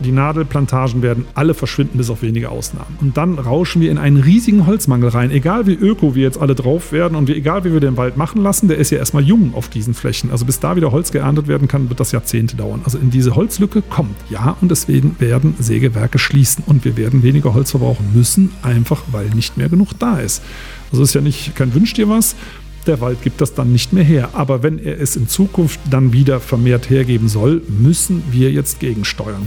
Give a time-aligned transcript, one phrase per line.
[0.00, 2.96] die Nadelplantagen werden alle verschwinden, bis auf wenige Ausnahmen.
[3.00, 5.30] Und dann rauschen wir in einen riesigen Holzmangel rein.
[5.30, 8.16] Egal wie öko wir jetzt alle drauf werden und wie, egal wie wir den Wald
[8.16, 10.30] machen lassen, der ist ja erstmal jung auf diesen Flächen.
[10.30, 12.80] Also bis da wieder Holz geerntet werden kann, wird das Jahrzehnte dauern.
[12.84, 17.54] Also in diese Holzlücke kommt, ja, und deswegen werden Sägewerke schließen und wir werden weniger
[17.54, 20.42] Holz verbrauchen müssen, einfach weil nicht mehr genug da ist.
[20.90, 22.34] Also ist ja nicht kein Wünsch dir was,
[22.86, 24.30] der Wald gibt das dann nicht mehr her.
[24.32, 29.46] Aber wenn er es in Zukunft dann wieder vermehrt hergeben soll, müssen wir jetzt gegensteuern.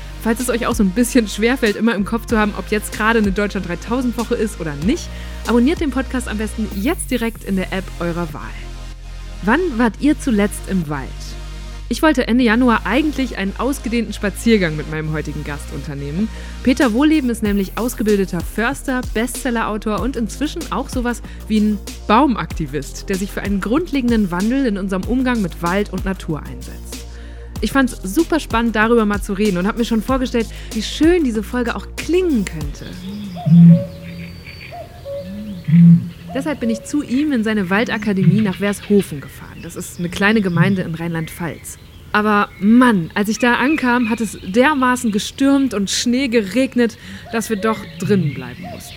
[0.21, 2.91] falls es euch auch so ein bisschen schwerfällt, immer im Kopf zu haben, ob jetzt
[2.93, 5.07] gerade eine Deutschland 3000 Woche ist oder nicht,
[5.47, 8.41] abonniert den Podcast am besten jetzt direkt in der App eurer Wahl.
[9.43, 11.09] Wann wart ihr zuletzt im Wald?
[11.91, 16.29] Ich wollte Ende Januar eigentlich einen ausgedehnten Spaziergang mit meinem heutigen Gast unternehmen.
[16.63, 23.17] Peter Wohleben ist nämlich ausgebildeter Förster, Bestsellerautor und inzwischen auch sowas wie ein Baumaktivist, der
[23.17, 27.00] sich für einen grundlegenden Wandel in unserem Umgang mit Wald und Natur einsetzt.
[27.61, 30.81] Ich fand es super spannend, darüber mal zu reden und habe mir schon vorgestellt, wie
[30.81, 32.87] schön diese Folge auch klingen könnte.
[36.33, 39.59] Deshalb bin ich zu ihm in seine Waldakademie nach Wershofen gefahren.
[39.61, 41.77] Das ist eine kleine Gemeinde in Rheinland-Pfalz.
[42.13, 46.97] Aber Mann, als ich da ankam, hat es dermaßen gestürmt und Schnee geregnet,
[47.31, 48.95] dass wir doch drinnen bleiben mussten.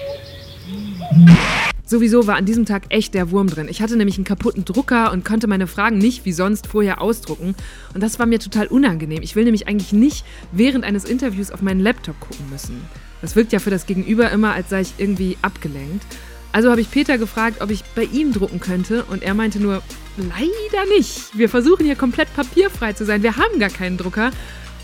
[1.86, 3.68] Sowieso war an diesem Tag echt der Wurm drin.
[3.68, 7.54] Ich hatte nämlich einen kaputten Drucker und konnte meine Fragen nicht wie sonst vorher ausdrucken.
[7.92, 9.22] Und das war mir total unangenehm.
[9.22, 12.80] Ich will nämlich eigentlich nicht während eines Interviews auf meinen Laptop gucken müssen.
[13.20, 16.04] Das wirkt ja für das Gegenüber immer, als sei ich irgendwie abgelenkt.
[16.52, 19.82] Also habe ich Peter gefragt, ob ich bei ihm drucken könnte und er meinte nur,
[20.16, 21.36] leider nicht.
[21.36, 23.22] Wir versuchen hier komplett papierfrei zu sein.
[23.22, 24.30] Wir haben gar keinen Drucker.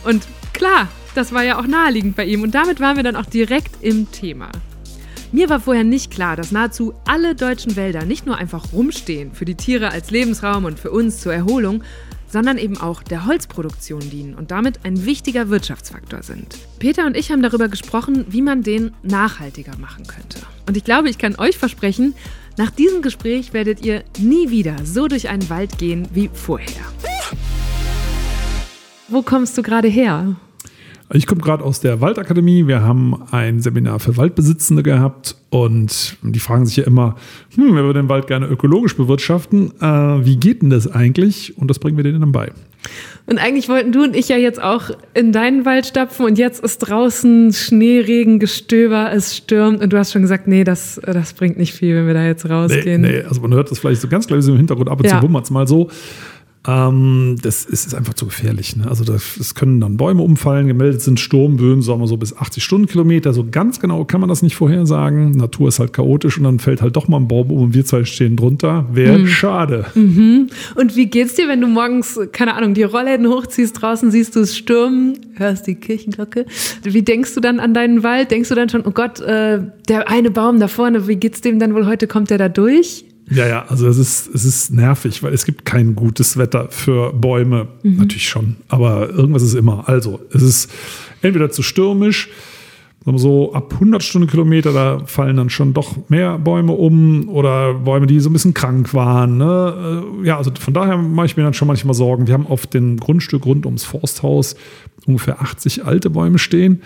[0.04, 3.26] Und klar, das war ja auch naheliegend bei ihm und damit waren wir dann auch
[3.26, 4.50] direkt im Thema.
[5.32, 9.44] Mir war vorher nicht klar, dass nahezu alle deutschen Wälder nicht nur einfach rumstehen für
[9.44, 11.84] die Tiere als Lebensraum und für uns zur Erholung,
[12.26, 16.58] sondern eben auch der Holzproduktion dienen und damit ein wichtiger Wirtschaftsfaktor sind.
[16.80, 20.40] Peter und ich haben darüber gesprochen, wie man den nachhaltiger machen könnte.
[20.66, 22.14] Und ich glaube, ich kann euch versprechen,
[22.56, 26.66] nach diesem Gespräch werdet ihr nie wieder so durch einen Wald gehen wie vorher.
[29.06, 30.36] Wo kommst du gerade her?
[31.12, 32.68] Ich komme gerade aus der Waldakademie.
[32.68, 37.16] Wir haben ein Seminar für Waldbesitzende gehabt und die fragen sich ja immer,
[37.56, 39.72] hm, wir würden den Wald gerne ökologisch bewirtschaften.
[39.80, 41.58] Äh, wie geht denn das eigentlich?
[41.58, 42.52] Und das bringen wir denen dann bei.
[43.26, 46.62] Und eigentlich wollten du und ich ja jetzt auch in deinen Wald stapfen und jetzt
[46.62, 51.32] ist draußen Schnee, Regen, Gestöber, es stürmt und du hast schon gesagt, nee, das, das
[51.32, 53.02] bringt nicht viel, wenn wir da jetzt rausgehen.
[53.02, 55.20] Nee, nee also man hört das vielleicht so ganz leise im Hintergrund, ab und ja.
[55.20, 55.90] zu wummert es mal so.
[56.70, 58.76] Ähm, das ist, ist, einfach zu gefährlich.
[58.76, 58.86] Ne?
[58.88, 63.32] Also es können dann Bäume umfallen, gemeldet sind Sturmböen, sagen wir so bis 80 Stundenkilometer.
[63.32, 65.32] So ganz genau kann man das nicht vorhersagen.
[65.32, 67.84] Natur ist halt chaotisch und dann fällt halt doch mal ein Baum um und wir
[67.84, 68.86] zwei stehen drunter.
[68.92, 69.26] Wäre mhm.
[69.26, 69.86] schade.
[69.94, 70.48] Mhm.
[70.76, 74.40] Und wie geht's dir, wenn du morgens, keine Ahnung, die Rollläden hochziehst, draußen siehst du
[74.40, 76.46] es stürmen, hörst die Kirchenglocke.
[76.84, 78.30] Wie denkst du dann an deinen Wald?
[78.30, 81.58] Denkst du dann schon, oh Gott, äh, der eine Baum da vorne, wie geht's dem
[81.58, 82.06] dann wohl heute?
[82.06, 83.04] Kommt der da durch?
[83.30, 87.12] Ja, ja, also es ist, es ist nervig, weil es gibt kein gutes Wetter für
[87.12, 87.68] Bäume.
[87.82, 87.96] Mhm.
[87.96, 89.88] Natürlich schon, aber irgendwas ist immer.
[89.88, 90.70] Also, es ist
[91.22, 92.28] entweder zu stürmisch,
[93.16, 98.20] so ab 100 Stundenkilometer, da fallen dann schon doch mehr Bäume um oder Bäume, die
[98.20, 99.38] so ein bisschen krank waren.
[99.38, 100.04] Ne?
[100.22, 102.26] Äh, ja, also von daher mache ich mir dann schon manchmal Sorgen.
[102.26, 104.54] Wir haben auf dem Grundstück rund ums Forsthaus
[105.06, 106.82] ungefähr 80 alte Bäume stehen.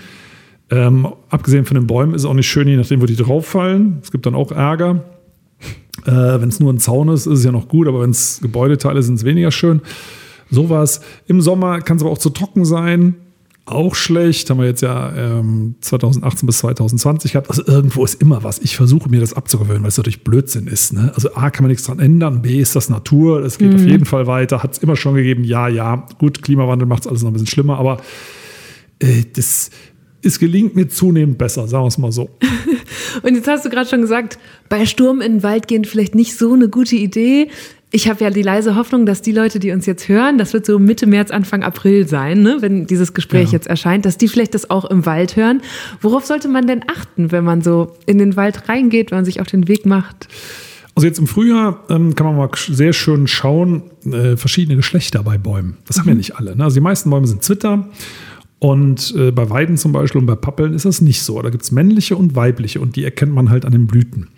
[0.70, 3.46] Ähm, abgesehen von den Bäumen ist es auch nicht schön, je nachdem, wo die drauf
[3.46, 3.98] fallen.
[4.02, 5.04] Es gibt dann auch Ärger.
[6.06, 8.40] Äh, wenn es nur ein Zaun ist, ist es ja noch gut, aber wenn es
[8.42, 9.80] Gebäudeteile sind, ist es weniger schön.
[10.50, 11.00] Sowas.
[11.26, 13.16] Im Sommer kann es aber auch zu trocken sein.
[13.66, 17.48] Auch schlecht, haben wir jetzt ja ähm, 2018 bis 2020 gehabt.
[17.48, 18.58] Also irgendwo ist immer was.
[18.58, 20.92] Ich versuche mir das abzugewöhnen, weil es natürlich Blödsinn ist.
[20.92, 21.12] Ne?
[21.14, 22.42] Also A, kann man nichts dran ändern.
[22.42, 23.42] B, ist das Natur.
[23.42, 23.76] Es geht mhm.
[23.76, 24.62] auf jeden Fall weiter.
[24.62, 25.44] Hat es immer schon gegeben.
[25.44, 26.06] Ja, ja.
[26.18, 27.78] Gut, Klimawandel macht es alles noch ein bisschen schlimmer.
[27.78, 28.02] Aber
[28.98, 29.70] äh, das,
[30.24, 32.30] es gelingt mir zunehmend besser, sagen wir es mal so.
[33.22, 34.38] Und jetzt hast du gerade schon gesagt,
[34.68, 37.48] bei Sturm in den Wald gehen vielleicht nicht so eine gute Idee.
[37.90, 40.66] Ich habe ja die leise Hoffnung, dass die Leute, die uns jetzt hören, das wird
[40.66, 43.52] so Mitte März, Anfang April sein, ne, wenn dieses Gespräch ja.
[43.52, 45.62] jetzt erscheint, dass die vielleicht das auch im Wald hören.
[46.00, 49.40] Worauf sollte man denn achten, wenn man so in den Wald reingeht, wenn man sich
[49.40, 50.26] auf den Weg macht?
[50.96, 55.38] Also jetzt im Frühjahr ähm, kann man mal sehr schön schauen, äh, verschiedene Geschlechter bei
[55.38, 55.76] Bäumen.
[55.86, 56.00] Das mhm.
[56.00, 56.56] haben ja nicht alle.
[56.56, 56.64] Ne?
[56.64, 57.88] Also die meisten Bäume sind Zwitter
[58.64, 61.42] Und äh, bei Weiden zum Beispiel und bei Pappeln ist das nicht so.
[61.42, 64.28] Da gibt es männliche und weibliche und die erkennt man halt an den Blüten.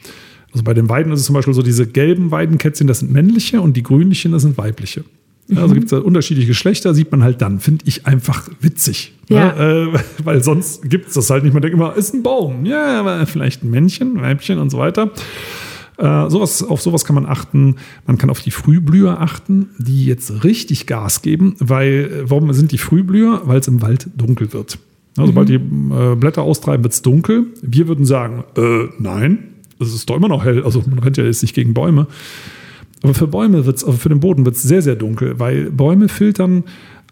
[0.51, 3.61] Also bei den Weiden ist es zum Beispiel so, diese gelben Weidenkätzchen, das sind männliche
[3.61, 5.05] und die grünlichen, das sind weibliche.
[5.47, 7.61] Ja, also gibt es unterschiedliche Geschlechter, sieht man halt dann.
[7.61, 9.15] Finde ich einfach witzig.
[9.29, 9.55] Ja.
[9.55, 9.93] Ne?
[9.95, 11.53] Äh, weil sonst gibt es das halt nicht.
[11.53, 12.67] Man denkt immer, ist ein Baum.
[12.67, 15.13] Ja, aber vielleicht ein Männchen, Weibchen und so weiter.
[15.99, 17.77] Äh, sowas, auf sowas kann man achten.
[18.07, 21.57] Man kann auf die Frühblüher achten, die jetzt richtig Gas geben.
[21.59, 23.43] Weil, äh, warum sind die Frühblüher?
[23.45, 24.79] Weil es im Wald dunkel wird.
[25.17, 25.91] Ja, sobald mhm.
[25.91, 27.47] die äh, Blätter austreiben, wird es dunkel.
[27.63, 29.39] Wir würden sagen, äh, nein,
[29.81, 30.63] es ist doch immer noch hell.
[30.63, 32.07] Also man rennt ja jetzt nicht gegen Bäume.
[33.03, 35.71] Aber für Bäume wird es, also für den Boden wird es sehr, sehr dunkel, weil
[35.71, 36.65] Bäume filtern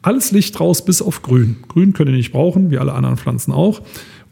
[0.02, 1.56] alles Licht raus bis auf Grün.
[1.68, 3.80] Grün können die nicht brauchen, wie alle anderen Pflanzen auch.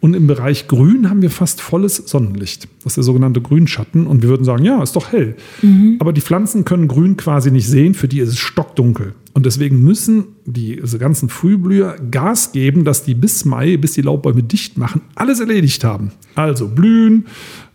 [0.03, 2.67] Und im Bereich Grün haben wir fast volles Sonnenlicht.
[2.83, 4.09] Das ist der sogenannte Grünschatten.
[4.09, 5.37] Und wir würden sagen, ja, ist doch hell.
[5.63, 5.99] Mhm.
[6.01, 9.15] Aber die Pflanzen können Grün quasi nicht sehen, für die ist es stockdunkel.
[9.33, 14.43] Und deswegen müssen diese ganzen Frühblüher Gas geben, dass die bis Mai, bis die Laubbäume
[14.43, 16.11] dicht machen, alles erledigt haben.
[16.35, 17.27] Also blühen,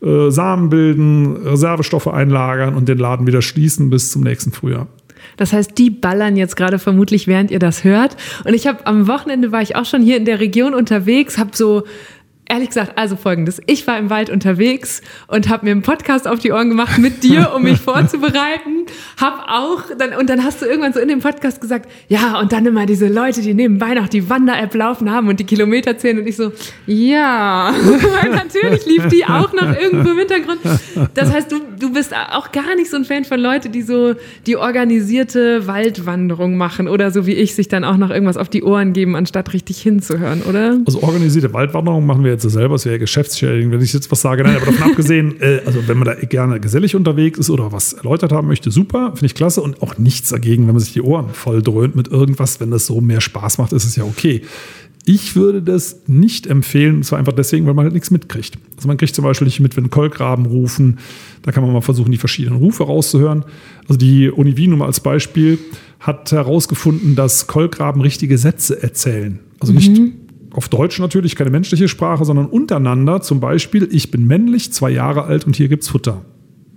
[0.01, 4.87] äh, Samen bilden, Reservestoffe einlagern und den Laden wieder schließen bis zum nächsten Frühjahr.
[5.37, 8.17] Das heißt, die ballern jetzt gerade vermutlich, während ihr das hört.
[8.45, 11.51] Und ich habe am Wochenende war ich auch schon hier in der Region unterwegs, habe
[11.53, 11.83] so
[12.49, 13.61] Ehrlich gesagt, also folgendes.
[13.65, 17.21] Ich war im Wald unterwegs und habe mir einen Podcast auf die Ohren gemacht mit
[17.23, 18.85] dir, um mich vorzubereiten.
[19.19, 22.53] Hab auch, dann, und dann hast du irgendwann so in dem Podcast gesagt, ja, und
[22.53, 26.19] dann immer diese Leute, die nebenbei noch die Wander-App laufen haben und die Kilometer zählen.
[26.19, 26.53] Und ich so,
[26.85, 27.73] ja,
[28.31, 30.59] natürlich lief die auch noch irgendwo im Hintergrund.
[31.15, 34.15] Das heißt, du, du bist auch gar nicht so ein Fan von Leuten, die so
[34.45, 38.63] die organisierte Waldwanderung machen oder so wie ich, sich dann auch noch irgendwas auf die
[38.63, 40.77] Ohren geben, anstatt richtig hinzuhören, oder?
[40.85, 44.43] Also organisierte Waldwanderung machen wir jetzt selber, es wäre geschäftsschädigend, wenn ich jetzt was sage.
[44.43, 47.93] Nein, aber davon abgesehen, äh, also wenn man da gerne gesellig unterwegs ist oder was
[47.93, 51.01] erläutert haben möchte, super, finde ich klasse und auch nichts dagegen, wenn man sich die
[51.01, 54.41] Ohren voll dröhnt mit irgendwas, wenn das so mehr Spaß macht, ist es ja okay.
[55.05, 58.57] Ich würde das nicht empfehlen, und zwar einfach deswegen, weil man halt nichts mitkriegt.
[58.75, 60.99] Also man kriegt zum Beispiel nicht mit, wenn Kolkraben rufen,
[61.43, 63.45] da kann man mal versuchen, die verschiedenen Rufe rauszuhören.
[63.87, 65.59] Also die Uni Wien, nur mal als Beispiel,
[66.01, 69.39] hat herausgefunden, dass Kolkraben richtige Sätze erzählen.
[69.59, 70.26] Also nicht mhm
[70.57, 73.21] auf Deutsch natürlich, keine menschliche Sprache, sondern untereinander.
[73.21, 76.25] Zum Beispiel, ich bin männlich, zwei Jahre alt und hier gibt es Futter.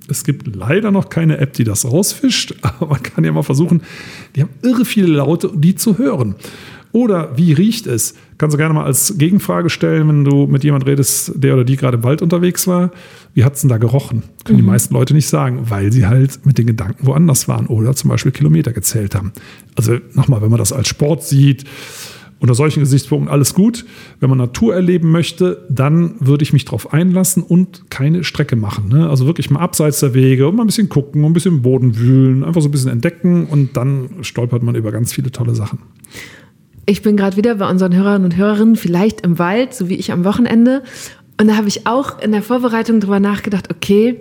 [0.06, 3.82] Es gibt leider noch keine App, die das rausfischt, aber man kann ja mal versuchen,
[4.37, 6.35] die haben irre viele Laute, die zu hören.
[6.93, 8.15] Oder wie riecht es?
[8.37, 11.77] Kannst du gerne mal als Gegenfrage stellen, wenn du mit jemand redest, der oder die
[11.77, 12.91] gerade im Wald unterwegs war.
[13.32, 14.25] Wie hat es denn da gerochen?
[14.44, 14.62] Können mhm.
[14.62, 18.11] die meisten Leute nicht sagen, weil sie halt mit den Gedanken woanders waren oder zum
[18.11, 19.32] Beispiel Kilometer gezählt haben.
[19.75, 21.65] Also nochmal, wenn man das als Sport sieht,
[22.41, 23.85] unter solchen Gesichtspunkten alles gut.
[24.19, 28.89] Wenn man Natur erleben möchte, dann würde ich mich darauf einlassen und keine Strecke machen.
[28.89, 29.09] Ne?
[29.09, 32.43] Also wirklich mal abseits der Wege und mal ein bisschen gucken, ein bisschen Boden wühlen,
[32.43, 35.81] einfach so ein bisschen entdecken und dann stolpert man über ganz viele tolle Sachen.
[36.87, 40.11] Ich bin gerade wieder bei unseren Hörern und Hörerinnen, vielleicht im Wald, so wie ich
[40.11, 40.83] am Wochenende.
[41.41, 44.21] Und da habe ich auch in der Vorbereitung darüber nachgedacht, okay,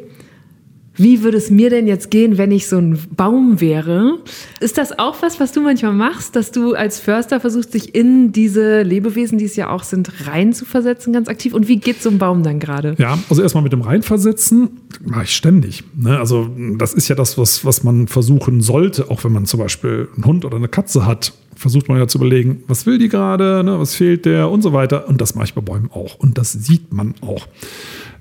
[1.00, 4.20] wie würde es mir denn jetzt gehen, wenn ich so ein Baum wäre?
[4.60, 8.34] Ist das auch was, was du manchmal machst, dass du als Förster versuchst, dich in
[8.34, 11.54] diese Lebewesen, die es ja auch sind, reinzuversetzen, ganz aktiv?
[11.54, 12.96] Und wie geht so ein Baum dann gerade?
[12.98, 14.70] Ja, also erstmal mit dem Reinversetzen
[15.06, 15.86] mache ich ständig.
[15.96, 16.20] Ne?
[16.20, 20.10] Also das ist ja das, was, was man versuchen sollte, auch wenn man zum Beispiel
[20.16, 23.64] einen Hund oder eine Katze hat versucht man ja zu überlegen, was will die gerade,
[23.66, 25.10] ne, was fehlt der und so weiter.
[25.10, 26.16] Und das mache ich bei Bäumen auch.
[26.16, 27.48] Und das sieht man auch,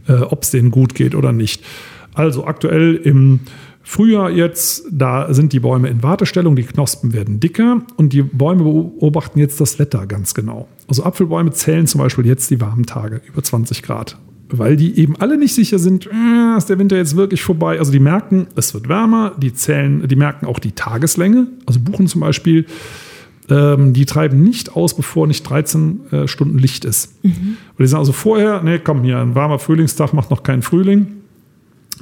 [0.08, 1.62] äh, ob es denen gut geht oder nicht.
[2.18, 3.40] Also aktuell im
[3.84, 8.64] Frühjahr jetzt, da sind die Bäume in Wartestellung, die Knospen werden dicker und die Bäume
[8.64, 10.66] beobachten jetzt das Wetter ganz genau.
[10.88, 14.18] Also Apfelbäume zählen zum Beispiel jetzt die warmen Tage über 20 Grad,
[14.50, 17.78] weil die eben alle nicht sicher sind, äh, ist der Winter jetzt wirklich vorbei.
[17.78, 21.46] Also die merken, es wird wärmer, die zählen, die merken auch die Tageslänge.
[21.66, 22.66] Also Buchen zum Beispiel,
[23.48, 27.24] ähm, die treiben nicht aus, bevor nicht 13 äh, Stunden Licht ist.
[27.24, 27.56] Mhm.
[27.70, 31.17] Und die sagen also vorher, nee, komm hier, ein warmer Frühlingstag macht noch keinen Frühling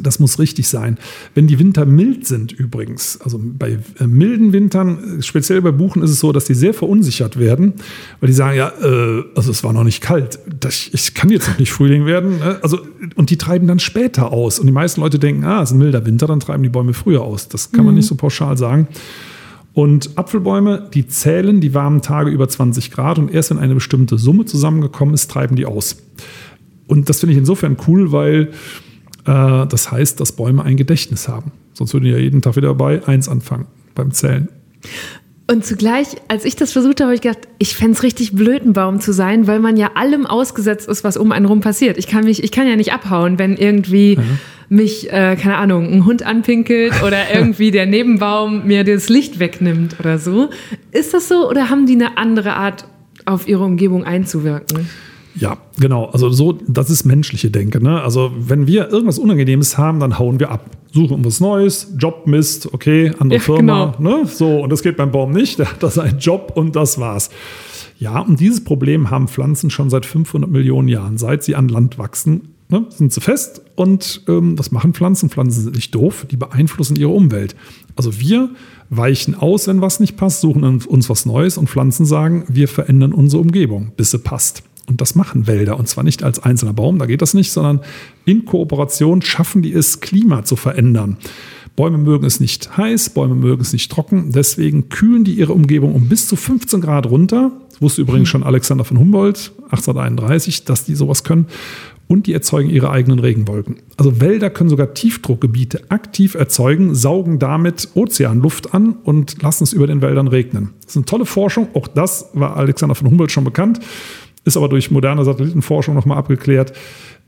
[0.01, 0.99] das muss richtig sein.
[1.35, 6.11] Wenn die Winter mild sind übrigens, also bei äh, milden Wintern, speziell bei Buchen ist
[6.11, 7.75] es so, dass die sehr verunsichert werden,
[8.21, 11.49] weil die sagen, ja, äh, also es war noch nicht kalt, das, ich kann jetzt
[11.49, 12.39] noch nicht Frühling werden.
[12.39, 12.59] Ne?
[12.63, 12.81] Also,
[13.15, 14.59] und die treiben dann später aus.
[14.59, 16.95] Und die meisten Leute denken, ah, es ist ein milder Winter, dann treiben die Bäume
[16.95, 17.49] früher aus.
[17.49, 17.87] Das kann mhm.
[17.87, 18.89] man nicht so pauschal sagen.
[19.77, 24.17] Und Apfelbäume, die zählen die warmen Tage über 20 Grad und erst wenn eine bestimmte
[24.17, 25.97] Summe zusammengekommen ist, treiben die aus.
[26.87, 28.53] Und das finde ich insofern cool, weil
[29.33, 31.53] das heißt, dass Bäume ein Gedächtnis haben.
[31.73, 34.49] Sonst würden die ja jeden Tag wieder bei 1 anfangen beim Zählen.
[35.49, 38.65] Und zugleich, als ich das versucht habe, habe ich gedacht, ich fände es richtig blöd,
[38.65, 41.99] ein Baum zu sein, weil man ja allem ausgesetzt ist, was um einen rum passiert.
[41.99, 44.39] Ich kann mich, ich kann ja nicht abhauen, wenn irgendwie mhm.
[44.77, 50.01] mich, äh, keine Ahnung, ein Hund anpinkelt oder irgendwie der Nebenbaum mir das Licht wegnimmt
[50.01, 50.51] oder so.
[50.91, 52.87] Ist das so oder haben die eine andere Art
[53.25, 54.89] auf ihre Umgebung einzuwirken.
[55.39, 56.07] Ja, genau.
[56.07, 57.83] Also so, das ist menschliche Denke.
[57.83, 58.01] Ne?
[58.01, 60.71] Also wenn wir irgendwas Unangenehmes haben, dann hauen wir ab.
[60.93, 63.95] Suchen was Neues, Job Mist, okay, andere ja, Firma.
[63.99, 64.21] Genau.
[64.21, 64.27] Ne?
[64.27, 65.59] So, und das geht beim Baum nicht.
[65.59, 67.31] Der hat da seinen Job und das war's.
[67.99, 71.19] Ja, und dieses Problem haben Pflanzen schon seit 500 Millionen Jahren.
[71.19, 73.63] Seit sie an Land wachsen, ne, sind sie fest.
[73.75, 75.31] Und ähm, was machen Pflanzen?
[75.31, 77.57] Pflanzen sind nicht doof, die beeinflussen ihre Umwelt.
[77.95, 78.51] Also wir
[78.91, 83.13] weichen aus, wenn was nicht passt, suchen uns was Neues und Pflanzen sagen, wir verändern
[83.13, 84.63] unsere Umgebung, bis sie passt.
[84.89, 85.79] Und das machen Wälder.
[85.79, 87.81] Und zwar nicht als einzelner Baum, da geht das nicht, sondern
[88.25, 91.17] in Kooperation schaffen die es, Klima zu verändern.
[91.77, 94.33] Bäume mögen es nicht heiß, Bäume mögen es nicht trocken.
[94.33, 97.53] Deswegen kühlen die ihre Umgebung um bis zu 15 Grad runter.
[97.69, 101.47] Das wusste übrigens schon Alexander von Humboldt 1831, dass die sowas können.
[102.09, 103.77] Und die erzeugen ihre eigenen Regenwolken.
[103.97, 109.89] Also Wälder können sogar Tiefdruckgebiete aktiv erzeugen, saugen damit Ozeanluft an und lassen es über
[109.89, 110.71] den Wäldern regnen.
[110.83, 111.67] Das ist eine tolle Forschung.
[111.75, 113.81] Auch das war Alexander von Humboldt schon bekannt
[114.47, 116.73] ist aber durch moderne Satellitenforschung nochmal abgeklärt.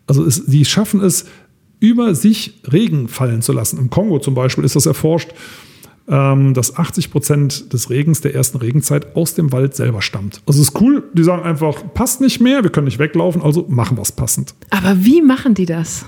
[0.07, 1.27] Also es, die schaffen es,
[1.81, 3.79] über sich Regen fallen zu lassen.
[3.79, 5.31] Im Kongo zum Beispiel ist das erforscht,
[6.09, 10.41] ähm, dass 80 Prozent des Regens der ersten Regenzeit aus dem Wald selber stammt.
[10.47, 13.97] Also ist cool, die sagen einfach, passt nicht mehr, wir können nicht weglaufen, also machen
[13.97, 14.55] wir es passend.
[14.71, 16.07] Aber wie machen die das?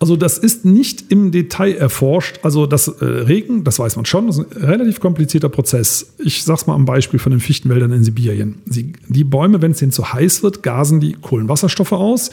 [0.00, 2.40] Also das ist nicht im Detail erforscht.
[2.42, 6.14] Also das äh, Regen, das weiß man schon, das ist ein relativ komplizierter Prozess.
[6.18, 8.60] Ich sage es mal am Beispiel von den Fichtenwäldern in Sibirien.
[8.66, 12.30] Sie, die Bäume, wenn es ihnen zu heiß wird, gasen die Kohlenwasserstoffe aus.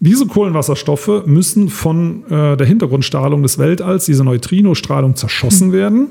[0.00, 6.08] Diese Kohlenwasserstoffe müssen von äh, der Hintergrundstrahlung des Weltalls, diese Neutrinostrahlung, zerschossen werden.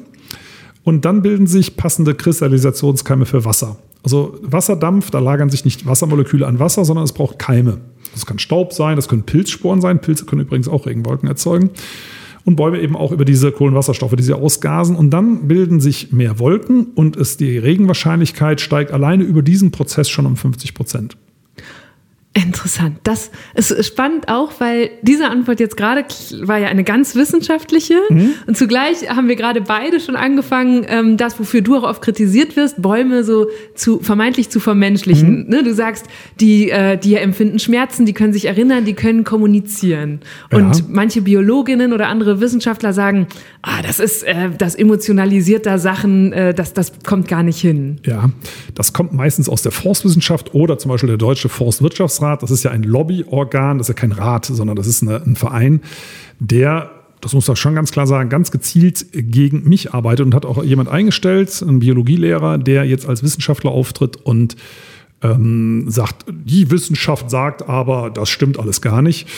[0.83, 3.77] Und dann bilden sich passende Kristallisationskeime für Wasser.
[4.03, 7.77] Also Wasserdampf, da lagern sich nicht Wassermoleküle an Wasser, sondern es braucht Keime.
[8.13, 9.99] Das kann Staub sein, das können Pilzsporen sein.
[9.99, 11.71] Pilze können übrigens auch Regenwolken erzeugen.
[12.45, 14.95] Und Bäume eben auch über diese Kohlenwasserstoffe, die sie ausgasen.
[14.95, 20.09] Und dann bilden sich mehr Wolken und es, die Regenwahrscheinlichkeit steigt alleine über diesen Prozess
[20.09, 21.17] schon um 50 Prozent.
[22.35, 22.97] Interessant.
[23.03, 26.03] Das ist spannend auch, weil diese Antwort jetzt gerade
[26.41, 28.31] war ja eine ganz wissenschaftliche mhm.
[28.47, 32.55] und zugleich haben wir gerade beide schon angefangen, ähm, das, wofür du auch oft kritisiert
[32.55, 35.43] wirst, Bäume so zu vermeintlich zu vermenschlichen.
[35.43, 35.49] Mhm.
[35.49, 36.07] Ne, du sagst,
[36.39, 40.21] die, äh, die empfinden Schmerzen, die können sich erinnern, die können kommunizieren.
[40.51, 40.85] Und ja.
[40.89, 43.27] manche Biologinnen oder andere Wissenschaftler sagen,
[43.61, 47.99] ah, das ist, äh, das emotionalisiert da Sachen, äh, das, das kommt gar nicht hin.
[48.07, 48.31] Ja,
[48.73, 52.63] das kommt meistens aus der Forstwissenschaft oder zum Beispiel der Deutsche Forstwirtschaftsrat Bundesrat, das ist
[52.63, 55.81] ja ein Lobbyorgan, das ist ja kein Rat, sondern das ist eine, ein Verein,
[56.39, 60.45] der das muss man schon ganz klar sagen, ganz gezielt gegen mich arbeitet und hat
[60.45, 64.57] auch jemand eingestellt, ein Biologielehrer, der jetzt als Wissenschaftler auftritt und
[65.21, 69.29] ähm, sagt, die Wissenschaft sagt aber, das stimmt alles gar nicht.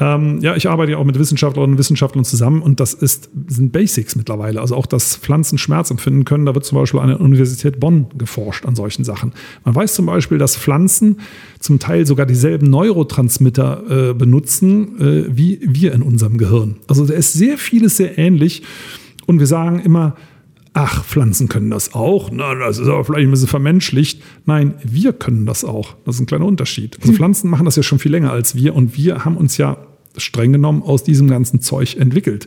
[0.00, 3.72] Ähm, ja, ich arbeite ja auch mit Wissenschaftlerinnen und Wissenschaftlern zusammen und das ist, sind
[3.72, 4.60] Basics mittlerweile.
[4.60, 6.46] Also auch, dass Pflanzen Schmerz empfinden können.
[6.46, 9.32] Da wird zum Beispiel an der Universität Bonn geforscht an solchen Sachen.
[9.64, 11.18] Man weiß zum Beispiel, dass Pflanzen
[11.58, 16.76] zum Teil sogar dieselben Neurotransmitter äh, benutzen äh, wie wir in unserem Gehirn.
[16.86, 18.62] Also da ist sehr vieles sehr ähnlich.
[19.26, 20.16] Und wir sagen immer,
[20.74, 22.30] ach, Pflanzen können das auch.
[22.32, 24.22] Na, das ist aber vielleicht ein bisschen vermenschlicht.
[24.46, 25.96] Nein, wir können das auch.
[26.04, 26.98] Das ist ein kleiner Unterschied.
[27.00, 27.12] Also.
[27.14, 29.76] Pflanzen machen das ja schon viel länger als wir und wir haben uns ja
[30.18, 32.46] streng genommen aus diesem ganzen Zeug entwickelt.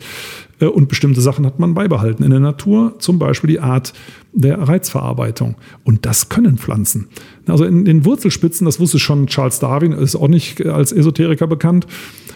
[0.59, 3.93] Äh, und bestimmte Sachen hat man beibehalten in der Natur, zum Beispiel die Art
[4.33, 5.55] der Reizverarbeitung.
[5.83, 7.07] Und das können Pflanzen.
[7.47, 11.87] Also in den Wurzelspitzen, das wusste schon Charles Darwin, ist auch nicht als Esoteriker bekannt,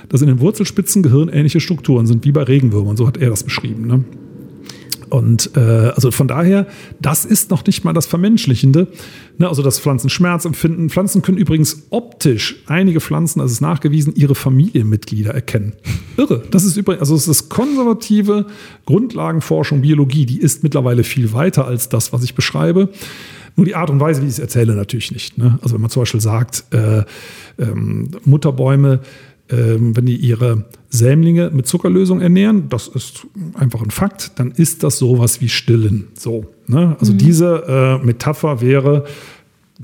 [0.09, 2.97] dass in den Wurzelspitzen gehirnähnliche Strukturen sind, wie bei Regenwürmern.
[2.97, 3.87] So hat er das beschrieben.
[3.87, 4.03] Ne?
[5.09, 6.67] Und äh, also von daher,
[6.99, 8.87] das ist noch nicht mal das Vermenschlichende.
[9.37, 10.89] Ne, also dass Pflanzen Schmerz empfinden.
[10.89, 15.73] Pflanzen können übrigens optisch, einige Pflanzen, das ist nachgewiesen, ihre Familienmitglieder erkennen.
[16.15, 16.43] Irre.
[16.51, 18.45] Das ist übrigens, also es ist konservative
[18.85, 22.89] Grundlagenforschung, Biologie, die ist mittlerweile viel weiter als das, was ich beschreibe.
[23.57, 25.37] Nur die Art und Weise, wie ich es erzähle, natürlich nicht.
[25.37, 25.59] Ne?
[25.61, 27.03] Also wenn man zum Beispiel sagt, äh,
[27.57, 29.01] ähm, Mutterbäume
[29.49, 34.97] wenn die ihre Sämlinge mit Zuckerlösung ernähren, das ist einfach ein Fakt, dann ist das
[34.97, 36.07] sowas wie Stillen.
[36.15, 36.95] So, ne?
[36.99, 37.17] Also mhm.
[37.19, 39.05] diese äh, Metapher wäre,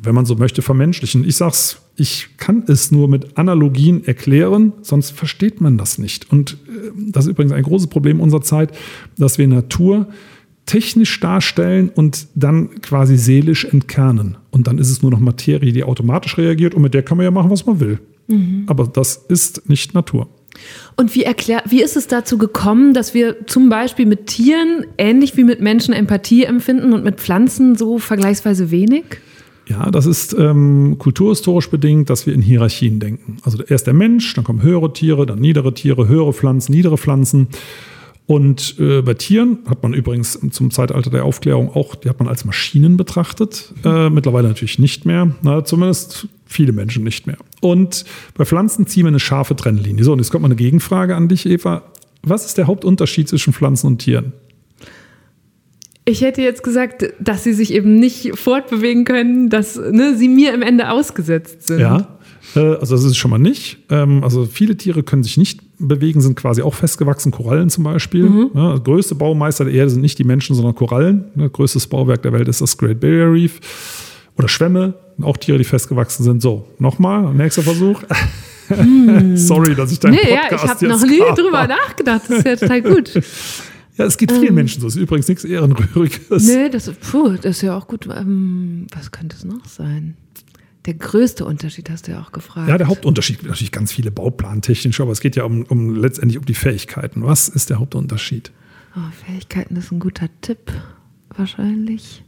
[0.02, 1.28] wenn man so möchte, vermenschlichen.
[1.28, 6.32] Ich sag's, ich kann es nur mit Analogien erklären, sonst versteht man das nicht.
[6.32, 8.72] Und äh, das ist übrigens ein großes Problem unserer Zeit,
[9.18, 10.08] dass wir Natur
[10.66, 14.38] technisch darstellen und dann quasi seelisch entkernen.
[14.52, 17.26] Und dann ist es nur noch Materie, die automatisch reagiert und mit der kann man
[17.26, 18.00] ja machen, was man will.
[18.32, 18.64] Mhm.
[18.68, 20.28] Aber das ist nicht Natur.
[20.98, 25.38] Und wie, erklär, wie ist es dazu gekommen, dass wir zum Beispiel mit Tieren ähnlich
[25.38, 29.06] wie mit Menschen Empathie empfinden und mit Pflanzen so vergleichsweise wenig?
[29.68, 33.38] Ja, das ist ähm, kulturhistorisch bedingt, dass wir in Hierarchien denken.
[33.44, 37.48] Also erst der Mensch, dann kommen höhere Tiere, dann niedere Tiere, höhere Pflanzen, niedere Pflanzen.
[38.32, 42.30] Und äh, bei Tieren hat man übrigens zum Zeitalter der Aufklärung auch, die hat man
[42.30, 43.74] als Maschinen betrachtet.
[43.84, 45.36] Äh, mittlerweile natürlich nicht mehr.
[45.42, 47.36] Na, zumindest viele Menschen nicht mehr.
[47.60, 50.06] Und bei Pflanzen ziehen wir eine scharfe Trennlinie.
[50.06, 51.84] So, und jetzt kommt mal eine Gegenfrage an dich, Eva.
[52.24, 54.32] Was ist der Hauptunterschied zwischen Pflanzen und Tieren?
[56.06, 60.54] Ich hätte jetzt gesagt, dass sie sich eben nicht fortbewegen können, dass ne, sie mir
[60.54, 61.82] im Ende ausgesetzt sind.
[61.82, 62.18] Ja,
[62.56, 63.80] äh, also das ist schon mal nicht.
[63.90, 68.30] Ähm, also viele Tiere können sich nicht bewegen, sind quasi auch festgewachsen, Korallen zum Beispiel.
[68.30, 68.52] Mhm.
[68.54, 71.26] Ja, das größte Baumeister der Erde sind nicht die Menschen, sondern Korallen.
[71.36, 73.60] Das größte Bauwerk der Welt ist das Great Barrier Reef.
[74.38, 76.42] Oder Schwämme, auch Tiere, die festgewachsen sind.
[76.42, 78.02] So, nochmal, nächster Versuch.
[78.68, 79.36] Hm.
[79.38, 81.36] Sorry, dass ich deinen nee, Podcast ja, ich habe noch nie kam.
[81.36, 82.22] drüber nachgedacht.
[82.28, 83.12] Das ist ja total gut.
[83.98, 84.88] Ja, es geht vielen ähm, Menschen so.
[84.88, 86.48] Das ist übrigens nichts Ehrenrühriges.
[86.48, 88.08] Nee, das, puh, das ist ja auch gut.
[88.08, 90.16] Ähm, was könnte es noch sein?
[90.86, 92.68] Der größte Unterschied hast du ja auch gefragt.
[92.68, 96.40] Ja, der Hauptunterschied gibt natürlich ganz viele Bauplantechnisch, aber es geht ja um, um letztendlich
[96.40, 97.24] um die Fähigkeiten.
[97.24, 98.52] Was ist der Hauptunterschied?
[98.96, 100.72] Oh, Fähigkeiten ist ein guter Tipp,
[101.36, 102.24] wahrscheinlich.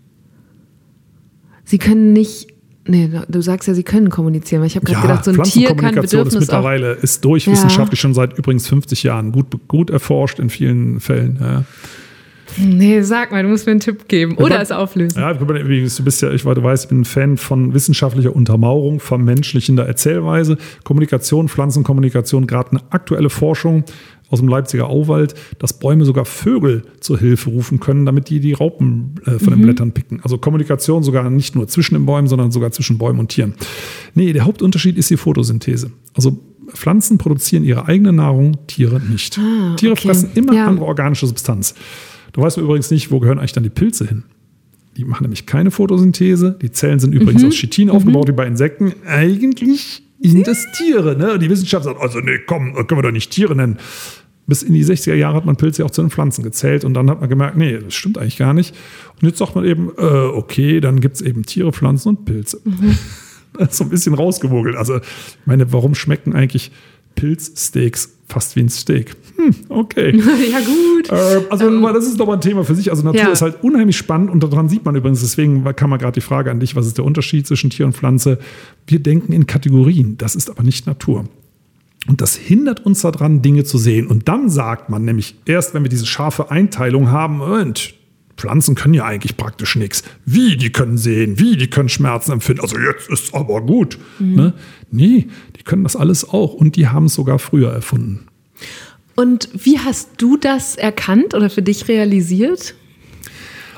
[1.63, 2.53] Sie können nicht
[2.86, 4.62] Nee, du sagst ja, sie können kommunizieren.
[4.62, 7.45] Weil ich habe gerade ja, gedacht, so ein Tier kann Bedürfnis ist mittlerweile ist durch
[7.45, 7.53] ja.
[7.53, 11.38] wissenschaftlich schon seit übrigens 50 Jahren gut, gut erforscht in vielen Fällen.
[11.39, 11.63] Ja.
[12.57, 15.19] Nee, sag mal, du musst mir einen Tipp geben oder es auflösen.
[15.19, 20.57] Ja, du bist ja, ich weiß, ich bin ein Fan von wissenschaftlicher Untermauerung, vermenschlichender Erzählweise,
[20.83, 23.83] Kommunikation, Pflanzenkommunikation, gerade eine aktuelle Forschung
[24.29, 28.53] aus dem Leipziger Auwald, dass Bäume sogar Vögel zur Hilfe rufen können, damit die die
[28.53, 29.57] Raupen äh, von mhm.
[29.57, 30.22] den Blättern picken.
[30.24, 33.53] Also Kommunikation sogar nicht nur zwischen den Bäumen, sondern sogar zwischen Bäumen und Tieren.
[34.15, 35.91] Nee, der Hauptunterschied ist die Photosynthese.
[36.15, 36.39] Also
[36.74, 39.38] Pflanzen produzieren ihre eigene Nahrung, Tiere nicht.
[39.38, 40.07] Ah, Tiere okay.
[40.07, 40.65] fressen immer ja.
[40.65, 41.75] andere organische Substanz.
[42.33, 44.23] Du weißt übrigens nicht, wo gehören eigentlich dann die Pilze hin?
[44.97, 46.57] Die machen nämlich keine Photosynthese.
[46.61, 47.47] Die Zellen sind übrigens mhm.
[47.47, 47.95] aus Chitin mhm.
[47.95, 48.93] aufgebaut, wie bei Insekten.
[49.07, 51.17] Eigentlich sind das Tiere.
[51.17, 51.39] Ne?
[51.39, 53.77] Die Wissenschaft sagt, also nee, komm, können wir doch nicht Tiere nennen
[54.45, 57.09] bis in die 60er Jahre hat man Pilze auch zu den Pflanzen gezählt und dann
[57.09, 58.75] hat man gemerkt, nee, das stimmt eigentlich gar nicht.
[59.21, 62.59] Und jetzt sagt man eben, äh, okay, dann gibt es eben Tiere, Pflanzen und Pilze.
[62.63, 62.97] Mhm.
[63.55, 64.75] Das ist so ein bisschen rausgewogelt.
[64.75, 65.03] Also, ich
[65.45, 66.71] meine, warum schmecken eigentlich
[67.13, 69.15] Pilzsteaks fast wie ein Steak?
[69.37, 70.15] Hm, okay.
[70.51, 71.11] ja, gut.
[71.11, 72.89] Äh, also, ähm, das ist doch mal ein Thema für sich.
[72.89, 73.29] Also, Natur ja.
[73.29, 76.51] ist halt unheimlich spannend und daran sieht man übrigens, deswegen kam mal gerade die Frage
[76.51, 78.39] an dich, was ist der Unterschied zwischen Tier und Pflanze?
[78.87, 80.17] Wir denken in Kategorien.
[80.17, 81.25] Das ist aber nicht Natur.
[82.07, 84.07] Und das hindert uns daran, Dinge zu sehen.
[84.07, 87.93] Und dann sagt man nämlich, erst wenn wir diese scharfe Einteilung haben, und
[88.37, 90.03] Pflanzen können ja eigentlich praktisch nichts.
[90.25, 92.61] Wie, die können sehen, wie, die können Schmerzen empfinden.
[92.61, 93.98] Also jetzt ist aber gut.
[94.19, 94.35] Mhm.
[94.35, 94.53] Ne?
[94.91, 96.53] Nee, die können das alles auch.
[96.53, 98.27] Und die haben es sogar früher erfunden.
[99.15, 102.75] Und wie hast du das erkannt oder für dich realisiert?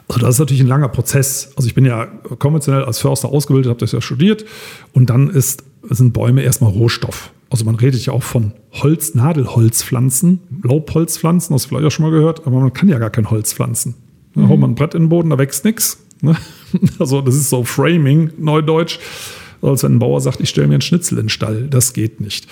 [0.07, 1.51] Also das ist natürlich ein langer Prozess.
[1.55, 4.45] Also ich bin ja konventionell als Förster ausgebildet, habe das ja studiert.
[4.93, 7.31] Und dann ist, sind Bäume erstmal Rohstoff.
[7.49, 12.11] Also man redet ja auch von Holz, Nadelholzpflanzen, Laubholzpflanzen, hast du vielleicht auch schon mal
[12.11, 13.95] gehört, aber man kann ja gar kein Holz pflanzen.
[14.35, 14.49] Da mhm.
[14.49, 16.03] haut man ein Brett in den Boden, da wächst nichts.
[16.21, 16.35] Ne?
[16.99, 18.99] Also das ist so Framing, Neudeutsch.
[19.61, 21.67] Als wenn ein Bauer sagt, ich stelle mir einen Schnitzel in den Stall.
[21.69, 22.47] Das geht nicht.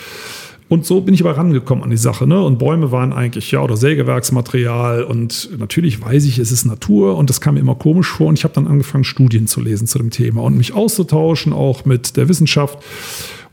[0.69, 2.25] Und so bin ich aber rangekommen an die Sache.
[2.25, 2.41] Ne?
[2.41, 5.03] Und Bäume waren eigentlich, ja, oder Sägewerksmaterial.
[5.03, 7.17] Und natürlich weiß ich, es ist Natur.
[7.17, 8.27] Und das kam mir immer komisch vor.
[8.27, 11.85] Und ich habe dann angefangen, Studien zu lesen zu dem Thema und mich auszutauschen, auch
[11.85, 12.79] mit der Wissenschaft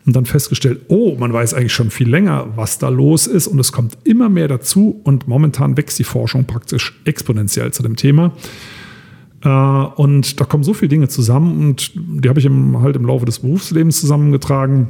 [0.06, 3.58] und dann festgestellt, oh, man weiß eigentlich schon viel länger, was da los ist und
[3.58, 8.32] es kommt immer mehr dazu und momentan wächst die Forschung praktisch exponentiell zu dem Thema.
[9.42, 13.26] Äh, und da kommen so viele Dinge zusammen und die habe ich halt im Laufe
[13.26, 14.88] des Berufslebens zusammengetragen.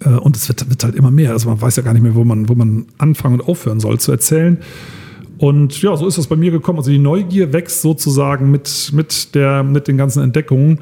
[0.00, 1.32] Äh, und es wird, wird halt immer mehr.
[1.32, 3.98] Also man weiß ja gar nicht mehr, wo man, wo man anfangen und aufhören soll
[3.98, 4.58] zu erzählen.
[5.38, 6.78] Und ja, so ist das bei mir gekommen.
[6.78, 10.78] Also die Neugier wächst sozusagen mit, mit, der, mit den ganzen Entdeckungen.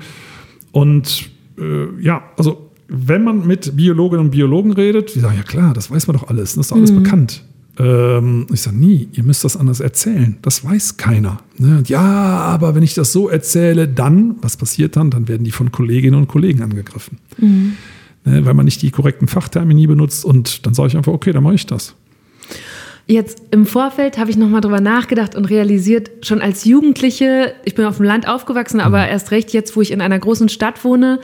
[0.73, 2.62] Und äh, ja, also
[2.93, 6.29] wenn man mit Biologinnen und Biologen redet, die sagen, ja klar, das weiß man doch
[6.29, 7.03] alles, das ist doch alles mhm.
[7.03, 7.45] bekannt.
[7.79, 10.37] Ähm, ich sage, nie, ihr müsst das anders erzählen.
[10.43, 11.39] Das weiß keiner.
[11.59, 11.83] Ne?
[11.87, 15.11] Ja, aber wenn ich das so erzähle, dann, was passiert dann?
[15.11, 17.19] Dann werden die von Kolleginnen und Kollegen angegriffen.
[17.39, 17.77] Mhm.
[18.25, 18.45] Ne?
[18.45, 21.55] Weil man nicht die korrekten Fachtermini benutzt und dann sage ich einfach, okay, dann mache
[21.55, 21.95] ich das.
[23.07, 27.85] Jetzt im Vorfeld habe ich nochmal drüber nachgedacht und realisiert, schon als Jugendliche, ich bin
[27.85, 29.09] auf dem Land aufgewachsen, aber mhm.
[29.09, 31.19] erst recht jetzt, wo ich in einer großen Stadt wohne,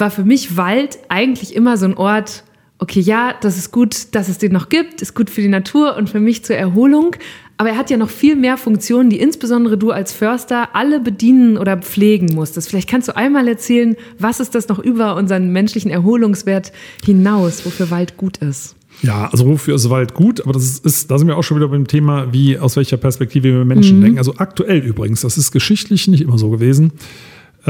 [0.00, 2.44] war für mich Wald eigentlich immer so ein Ort,
[2.78, 5.96] okay, ja, das ist gut, dass es den noch gibt, ist gut für die Natur
[5.96, 7.14] und für mich zur Erholung.
[7.58, 11.58] Aber er hat ja noch viel mehr Funktionen, die insbesondere du als Förster alle bedienen
[11.58, 12.70] oder pflegen musstest.
[12.70, 16.72] Vielleicht kannst du einmal erzählen, was ist das noch über unseren menschlichen Erholungswert
[17.04, 18.76] hinaus, wofür Wald gut ist?
[19.02, 20.40] Ja, also wofür ist Wald gut?
[20.40, 23.48] Aber das ist, da sind wir auch schon wieder beim Thema, wie aus welcher Perspektive
[23.48, 24.02] wir Menschen mhm.
[24.04, 24.18] denken.
[24.18, 26.92] Also aktuell übrigens, das ist geschichtlich nicht immer so gewesen.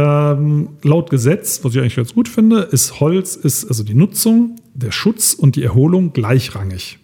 [0.02, 4.56] Ähm, laut Gesetz, was ich eigentlich ganz gut finde, ist Holz, ist also die Nutzung,
[4.72, 6.98] der Schutz und die Erholung gleichrangig.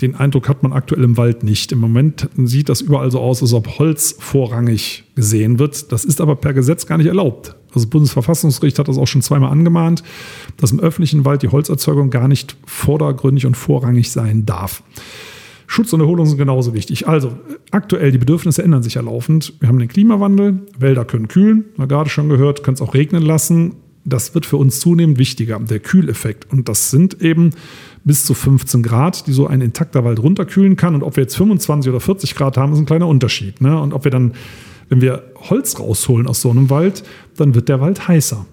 [0.00, 1.70] den Eindruck hat man aktuell im Wald nicht.
[1.70, 5.92] Im Moment sieht das überall so aus, als ob Holz vorrangig gesehen wird.
[5.92, 7.56] Das ist aber per Gesetz gar nicht erlaubt.
[7.68, 10.02] Also das Bundesverfassungsgericht hat das auch schon zweimal angemahnt,
[10.56, 14.82] dass im öffentlichen Wald die Holzerzeugung gar nicht vordergründig und vorrangig sein darf.
[15.72, 17.08] Schutz und Erholung sind genauso wichtig.
[17.08, 17.32] Also
[17.70, 19.54] aktuell, die Bedürfnisse ändern sich ja laufend.
[19.58, 23.22] Wir haben den Klimawandel, Wälder können kühlen, wir gerade schon gehört, können es auch regnen
[23.22, 23.76] lassen.
[24.04, 26.52] Das wird für uns zunehmend wichtiger, der Kühleffekt.
[26.52, 27.52] Und das sind eben
[28.04, 30.94] bis zu 15 Grad, die so ein intakter Wald runterkühlen kann.
[30.94, 33.62] Und ob wir jetzt 25 oder 40 Grad haben, ist ein kleiner Unterschied.
[33.62, 33.80] Ne?
[33.80, 34.32] Und ob wir dann,
[34.90, 37.02] wenn wir Holz rausholen aus so einem Wald,
[37.38, 38.44] dann wird der Wald heißer.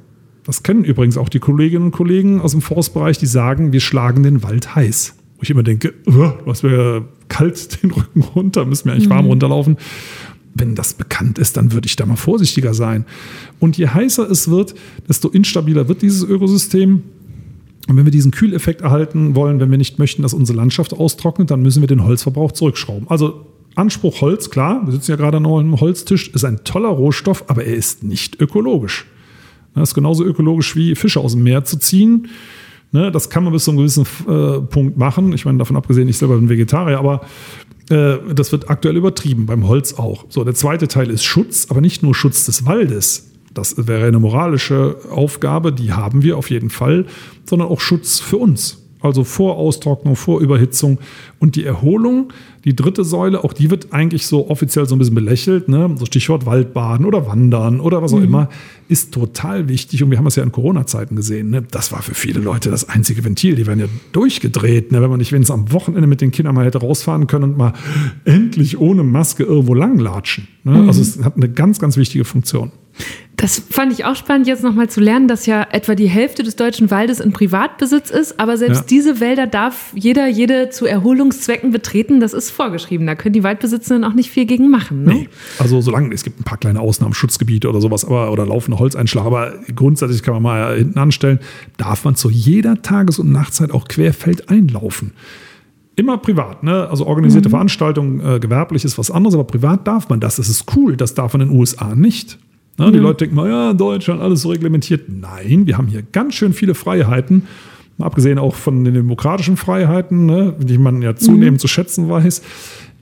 [0.46, 4.24] Das kennen übrigens auch die Kolleginnen und Kollegen aus dem Forstbereich, die sagen, wir schlagen
[4.24, 5.16] den Wald heiß.
[5.40, 9.14] Wo ich immer denke, was wäre kalt den Rücken runter, müssen wir eigentlich mhm.
[9.14, 9.78] warm runterlaufen.
[10.54, 13.06] Wenn das bekannt ist, dann würde ich da mal vorsichtiger sein.
[13.60, 14.76] Und je heißer es wird,
[15.08, 17.04] desto instabiler wird dieses Ökosystem.
[17.88, 21.50] Und wenn wir diesen Kühleffekt erhalten wollen, wenn wir nicht möchten, dass unsere Landschaft austrocknet,
[21.52, 23.08] dann müssen wir den Holzverbrauch zurückschrauben.
[23.10, 27.46] Also Anspruch Holz, klar, wir sitzen ja gerade noch am Holztisch, ist ein toller Rohstoff,
[27.48, 29.06] aber er ist nicht ökologisch.
[29.76, 32.28] Das ist genauso ökologisch wie Fische aus dem Meer zu ziehen.
[32.92, 35.32] Ne, das kann man bis zu einem gewissen äh, Punkt machen.
[35.34, 37.22] Ich meine, davon abgesehen, ich selber bin Vegetarier, aber
[37.90, 40.26] äh, das wird aktuell übertrieben, beim Holz auch.
[40.30, 43.32] So, der zweite Teil ist Schutz, aber nicht nur Schutz des Waldes.
[43.54, 47.06] Das wäre eine moralische Aufgabe, die haben wir auf jeden Fall,
[47.46, 48.89] sondern auch Schutz für uns.
[49.02, 51.00] Also vor Austrocknung, vor Überhitzung
[51.40, 52.32] und die Erholung
[52.66, 55.96] die dritte Säule, auch die wird eigentlich so offiziell so ein bisschen belächelt, ne?
[55.98, 58.26] so Stichwort Waldbaden oder Wandern oder was auch mhm.
[58.26, 58.50] immer,
[58.90, 60.04] ist total wichtig.
[60.04, 61.50] Und wir haben es ja in Corona-Zeiten gesehen.
[61.52, 61.64] Ne?
[61.72, 63.56] Das war für viele Leute das einzige Ventil.
[63.56, 65.02] Die werden ja durchgedreht, ne?
[65.02, 67.74] wenn man nicht wenigstens am Wochenende mit den Kindern mal hätte rausfahren können und mal
[68.26, 70.48] endlich ohne Maske irgendwo langlatschen.
[70.64, 70.74] Ne?
[70.82, 70.88] Mhm.
[70.88, 72.72] Also es hat eine ganz, ganz wichtige Funktion.
[73.40, 76.58] Das fand ich auch spannend, jetzt nochmal zu lernen, dass ja etwa die Hälfte des
[76.58, 78.86] deutschen Waldes in Privatbesitz ist, aber selbst ja.
[78.90, 82.20] diese Wälder darf jeder, jede zu Erholungszwecken betreten.
[82.20, 83.08] Das ist vorgeschrieben.
[83.08, 85.06] Da können die Waldbesitzenden auch nicht viel gegen machen.
[85.06, 85.14] Ne?
[85.14, 85.30] Nee.
[85.58, 89.26] Also solange es gibt ein paar kleine Ausnahmen, Schutzgebiete oder sowas, aber oder laufende Holzeinschlag,
[89.26, 91.40] aber grundsätzlich kann man mal hinten anstellen,
[91.78, 95.14] darf man zu jeder Tages- und Nachtzeit auch querfeld einlaufen.
[95.96, 96.90] Immer privat, ne?
[96.90, 97.52] Also organisierte mhm.
[97.52, 100.36] Veranstaltungen, äh, gewerblich ist was anderes, aber privat darf man das.
[100.36, 100.98] Das ist cool.
[100.98, 102.38] Das darf man in den USA nicht.
[102.80, 102.88] Ne?
[102.88, 102.94] Mhm.
[102.94, 105.10] Die Leute denken mal, ja, in Deutschland alles so reglementiert.
[105.10, 107.44] Nein, wir haben hier ganz schön viele Freiheiten.
[108.00, 111.60] Abgesehen auch von den demokratischen Freiheiten, ne, die man ja zunehmend mhm.
[111.60, 112.42] zu schätzen weiß,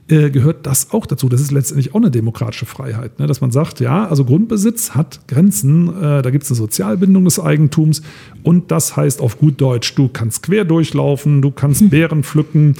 [0.08, 1.28] äh, gehört das auch dazu.
[1.28, 5.20] Das ist letztendlich auch eine demokratische Freiheit, ne, dass man sagt, ja, also Grundbesitz hat
[5.28, 8.02] Grenzen, äh, da gibt es eine Sozialbindung des Eigentums
[8.42, 11.90] und das heißt auf gut Deutsch, du kannst quer durchlaufen, du kannst mhm.
[11.90, 12.74] Beeren pflücken,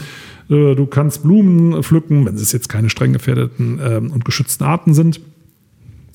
[0.48, 4.94] äh, du kannst Blumen pflücken, wenn es jetzt keine streng gefährdeten ähm, und geschützten Arten
[4.94, 5.20] sind.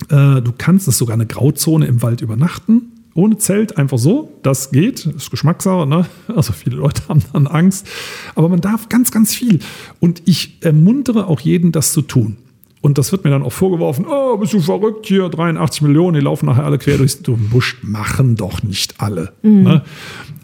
[0.10, 2.90] Äh, du kannst es sogar eine Grauzone im Wald übernachten.
[3.16, 6.08] Ohne Zelt, einfach so, das geht, ist Geschmackssache, ne?
[6.36, 7.88] Also viele Leute haben dann Angst.
[8.34, 9.60] Aber man darf ganz, ganz viel.
[10.00, 12.38] Und ich ermuntere auch jeden, das zu tun.
[12.82, 16.20] Und das wird mir dann auch vorgeworfen, oh, bist du verrückt hier, 83 Millionen, die
[16.20, 17.78] laufen nachher alle quer durchs Busch.
[17.82, 19.32] Machen doch nicht alle.
[19.42, 19.64] Mhm.
[19.64, 19.82] Ne?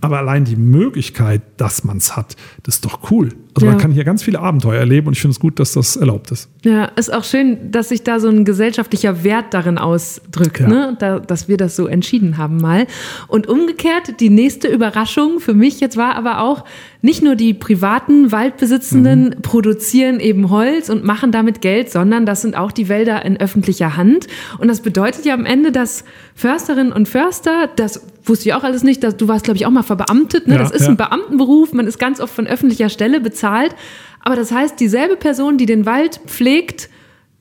[0.01, 3.29] Aber allein die Möglichkeit, dass man es hat, das ist doch cool.
[3.55, 3.73] Also ja.
[3.73, 6.31] man kann hier ganz viele Abenteuer erleben und ich finde es gut, dass das erlaubt
[6.31, 6.49] ist.
[6.63, 10.67] Ja, ist auch schön, dass sich da so ein gesellschaftlicher Wert darin ausdrückt, ja.
[10.67, 10.95] ne?
[10.99, 12.87] Da, dass wir das so entschieden haben mal.
[13.27, 16.63] Und umgekehrt, die nächste Überraschung für mich jetzt war aber auch,
[17.01, 19.41] nicht nur die privaten Waldbesitzenden mhm.
[19.41, 23.95] produzieren eben Holz und machen damit Geld, sondern das sind auch die Wälder in öffentlicher
[23.95, 24.27] Hand.
[24.57, 26.03] Und das bedeutet ja am Ende, dass
[26.35, 29.71] Försterinnen und Förster, das wusste ich auch alles nicht, dass, du warst, glaube ich, auch
[29.71, 30.47] mal verbeamtet.
[30.47, 30.55] Ne?
[30.55, 30.89] Ja, das ist ja.
[30.89, 33.75] ein Beamtenberuf, man ist ganz oft von öffentlicher Stelle bezahlt.
[34.21, 36.89] Aber das heißt, dieselbe Person, die den Wald pflegt,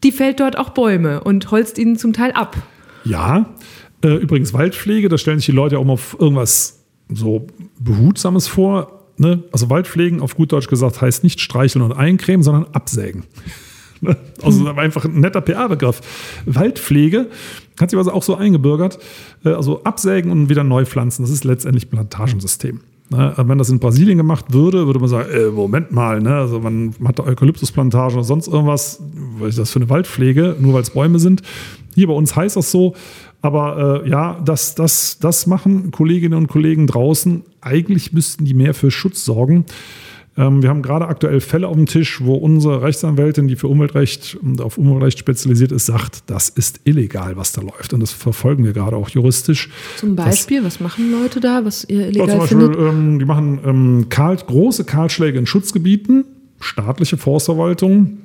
[0.04, 2.56] die fällt dort auch Bäume und holzt ihnen zum Teil ab.
[3.04, 3.54] Ja,
[4.02, 7.46] äh, übrigens Waldpflege, da stellen sich die Leute auch mal auf irgendwas so
[7.78, 9.04] Behutsames vor.
[9.16, 9.42] Ne?
[9.50, 13.24] Also Waldpflegen, auf gut Deutsch gesagt, heißt nicht streicheln und eincremen, sondern absägen.
[14.00, 14.16] Ne?
[14.44, 14.78] Also hm.
[14.78, 16.00] einfach ein netter PR-Begriff.
[16.46, 17.26] Waldpflege
[17.80, 18.98] hat sich also auch so eingebürgert.
[19.44, 22.80] Äh, also absägen und wieder neu pflanzen, das ist letztendlich Plantagensystem.
[23.10, 23.32] Ne?
[23.36, 26.34] Wenn das in Brasilien gemacht würde, würde man sagen, äh, Moment mal, ne?
[26.34, 29.02] also man hat Eukalyptusplantagen oder sonst irgendwas,
[29.38, 31.42] was ist das für eine Waldpflege, nur weil es Bäume sind.
[31.94, 32.94] Hier bei uns heißt das so,
[33.40, 37.44] aber äh, ja, das, das, das machen Kolleginnen und Kollegen draußen.
[37.60, 39.64] Eigentlich müssten die mehr für Schutz sorgen.
[40.38, 44.38] Ähm, wir haben gerade aktuell Fälle auf dem Tisch, wo unsere Rechtsanwältin, die für Umweltrecht
[44.40, 47.92] und auf Umweltrecht spezialisiert ist, sagt, das ist illegal, was da läuft.
[47.92, 49.68] Und das verfolgen wir gerade auch juristisch.
[49.96, 52.80] Zum Beispiel, das, was machen Leute da, was ihr illegal ja, zum Beispiel, findet?
[52.80, 56.24] Ähm, die machen ähm, Kahl, große Kahlschläge in Schutzgebieten,
[56.60, 58.18] staatliche Forstverwaltung,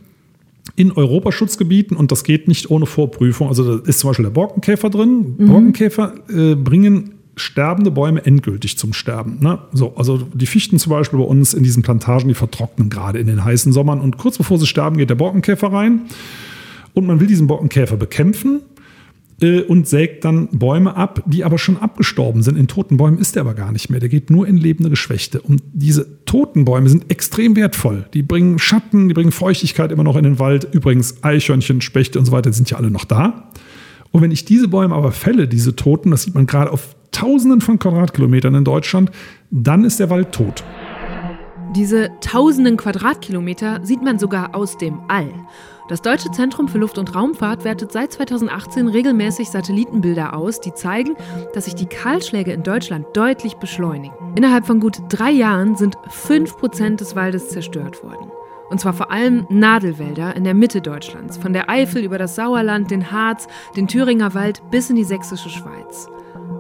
[0.76, 3.48] in Europaschutzgebieten und das geht nicht ohne Vorprüfung.
[3.50, 5.36] Also da ist zum Beispiel der Borkenkäfer drin.
[5.38, 5.48] Mhm.
[5.48, 9.40] Borkenkäfer äh, bringen sterbende Bäume endgültig zum Sterben.
[9.40, 9.60] Ne?
[9.72, 13.28] So, also die Fichten zum Beispiel bei uns in diesen Plantagen, die vertrocknen gerade in
[13.28, 14.02] den heißen Sommern.
[14.02, 16.04] Und kurz bevor sie sterben, geht der Borkenkäfer rein.
[16.94, 18.62] Und man will diesen Borkenkäfer bekämpfen
[19.42, 22.58] äh, und sägt dann Bäume ab, die aber schon abgestorben sind.
[22.58, 24.00] In toten Bäumen ist der aber gar nicht mehr.
[24.00, 25.42] Der geht nur in lebende Geschwächte.
[25.42, 28.06] Und diese toten Bäume sind extrem wertvoll.
[28.14, 30.68] Die bringen Schatten, die bringen Feuchtigkeit immer noch in den Wald.
[30.72, 33.50] Übrigens Eichhörnchen, Spechte und so weiter sind ja alle noch da.
[34.12, 37.62] Und wenn ich diese Bäume aber fälle, diese toten, das sieht man gerade auf Tausenden
[37.62, 39.12] von Quadratkilometern in Deutschland,
[39.50, 40.64] dann ist der Wald tot.
[41.76, 45.30] Diese tausenden Quadratkilometer sieht man sogar aus dem All.
[45.90, 51.16] Das Deutsche Zentrum für Luft- und Raumfahrt wertet seit 2018 regelmäßig Satellitenbilder aus, die zeigen,
[51.54, 54.16] dass sich die Kahlschläge in Deutschland deutlich beschleunigen.
[54.36, 58.32] Innerhalb von gut drei Jahren sind 5% des Waldes zerstört worden.
[58.70, 62.90] Und zwar vor allem Nadelwälder in der Mitte Deutschlands, von der Eifel über das Sauerland,
[62.90, 66.08] den Harz, den Thüringer Wald bis in die sächsische Schweiz.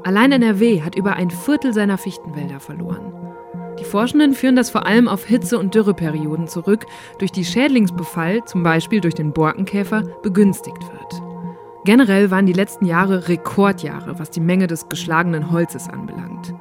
[0.03, 3.13] Allein NRW hat über ein Viertel seiner Fichtenwälder verloren.
[3.79, 6.85] Die Forschenden führen das vor allem auf Hitze- und Dürreperioden zurück,
[7.17, 11.21] durch die Schädlingsbefall, zum Beispiel durch den Borkenkäfer, begünstigt wird.
[11.85, 16.53] Generell waren die letzten Jahre Rekordjahre, was die Menge des geschlagenen Holzes anbelangt.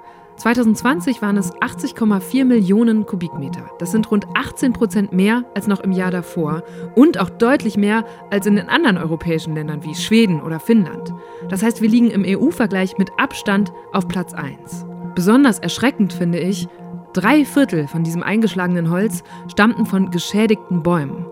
[0.42, 3.70] 2020 waren es 80,4 Millionen Kubikmeter.
[3.78, 6.64] Das sind rund 18 Prozent mehr als noch im Jahr davor
[6.96, 11.14] und auch deutlich mehr als in den anderen europäischen Ländern wie Schweden oder Finnland.
[11.48, 14.84] Das heißt, wir liegen im EU-Vergleich mit Abstand auf Platz 1.
[15.14, 16.66] Besonders erschreckend finde ich,
[17.12, 21.26] Drei Viertel von diesem eingeschlagenen Holz stammten von geschädigten Bäumen.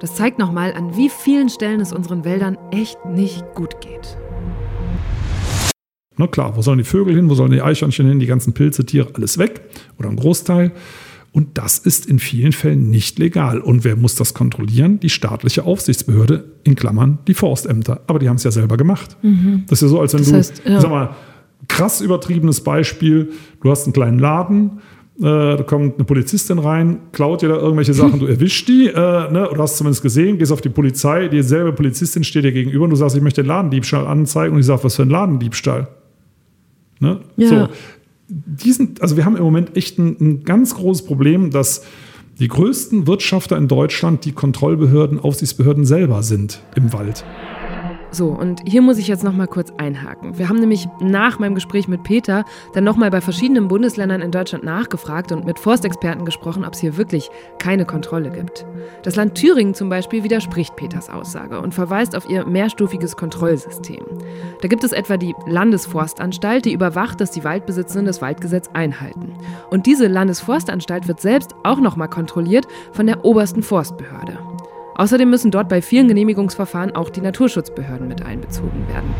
[0.00, 4.16] Das zeigt nochmal, an wie vielen Stellen es unseren Wäldern echt nicht gut geht.
[6.16, 8.86] Na klar, wo sollen die Vögel hin, wo sollen die Eichhörnchen hin, die ganzen Pilze,
[8.86, 9.62] Tiere, alles weg
[9.98, 10.72] oder ein Großteil.
[11.32, 13.60] Und das ist in vielen Fällen nicht legal.
[13.60, 15.00] Und wer muss das kontrollieren?
[15.00, 18.02] Die staatliche Aufsichtsbehörde, in Klammern die Forstämter.
[18.06, 19.16] Aber die haben es ja selber gemacht.
[19.22, 19.64] Mhm.
[19.66, 20.80] Das ist ja so, als wenn das du, heißt, ja.
[20.80, 21.16] sag mal,
[21.66, 24.78] krass übertriebenes Beispiel, du hast einen kleinen Laden,
[25.18, 28.92] äh, da kommt eine Polizistin rein, klaut dir da irgendwelche Sachen, du erwischst die, äh,
[28.92, 32.90] ne, oder hast zumindest gesehen, gehst auf die Polizei, dieselbe Polizistin steht dir gegenüber und
[32.90, 35.88] du sagst, ich möchte den Ladendiebstahl anzeigen und ich sage, was für ein Ladendiebstahl?
[37.04, 37.20] Ne?
[37.36, 37.48] Ja.
[37.48, 37.68] So,
[38.28, 41.84] diesen, also wir haben im Moment echt ein, ein ganz großes Problem, dass
[42.38, 47.24] die größten Wirtschafter in Deutschland die Kontrollbehörden, Aufsichtsbehörden selber sind im Wald.
[48.14, 50.38] So, und hier muss ich jetzt nochmal kurz einhaken.
[50.38, 54.62] Wir haben nämlich nach meinem Gespräch mit Peter dann nochmal bei verschiedenen Bundesländern in Deutschland
[54.62, 58.66] nachgefragt und mit Forstexperten gesprochen, ob es hier wirklich keine Kontrolle gibt.
[59.02, 64.04] Das Land Thüringen zum Beispiel widerspricht Peters Aussage und verweist auf ihr mehrstufiges Kontrollsystem.
[64.62, 69.32] Da gibt es etwa die Landesforstanstalt, die überwacht, dass die Waldbesitzenden das Waldgesetz einhalten.
[69.70, 74.38] Und diese Landesforstanstalt wird selbst auch nochmal kontrolliert von der obersten Forstbehörde.
[74.96, 79.10] Außerdem müssen dort bei vielen Genehmigungsverfahren auch die Naturschutzbehörden mit einbezogen werden.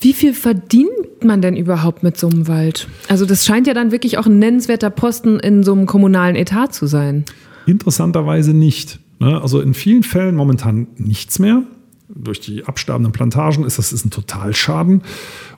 [0.00, 2.86] Wie viel verdient man denn überhaupt mit so einem Wald?
[3.08, 6.68] Also das scheint ja dann wirklich auch ein nennenswerter Posten in so einem kommunalen Etat
[6.68, 7.24] zu sein.
[7.66, 9.00] Interessanterweise nicht.
[9.18, 9.40] Ne?
[9.40, 11.62] Also in vielen Fällen momentan nichts mehr.
[12.08, 15.02] Durch die absterbenden Plantagen ist das ist ein Totalschaden.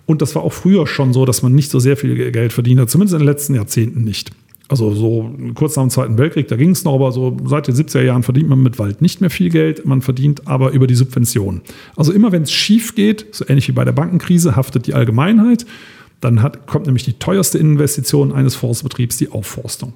[0.07, 2.81] Und das war auch früher schon so, dass man nicht so sehr viel Geld verdient
[2.81, 4.31] hat, zumindest in den letzten Jahrzehnten nicht.
[4.69, 7.75] Also so kurz nach dem Zweiten Weltkrieg, da ging es noch, aber so seit den
[7.75, 10.95] 70er Jahren verdient man mit Wald nicht mehr viel Geld, man verdient aber über die
[10.95, 11.63] Subventionen.
[11.97, 15.65] Also immer wenn es schief geht, so ähnlich wie bei der Bankenkrise, haftet die Allgemeinheit.
[16.21, 19.95] Dann hat, kommt nämlich die teuerste Investition eines Forstbetriebs, die Aufforstung.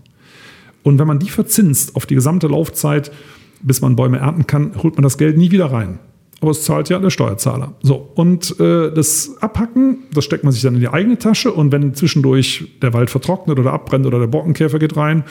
[0.82, 3.12] Und wenn man die verzinst auf die gesamte Laufzeit,
[3.60, 5.98] bis man Bäume ernten kann, holt man das Geld nie wieder rein
[6.42, 7.74] aber es zahlt ja der Steuerzahler.
[7.82, 11.70] So, und äh, das Abhacken, das steckt man sich dann in die eigene Tasche und
[11.70, 15.22] wenn zwischendurch der Wald vertrocknet oder abbrennt oder der Borkenkäfer geht rein,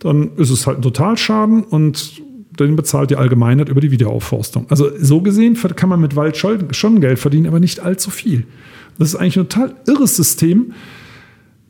[0.00, 2.20] dann ist es halt ein Totalschaden und
[2.58, 4.66] den bezahlt die Allgemeinheit über die Wiederaufforstung.
[4.68, 8.44] Also so gesehen kann man mit Wald schon Geld verdienen, aber nicht allzu viel.
[8.98, 10.72] Das ist eigentlich ein total irres System.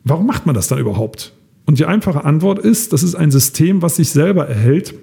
[0.05, 1.35] Warum macht man das dann überhaupt?
[1.67, 4.95] Und die einfache Antwort ist, das ist ein System, was sich selber erhält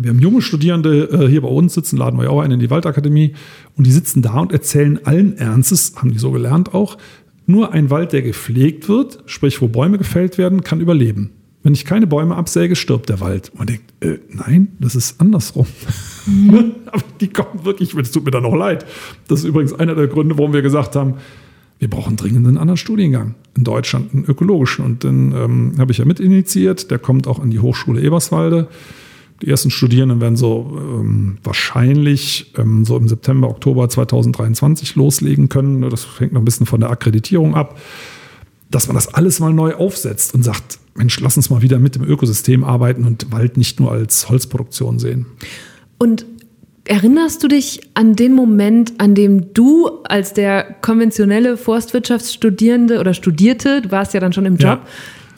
[0.00, 2.70] wir haben junge Studierende äh, hier bei uns sitzen, laden wir auch ein in die
[2.70, 3.34] Waldakademie
[3.76, 6.98] und die sitzen da und erzählen allen Ernstes, haben die so gelernt auch,
[7.46, 11.30] nur ein Wald, der gepflegt wird, sprich wo Bäume gefällt werden, kann überleben.
[11.62, 13.50] Wenn ich keine Bäume absäge, stirbt der Wald.
[13.56, 15.66] man denkt, äh, nein, das ist andersrum.
[16.26, 16.74] Mhm.
[16.86, 18.86] Aber die kommen wirklich, es tut mir dann noch leid.
[19.26, 21.14] Das ist übrigens einer der Gründe, warum wir gesagt haben,
[21.78, 24.84] wir brauchen dringend einen anderen Studiengang in Deutschland, einen ökologischen.
[24.84, 26.90] Und den ähm, habe ich ja mitinitiiert.
[26.90, 28.68] Der kommt auch an die Hochschule Eberswalde.
[29.42, 35.82] Die ersten Studierenden werden so ähm, wahrscheinlich ähm, so im September, Oktober 2023 loslegen können.
[35.90, 37.78] Das hängt noch ein bisschen von der Akkreditierung ab.
[38.70, 41.94] Dass man das alles mal neu aufsetzt und sagt, Mensch, lass uns mal wieder mit
[41.94, 45.26] dem Ökosystem arbeiten und Wald nicht nur als Holzproduktion sehen.
[45.98, 46.26] Und
[46.88, 53.82] Erinnerst du dich an den Moment, an dem du als der konventionelle Forstwirtschaftsstudierende oder Studierte,
[53.82, 54.86] du warst ja dann schon im Job, ja.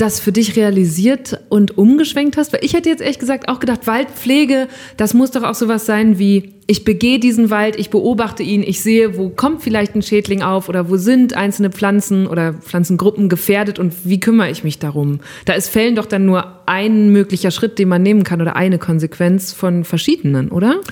[0.01, 2.53] Das für dich realisiert und umgeschwenkt hast?
[2.53, 6.19] Weil ich hätte jetzt ehrlich gesagt auch gedacht, Waldpflege, das muss doch auch sowas sein
[6.19, 10.43] wie, ich begehe diesen Wald, ich beobachte ihn, ich sehe, wo kommt vielleicht ein Schädling
[10.43, 15.21] auf oder wo sind einzelne Pflanzen oder Pflanzengruppen gefährdet und wie kümmere ich mich darum?
[15.47, 18.79] Da ist Fällen doch dann nur ein möglicher Schritt, den man nehmen kann oder eine
[18.79, 20.83] Konsequenz von verschiedenen, oder?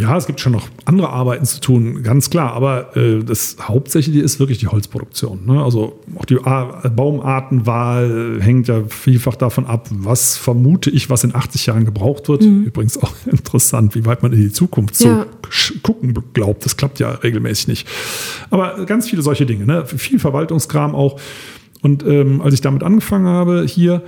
[0.00, 2.54] Ja, es gibt schon noch andere Arbeiten zu tun, ganz klar.
[2.54, 5.44] Aber äh, das Hauptsächliche ist wirklich die Holzproduktion.
[5.44, 5.62] Ne?
[5.62, 11.66] Also auch die Baumartenwahl hängt ja vielfach davon ab, was vermute ich, was in 80
[11.66, 12.42] Jahren gebraucht wird.
[12.42, 12.64] Mhm.
[12.64, 15.19] Übrigens auch interessant, wie weit man in die Zukunft so ja.
[15.82, 16.64] Gucken glaubt.
[16.64, 17.88] Das klappt ja regelmäßig nicht.
[18.50, 19.66] Aber ganz viele solche Dinge.
[19.66, 19.86] Ne?
[19.86, 21.20] Viel Verwaltungskram auch.
[21.82, 24.02] Und ähm, als ich damit angefangen habe, hier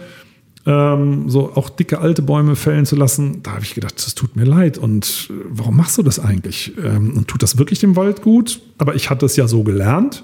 [0.67, 4.37] ähm, so auch dicke alte Bäume fällen zu lassen, da habe ich gedacht, das tut
[4.37, 4.79] mir leid.
[4.79, 6.73] Und äh, warum machst du das eigentlich?
[6.79, 8.61] Ähm, und tut das wirklich dem Wald gut?
[8.79, 10.23] Aber ich hatte es ja so gelernt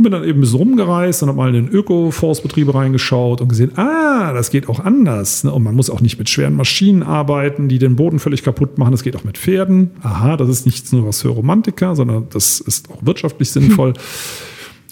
[0.00, 3.76] und bin dann eben so rumgereist und habe mal in den Öko-Forstbetriebe reingeschaut und gesehen,
[3.76, 5.44] ah, das geht auch anders.
[5.44, 5.52] Ne?
[5.52, 8.92] Und man muss auch nicht mit schweren Maschinen arbeiten, die den Boden völlig kaputt machen.
[8.92, 9.90] Das geht auch mit Pferden.
[10.02, 13.92] Aha, das ist nicht nur was für Romantiker, sondern das ist auch wirtschaftlich sinnvoll.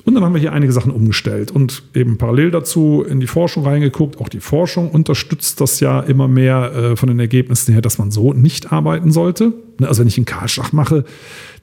[0.09, 3.65] Und dann haben wir hier einige Sachen umgestellt und eben parallel dazu in die Forschung
[3.65, 4.19] reingeguckt.
[4.19, 8.11] Auch die Forschung unterstützt das ja immer mehr äh, von den Ergebnissen her, dass man
[8.11, 9.53] so nicht arbeiten sollte.
[9.79, 11.05] Ne, also wenn ich einen Kahlschlag mache,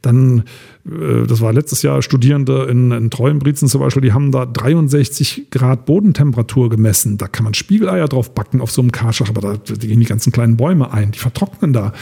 [0.04, 0.44] dann,
[0.86, 5.48] äh, das war letztes Jahr Studierende in, in Treuenbrietzen zum Beispiel, die haben da 63
[5.50, 7.18] Grad Bodentemperatur gemessen.
[7.18, 10.32] Da kann man Spiegeleier drauf backen auf so einem Kahlschlag, aber da gehen die ganzen
[10.32, 11.94] kleinen Bäume ein, die vertrocknen da.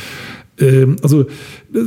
[0.60, 1.26] Ähm, also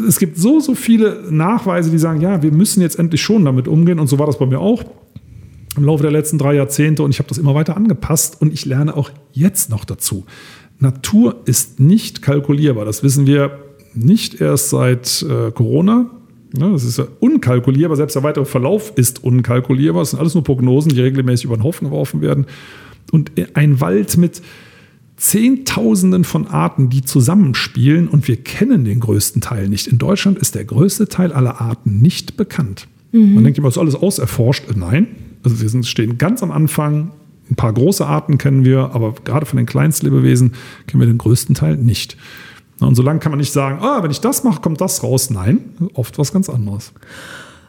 [0.09, 3.68] es gibt so, so viele Nachweise, die sagen, ja, wir müssen jetzt endlich schon damit
[3.68, 3.98] umgehen.
[3.98, 4.85] Und so war das bei mir auch
[5.76, 7.02] im Laufe der letzten drei Jahrzehnte.
[7.02, 10.24] Und ich habe das immer weiter angepasst und ich lerne auch jetzt noch dazu.
[10.79, 12.85] Natur ist nicht kalkulierbar.
[12.85, 13.59] Das wissen wir
[13.94, 16.11] nicht erst seit äh, Corona.
[16.59, 17.96] Ja, das ist ja unkalkulierbar.
[17.96, 20.02] Selbst der weitere Verlauf ist unkalkulierbar.
[20.02, 22.46] Das sind alles nur Prognosen, die regelmäßig über den Haufen geworfen werden.
[23.12, 24.42] Und ein Wald mit
[25.16, 29.87] Zehntausenden von Arten, die zusammenspielen und wir kennen den größten Teil nicht.
[29.87, 32.87] In Deutschland ist der größte Teil aller Arten nicht bekannt.
[33.12, 33.35] Mhm.
[33.35, 34.64] Man denkt immer, das ist alles auserforscht.
[34.76, 35.09] Nein,
[35.42, 37.12] also wir sind, stehen ganz am Anfang.
[37.50, 40.52] Ein paar große Arten kennen wir, aber gerade von den Kleinstlebewesen
[40.87, 42.16] kennen wir den größten Teil nicht.
[42.81, 45.31] Und solange kann man nicht sagen, ah, wenn ich das mache, kommt das raus.
[45.31, 45.61] Nein,
[45.94, 46.92] oft was ganz anderes.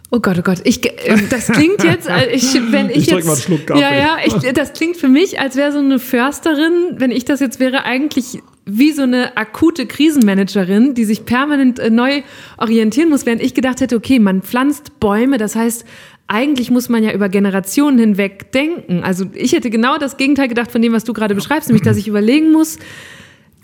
[0.10, 3.34] Oh Gott, oh Gott, ich, äh, das klingt jetzt, ich, wenn ich, ich jetzt, mal
[3.34, 3.82] einen Schluck Kaffee.
[3.82, 7.42] ja, ja, ich, das klingt für mich, als wäre so eine Försterin, wenn ich das
[7.42, 12.22] jetzt wäre, eigentlich wie so eine akute Krisenmanagerin, die sich permanent äh, neu
[12.58, 15.86] orientieren muss, während ich gedacht hätte, okay, man pflanzt Bäume, das heißt,
[16.28, 19.04] eigentlich muss man ja über Generationen hinweg denken.
[19.04, 21.96] Also ich hätte genau das Gegenteil gedacht von dem, was du gerade beschreibst, nämlich, dass
[21.96, 22.80] ich überlegen muss,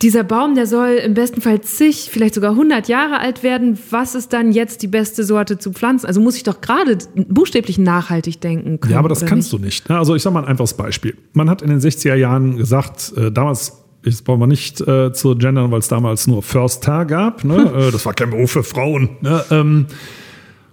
[0.04, 3.80] dieser Baum, der soll im besten Fall zig, vielleicht sogar 100 Jahre alt werden.
[3.89, 6.06] Was ist dann jetzt die beste Sorte zu pflanzen?
[6.06, 8.94] Also muss ich doch gerade buchstäblich nachhaltig denken können.
[8.94, 9.62] Ja, aber das kannst nicht?
[9.62, 9.89] du nicht.
[9.89, 11.16] Also ich sage mal ein einfaches Beispiel.
[11.32, 15.38] Man hat in den 60er Jahren gesagt, äh, damals das brauchen wir nicht äh, zu
[15.38, 17.46] gendern, weil es damals nur Förster gab.
[17.46, 17.56] Ne?
[17.56, 17.72] Hm.
[17.94, 19.12] das war kein Beruf für Frauen.
[19.22, 19.42] Ne?
[19.50, 19.86] Ähm,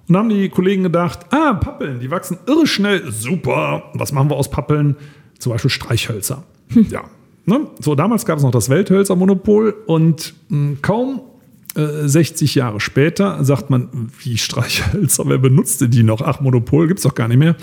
[0.09, 3.13] und haben die Kollegen gedacht, ah, Pappeln, die wachsen irre schnell.
[3.13, 3.85] Super.
[3.95, 4.97] Was machen wir aus Pappeln?
[5.39, 6.43] Zum Beispiel Streichhölzer.
[6.73, 6.87] Hm.
[6.91, 7.05] Ja,
[7.51, 7.67] Ne?
[7.81, 11.21] So, damals gab es noch das Welthölzermonopol und mh, hm, kaum
[11.77, 13.89] äh, 60 Jahre später sagt man,
[14.23, 16.21] wie Streichhölzer, wer benutzte die noch?
[16.21, 17.57] Ach, Monopol gibt es doch gar nicht mehr.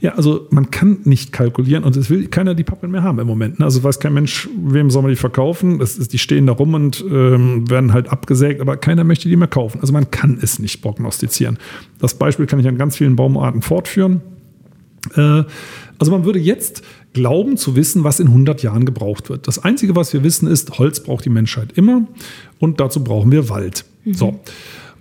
[0.00, 3.26] Ja, also man kann nicht kalkulieren und es will keiner die Pappeln mehr haben im
[3.26, 3.58] Moment.
[3.58, 3.64] Ne?
[3.64, 5.78] Also weiß kein Mensch, wem soll man die verkaufen.
[5.78, 9.36] Das ist, die stehen da rum und ähm, werden halt abgesägt, aber keiner möchte die
[9.36, 9.80] mehr kaufen.
[9.80, 11.58] Also man kann es nicht prognostizieren.
[11.98, 14.22] Das Beispiel kann ich an ganz vielen Baumarten fortführen.
[15.14, 15.44] Äh,
[15.98, 19.46] also man würde jetzt glauben zu wissen, was in 100 Jahren gebraucht wird.
[19.46, 22.06] Das Einzige, was wir wissen, ist, Holz braucht die Menschheit immer
[22.58, 23.84] und dazu brauchen wir Wald.
[24.04, 24.14] Mhm.
[24.14, 24.40] So.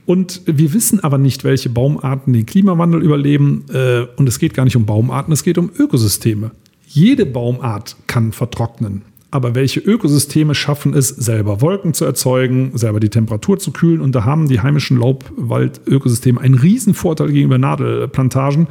[0.05, 3.65] Und wir wissen aber nicht, welche Baumarten den Klimawandel überleben.
[3.71, 6.51] Äh, und es geht gar nicht um Baumarten, es geht um Ökosysteme.
[6.87, 9.03] Jede Baumart kann vertrocknen.
[9.33, 14.01] Aber welche Ökosysteme schaffen es, selber Wolken zu erzeugen, selber die Temperatur zu kühlen?
[14.01, 18.67] Und da haben die heimischen Laubwaldökosysteme einen riesen Vorteil gegenüber Nadelplantagen.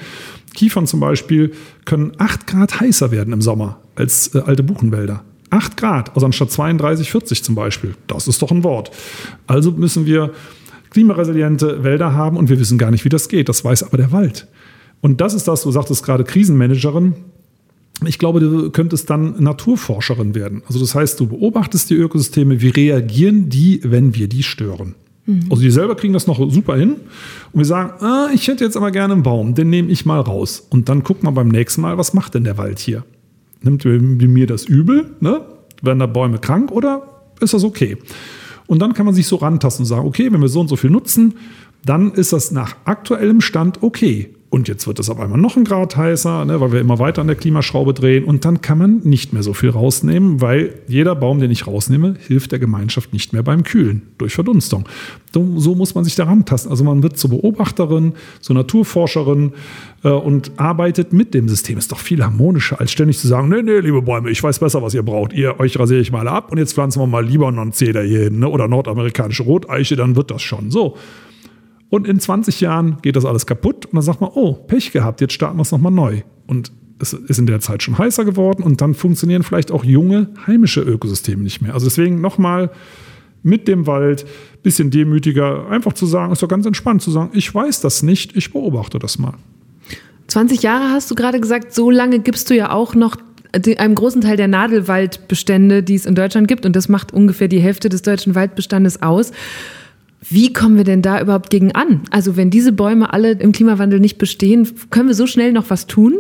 [0.53, 1.53] Kiefern zum Beispiel
[1.87, 5.25] können 8 Grad heißer werden im Sommer als äh, alte Buchenwälder.
[5.49, 7.95] 8 Grad, also anstatt 32, 40 zum Beispiel.
[8.07, 8.91] Das ist doch ein Wort.
[9.47, 10.33] Also müssen wir
[10.91, 13.49] klimaresiliente Wälder haben und wir wissen gar nicht, wie das geht.
[13.49, 14.47] Das weiß aber der Wald.
[15.01, 17.15] Und das ist das, du sagtest gerade Krisenmanagerin.
[18.07, 20.63] Ich glaube, du könntest dann Naturforscherin werden.
[20.67, 24.95] Also das heißt, du beobachtest die Ökosysteme, wie reagieren die, wenn wir die stören.
[25.27, 25.45] Mhm.
[25.51, 26.97] Also die selber kriegen das noch super hin.
[27.53, 30.21] Und wir sagen, ah, ich hätte jetzt aber gerne einen Baum, den nehme ich mal
[30.21, 30.67] raus.
[30.71, 33.05] Und dann guckt man beim nächsten Mal, was macht denn der Wald hier?
[33.63, 35.11] Nimmt mir das übel?
[35.21, 35.43] Ne?
[35.83, 37.03] Werden da Bäume krank oder
[37.41, 37.99] ist das okay?
[38.67, 40.77] Und dann kann man sich so rantasten und sagen, okay, wenn wir so und so
[40.77, 41.35] viel nutzen,
[41.85, 44.35] dann ist das nach aktuellem Stand okay.
[44.51, 47.21] Und jetzt wird es auf einmal noch ein Grad heißer, ne, weil wir immer weiter
[47.21, 48.25] an der Klimaschraube drehen.
[48.25, 52.17] Und dann kann man nicht mehr so viel rausnehmen, weil jeder Baum, den ich rausnehme,
[52.27, 54.89] hilft der Gemeinschaft nicht mehr beim Kühlen durch Verdunstung.
[55.33, 56.69] So muss man sich daran tasten.
[56.69, 59.53] Also man wird zur Beobachterin, zur Naturforscherin
[60.03, 61.79] äh, und arbeitet mit dem System.
[61.79, 64.83] Ist doch viel harmonischer, als ständig zu sagen, nee, nee, liebe Bäume, ich weiß besser,
[64.83, 65.33] was ihr braucht.
[65.33, 68.49] Ihr, euch rasiere ich mal ab und jetzt pflanzen wir mal Libanon-Zeder hier hin ne,
[68.49, 70.73] oder nordamerikanische Roteiche, dann wird das schon.
[70.73, 70.97] So.
[71.91, 75.21] Und in 20 Jahren geht das alles kaputt und dann sagt man, oh, Pech gehabt,
[75.21, 76.23] jetzt starten wir es nochmal neu.
[76.47, 80.29] Und es ist in der Zeit schon heißer geworden und dann funktionieren vielleicht auch junge
[80.47, 81.75] heimische Ökosysteme nicht mehr.
[81.75, 82.71] Also deswegen nochmal
[83.43, 84.27] mit dem Wald,
[84.63, 88.37] bisschen demütiger, einfach zu sagen, ist doch ganz entspannt zu sagen, ich weiß das nicht,
[88.37, 89.35] ich beobachte das mal.
[90.27, 93.17] 20 Jahre hast du gerade gesagt, so lange gibst du ja auch noch
[93.53, 97.59] einem großen Teil der Nadelwaldbestände, die es in Deutschland gibt, und das macht ungefähr die
[97.59, 99.33] Hälfte des deutschen Waldbestandes aus.
[100.29, 102.03] Wie kommen wir denn da überhaupt gegen an?
[102.11, 105.87] Also wenn diese Bäume alle im Klimawandel nicht bestehen, können wir so schnell noch was
[105.87, 106.15] tun?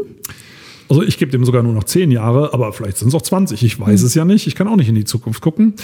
[0.89, 3.63] Also ich gebe dem sogar nur noch zehn Jahre, aber vielleicht sind es auch 20.
[3.63, 4.07] Ich weiß hm.
[4.07, 4.47] es ja nicht.
[4.47, 5.75] Ich kann auch nicht in die Zukunft gucken.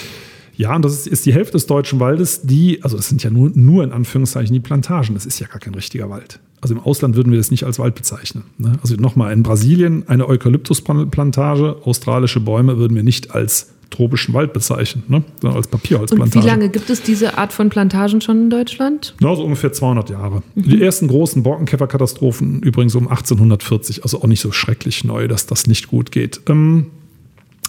[0.57, 3.51] Ja, und das ist, die Hälfte des deutschen Waldes, die, also das sind ja nur,
[3.55, 5.15] nur in Anführungszeichen die Plantagen.
[5.15, 6.41] Das ist ja gar kein richtiger Wald.
[6.63, 8.45] Also im Ausland würden wir das nicht als Wald bezeichnen.
[8.57, 8.79] Ne?
[8.81, 15.05] Also nochmal, in Brasilien eine Eukalyptusplantage, australische Bäume würden wir nicht als tropischen Wald bezeichnen,
[15.09, 15.23] ne?
[15.43, 16.39] als Papierholzplantage.
[16.39, 19.15] Und wie lange gibt es diese Art von Plantagen schon in Deutschland?
[19.21, 20.43] Ja, so ungefähr 200 Jahre.
[20.55, 20.63] Mhm.
[20.63, 25.67] Die ersten großen Borkenkäferkatastrophen übrigens um 1840, also auch nicht so schrecklich neu, dass das
[25.67, 26.41] nicht gut geht.
[26.49, 26.87] Ähm,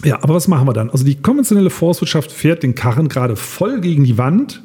[0.04, 0.90] ja, aber was machen wir dann?
[0.90, 4.62] Also die konventionelle Forstwirtschaft fährt den Karren gerade voll gegen die Wand,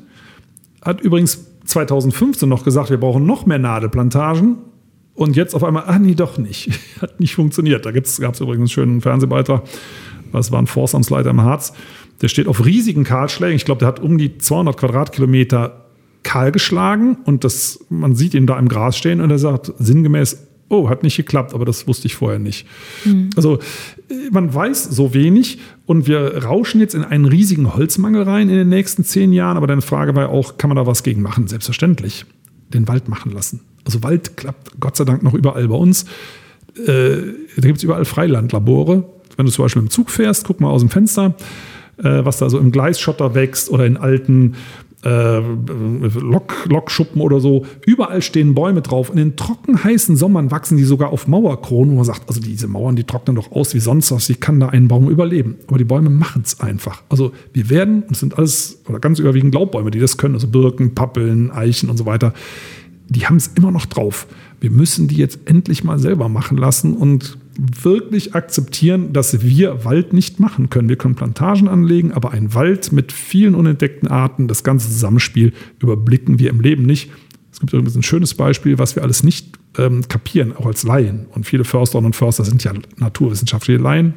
[0.81, 4.57] hat übrigens 2015 noch gesagt, wir brauchen noch mehr Nadelplantagen.
[5.15, 6.71] Und jetzt auf einmal, ah nee, doch nicht.
[7.01, 7.85] Hat nicht funktioniert.
[7.85, 9.61] Da gab es übrigens einen schönen Fernsehbeitrag
[10.39, 11.73] das war ein Forstamtsleiter im Harz,
[12.21, 13.55] der steht auf riesigen Kahlschlägen.
[13.55, 15.85] Ich glaube, der hat um die 200 Quadratkilometer
[16.23, 20.47] kahl geschlagen und das, man sieht ihn da im Gras stehen und er sagt sinngemäß,
[20.69, 22.65] oh, hat nicht geklappt, aber das wusste ich vorher nicht.
[23.05, 23.29] Mhm.
[23.35, 23.59] Also
[24.31, 28.69] man weiß so wenig und wir rauschen jetzt in einen riesigen Holzmangel rein in den
[28.69, 31.47] nächsten zehn Jahren, aber deine Frage war auch, kann man da was gegen machen?
[31.47, 32.25] Selbstverständlich.
[32.73, 33.61] Den Wald machen lassen.
[33.85, 36.05] Also Wald klappt Gott sei Dank noch überall bei uns.
[36.75, 37.17] Äh,
[37.55, 39.03] da gibt es überall Freilandlabore
[39.37, 41.35] wenn du zum Beispiel im Zug fährst, guck mal aus dem Fenster,
[41.97, 44.55] äh, was da so im Gleisschotter wächst oder in alten
[45.03, 47.65] äh, Lok, Lokschuppen oder so.
[47.85, 49.09] Überall stehen Bäume drauf.
[49.09, 52.67] In den trocken heißen Sommern wachsen die sogar auf Mauerkronen, wo man sagt, also diese
[52.67, 54.29] Mauern, die trocknen doch aus wie sonst was.
[54.29, 55.57] Wie kann da ein Baum überleben?
[55.67, 57.03] Aber die Bäume machen es einfach.
[57.09, 60.47] Also wir werden, und es sind alles oder ganz überwiegend Laubbäume, die das können, also
[60.47, 62.33] Birken, Pappeln, Eichen und so weiter,
[63.09, 64.27] die haben es immer noch drauf.
[64.61, 70.13] Wir müssen die jetzt endlich mal selber machen lassen und wirklich akzeptieren, dass wir Wald
[70.13, 70.89] nicht machen können.
[70.89, 76.39] Wir können Plantagen anlegen, aber ein Wald mit vielen unentdeckten Arten, das ganze Zusammenspiel überblicken
[76.39, 77.11] wir im Leben nicht.
[77.51, 81.27] Es gibt übrigens ein schönes Beispiel, was wir alles nicht ähm, kapieren, auch als Laien.
[81.29, 84.15] Und viele Försterinnen und Förster sind ja naturwissenschaftliche Laien.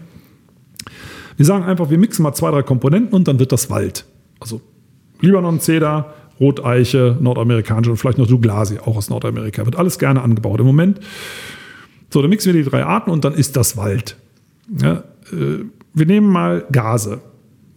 [1.37, 4.07] Wir sagen einfach, wir mixen mal zwei, drei Komponenten und dann wird das Wald.
[4.41, 4.63] Also
[5.21, 9.65] Libanon, Zeder, Roteiche, nordamerikanische und vielleicht noch Douglasie, auch aus Nordamerika.
[9.65, 10.61] Wird alles gerne angebaut.
[10.61, 11.01] Im Moment
[12.11, 14.17] so, dann mixen wir die drei Arten und dann ist das Wald.
[14.81, 17.21] Ja, äh, wir nehmen mal Gase.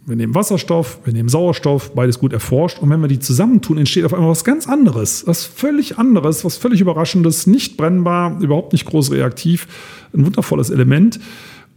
[0.06, 2.80] Wir nehmen Wasserstoff, wir nehmen Sauerstoff, beides gut erforscht.
[2.80, 5.28] Und wenn wir die zusammentun, entsteht auf einmal was ganz anderes.
[5.28, 9.68] Was völlig anderes, was völlig Überraschendes, nicht brennbar, überhaupt nicht groß reaktiv.
[10.12, 11.20] Ein wundervolles Element.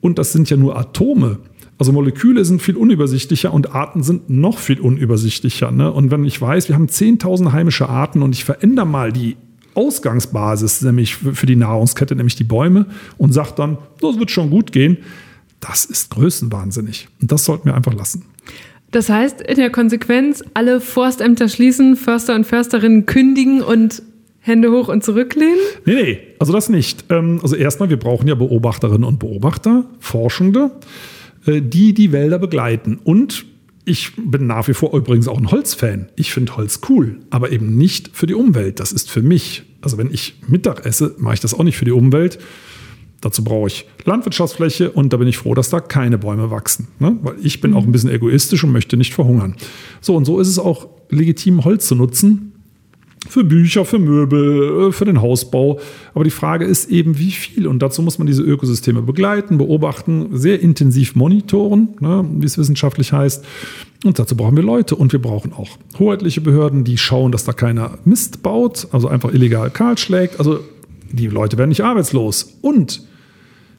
[0.01, 1.41] Und das sind ja nur Atome.
[1.79, 5.71] Also Moleküle sind viel unübersichtlicher und Arten sind noch viel unübersichtlicher.
[5.71, 5.93] Ne?
[5.93, 9.37] Und wenn ich weiß, wir haben 10.000 heimische Arten und ich verändere mal die
[9.75, 12.87] Ausgangsbasis, nämlich für die Nahrungskette, nämlich die Bäume,
[13.19, 14.99] und sagt dann, das wird schon gut gehen,
[15.61, 17.09] das ist größenwahnsinnig.
[17.21, 18.25] Und das sollten wir einfach lassen.
[18.91, 24.03] Das heißt, in der Konsequenz, alle Forstämter schließen, Förster und Försterinnen kündigen und
[24.41, 25.59] Hände hoch und zurücklehnen?
[25.87, 27.05] Nee, nee, also das nicht.
[27.11, 30.73] Ähm, also erstmal, wir brauchen ja Beobachterinnen und Beobachter, Forschende,
[31.47, 32.99] äh, die die Wälder begleiten.
[33.05, 33.47] Und
[33.85, 36.09] ich bin nach wie vor übrigens auch ein Holzfan.
[36.15, 38.79] Ich finde Holz cool, aber eben nicht für die Umwelt.
[38.79, 39.65] Das ist für mich.
[39.81, 42.39] Also wenn ich Mittag esse, mache ich das auch nicht für die Umwelt.
[43.21, 46.89] Dazu brauche ich Landwirtschaftsfläche und da bin ich froh, dass da keine Bäume wachsen.
[46.99, 47.17] Ne?
[47.23, 49.57] Weil ich bin auch ein bisschen egoistisch und möchte nicht verhungern.
[50.01, 52.52] So, und so ist es auch legitim, Holz zu nutzen
[53.29, 55.81] für Bücher, für Möbel, äh, für den Hausbau.
[56.15, 57.67] Aber die Frage ist eben, wie viel?
[57.67, 63.13] Und dazu muss man diese Ökosysteme begleiten, beobachten, sehr intensiv monitoren, ne, wie es wissenschaftlich
[63.13, 63.45] heißt.
[64.05, 65.69] Und dazu brauchen wir Leute und wir brauchen auch
[65.99, 70.39] hoheitliche Behörden, die schauen, dass da keiner Mist baut, also einfach illegal kahl schlägt.
[70.39, 70.61] Also
[71.13, 72.59] die Leute werden nicht arbeitslos.
[72.63, 73.03] Und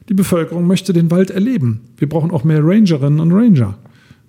[0.08, 1.80] die Bevölkerung möchte den Wald erleben.
[1.98, 3.76] Wir brauchen auch mehr Rangerinnen und Ranger.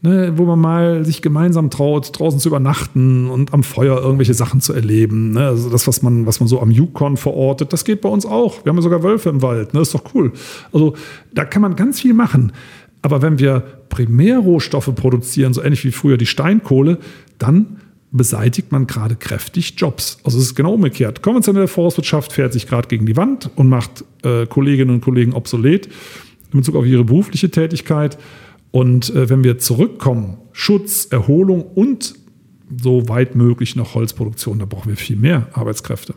[0.01, 4.61] Ne, wo man mal sich gemeinsam traut, draußen zu übernachten und am Feuer irgendwelche Sachen
[4.61, 5.31] zu erleben.
[5.31, 5.47] Ne?
[5.47, 8.63] Also das, was man, was man so am Yukon verortet, das geht bei uns auch.
[8.63, 9.81] Wir haben ja sogar Wölfe im Wald, ne?
[9.81, 10.31] ist doch cool.
[10.71, 10.95] Also
[11.33, 12.51] da kann man ganz viel machen.
[13.01, 16.97] Aber wenn wir Primärrohstoffe produzieren, so ähnlich wie früher die Steinkohle,
[17.37, 17.77] dann
[18.11, 20.19] beseitigt man gerade kräftig Jobs.
[20.23, 21.21] Also es ist genau umgekehrt.
[21.21, 25.87] Konventionelle Forstwirtschaft fährt sich gerade gegen die Wand und macht äh, Kolleginnen und Kollegen obsolet
[26.51, 28.17] in Bezug auf ihre berufliche Tätigkeit.
[28.71, 32.15] Und äh, wenn wir zurückkommen, Schutz, Erholung und
[32.81, 36.13] so weit möglich noch Holzproduktion, da brauchen wir viel mehr Arbeitskräfte.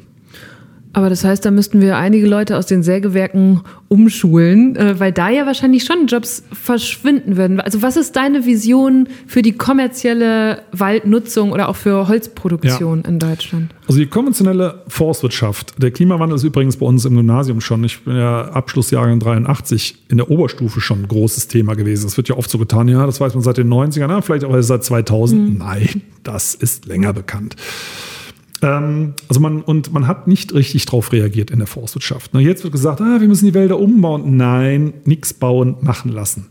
[0.93, 5.29] Aber das heißt, da müssten wir einige Leute aus den Sägewerken umschulen, äh, weil da
[5.29, 7.61] ja wahrscheinlich schon Jobs verschwinden würden.
[7.61, 13.09] Also was ist deine Vision für die kommerzielle Waldnutzung oder auch für Holzproduktion ja.
[13.09, 13.75] in Deutschland?
[13.87, 18.17] Also die konventionelle Forstwirtschaft, der Klimawandel ist übrigens bei uns im Gymnasium schon, ich bin
[18.17, 22.05] ja Abschlussjahrgang 83, in der Oberstufe schon ein großes Thema gewesen.
[22.05, 24.55] Das wird ja oft so getan, ja, das weiß man seit den 90ern, vielleicht auch
[24.61, 25.41] seit 2000.
[25.41, 25.59] Mhm.
[25.59, 27.57] Nein, das ist länger bekannt.
[28.63, 32.35] Ähm, also man, und man hat nicht richtig darauf reagiert in der Forstwirtschaft.
[32.35, 34.37] Jetzt wird gesagt, ah, wir müssen die Wälder umbauen.
[34.37, 36.47] Nein, nichts bauen, machen lassen.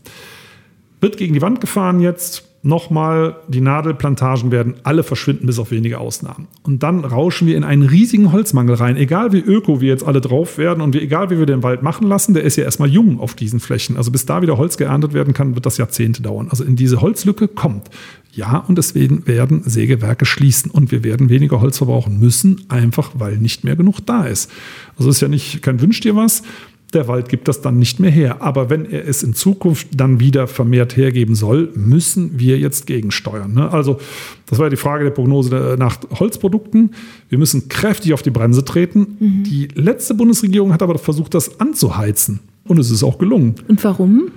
[1.00, 2.44] Wird gegen die Wand gefahren jetzt.
[2.60, 6.48] Nochmal, die Nadelplantagen werden alle verschwinden, bis auf wenige Ausnahmen.
[6.64, 8.96] Und dann rauschen wir in einen riesigen Holzmangel rein.
[8.96, 11.84] Egal wie öko wir jetzt alle drauf werden und wie, egal wie wir den Wald
[11.84, 13.96] machen lassen, der ist ja erstmal jung auf diesen Flächen.
[13.96, 16.48] Also bis da wieder Holz geerntet werden kann, wird das Jahrzehnte dauern.
[16.50, 17.90] Also in diese Holzlücke kommt.
[18.38, 23.36] Ja, und deswegen werden Sägewerke schließen und wir werden weniger Holz verbrauchen müssen, einfach weil
[23.36, 24.48] nicht mehr genug da ist.
[24.96, 26.44] Also ist ja nicht kein Wünsch dir was.
[26.92, 28.40] Der Wald gibt das dann nicht mehr her.
[28.40, 33.54] Aber wenn er es in Zukunft dann wieder vermehrt hergeben soll, müssen wir jetzt gegensteuern.
[33.54, 33.72] Ne?
[33.72, 33.98] Also,
[34.46, 36.94] das war ja die Frage der Prognose nach Holzprodukten.
[37.28, 39.16] Wir müssen kräftig auf die Bremse treten.
[39.18, 39.42] Mhm.
[39.42, 42.38] Die letzte Bundesregierung hat aber versucht, das anzuheizen.
[42.68, 43.56] Und es ist auch gelungen.
[43.66, 44.30] Und warum?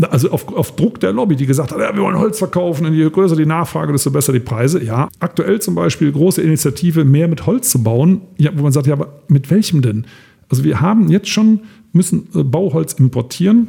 [0.00, 2.94] Also auf, auf, Druck der Lobby, die gesagt hat, ja, wir wollen Holz verkaufen und
[2.94, 4.82] je größer die Nachfrage, desto besser die Preise.
[4.82, 8.88] Ja, aktuell zum Beispiel große Initiative, mehr mit Holz zu bauen, ja, wo man sagt,
[8.88, 10.06] ja, aber mit welchem denn?
[10.48, 11.60] Also wir haben jetzt schon,
[11.92, 13.68] müssen äh, Bauholz importieren.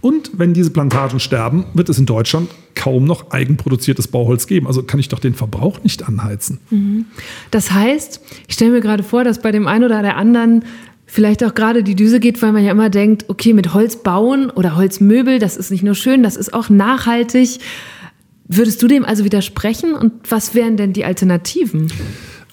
[0.00, 4.66] Und wenn diese Plantagen sterben, wird es in Deutschland kaum noch eigenproduziertes Bauholz geben.
[4.66, 6.58] Also kann ich doch den Verbrauch nicht anheizen.
[6.70, 7.04] Mhm.
[7.50, 10.64] Das heißt, ich stelle mir gerade vor, dass bei dem einen oder der anderen
[11.10, 14.48] vielleicht auch gerade die Düse geht, weil man ja immer denkt, okay, mit Holz bauen
[14.48, 17.58] oder Holzmöbel, das ist nicht nur schön, das ist auch nachhaltig.
[18.46, 21.92] Würdest du dem also widersprechen und was wären denn die Alternativen?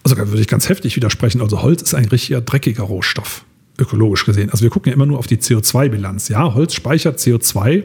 [0.04, 1.42] Also da würde ich ganz heftig widersprechen.
[1.42, 3.46] Also Holz ist ein richtiger dreckiger Rohstoff,
[3.80, 4.50] ökologisch gesehen.
[4.50, 6.30] Also wir gucken ja immer nur auf die CO2-Bilanz.
[6.30, 7.84] Ja, Holz speichert CO2,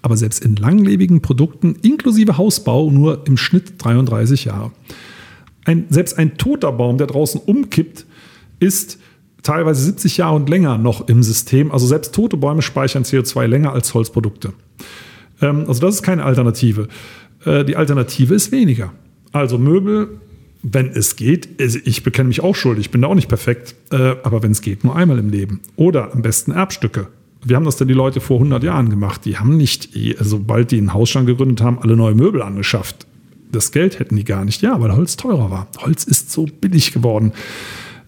[0.00, 4.72] aber selbst in langlebigen Produkten inklusive Hausbau nur im Schnitt 33 Jahre.
[5.66, 8.06] Ein, selbst ein toter Baum, der draußen umkippt,
[8.60, 8.98] ist
[9.44, 11.70] teilweise 70 Jahre und länger noch im System.
[11.70, 14.52] Also selbst tote Bäume speichern CO2 länger als Holzprodukte.
[15.40, 16.88] Ähm, also das ist keine Alternative.
[17.44, 18.92] Äh, die Alternative ist weniger.
[19.30, 20.20] Also Möbel,
[20.62, 24.16] wenn es geht, ich bekenne mich auch schuldig, ich bin da auch nicht perfekt, äh,
[24.22, 25.60] aber wenn es geht, nur einmal im Leben.
[25.76, 27.08] Oder am besten Erbstücke.
[27.44, 29.26] Wie haben das denn die Leute vor 100 Jahren gemacht?
[29.26, 29.90] Die haben nicht,
[30.20, 33.06] sobald die einen Hausstand gegründet haben, alle neue Möbel angeschafft.
[33.52, 34.62] Das Geld hätten die gar nicht.
[34.62, 35.68] Ja, weil Holz teurer war.
[35.78, 37.32] Holz ist so billig geworden.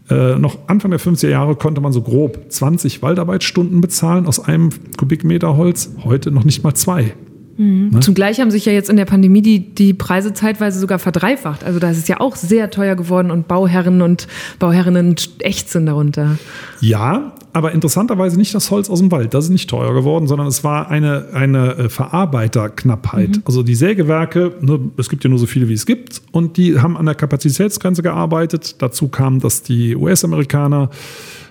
[0.08, 4.70] Äh, noch Anfang der 50er Jahre konnte man so grob 20 Waldarbeitsstunden bezahlen aus einem
[4.96, 7.14] Kubikmeter Holz, heute noch nicht mal zwei.
[7.56, 7.90] Mhm.
[7.90, 8.00] Ne?
[8.00, 11.64] Zugleich haben sich ja jetzt in der Pandemie die, die Preise zeitweise sogar verdreifacht.
[11.64, 14.28] Also da ist es ja auch sehr teuer geworden und Bauherren und
[14.58, 16.38] Bauherrinnen ächzen darunter.
[16.80, 19.32] Ja, aber interessanterweise nicht das Holz aus dem Wald.
[19.32, 23.30] Das ist nicht teuer geworden, sondern es war eine, eine äh, Verarbeiterknappheit.
[23.30, 23.42] Mhm.
[23.46, 26.78] Also die Sägewerke, ne, es gibt ja nur so viele, wie es gibt, und die
[26.80, 28.76] haben an der Kapazitätsgrenze gearbeitet.
[28.82, 30.90] Dazu kam, dass die US-Amerikaner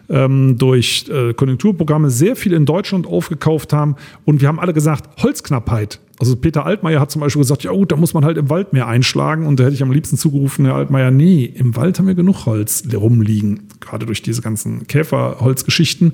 [0.10, 3.95] ähm, durch äh, Konjunkturprogramme sehr viel in Deutschland aufgekauft haben.
[4.26, 5.99] Und wir haben alle gesagt, Holzknappheit.
[6.18, 8.72] Also Peter Altmaier hat zum Beispiel gesagt, ja gut, da muss man halt im Wald
[8.72, 9.45] mehr einschlagen.
[9.45, 12.45] Und da hätte ich am liebsten zugerufen, Herr Altmaier, nee, im Wald haben wir genug
[12.45, 13.68] Holz rumliegen.
[13.82, 16.14] Gerade durch diese ganzen Käferholzgeschichten.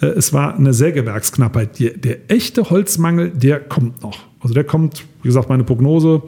[0.00, 1.78] Äh, es war eine Sägewerksknappheit.
[1.78, 4.18] Der, der echte Holzmangel, der kommt noch.
[4.40, 6.22] Also der kommt, wie gesagt, meine Prognose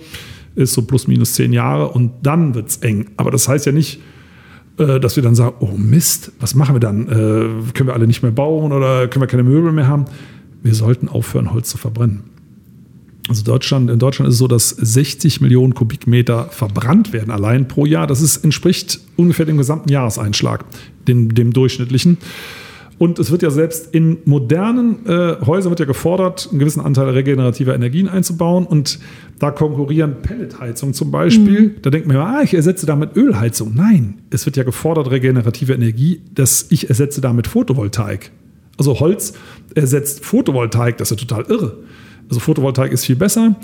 [0.54, 3.10] ist so plus minus zehn Jahre und dann wird es eng.
[3.16, 4.00] Aber das heißt ja nicht,
[4.76, 7.06] dass wir dann sagen, oh Mist, was machen wir dann?
[7.08, 10.06] Äh, können wir alle nicht mehr bauen oder können wir keine Möbel mehr haben?
[10.62, 12.24] Wir sollten aufhören, Holz zu verbrennen.
[13.28, 17.86] Also Deutschland, in Deutschland ist es so, dass 60 Millionen Kubikmeter verbrannt werden allein pro
[17.86, 18.06] Jahr.
[18.06, 20.64] Das ist, entspricht ungefähr dem gesamten Jahreseinschlag,
[21.06, 22.18] dem, dem durchschnittlichen.
[23.02, 27.08] Und es wird ja selbst in modernen äh, Häusern wird ja gefordert, einen gewissen Anteil
[27.08, 28.64] regenerativer Energien einzubauen.
[28.64, 29.00] Und
[29.40, 31.62] da konkurrieren Pelletheizungen zum Beispiel.
[31.62, 31.74] Mhm.
[31.82, 33.72] Da denkt man ja, ah, ich ersetze damit Ölheizung.
[33.74, 38.30] Nein, es wird ja gefordert, regenerative Energie, dass ich ersetze damit Photovoltaik.
[38.78, 39.32] Also Holz
[39.74, 41.78] ersetzt Photovoltaik, das ist ja total irre.
[42.28, 43.56] Also Photovoltaik ist viel besser.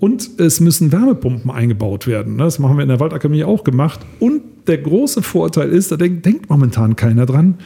[0.00, 2.38] Und es müssen Wärmepumpen eingebaut werden.
[2.38, 4.00] Das machen wir in der Waldakademie auch gemacht.
[4.18, 7.58] Und der große Vorteil ist, da denkt, denkt momentan keiner dran,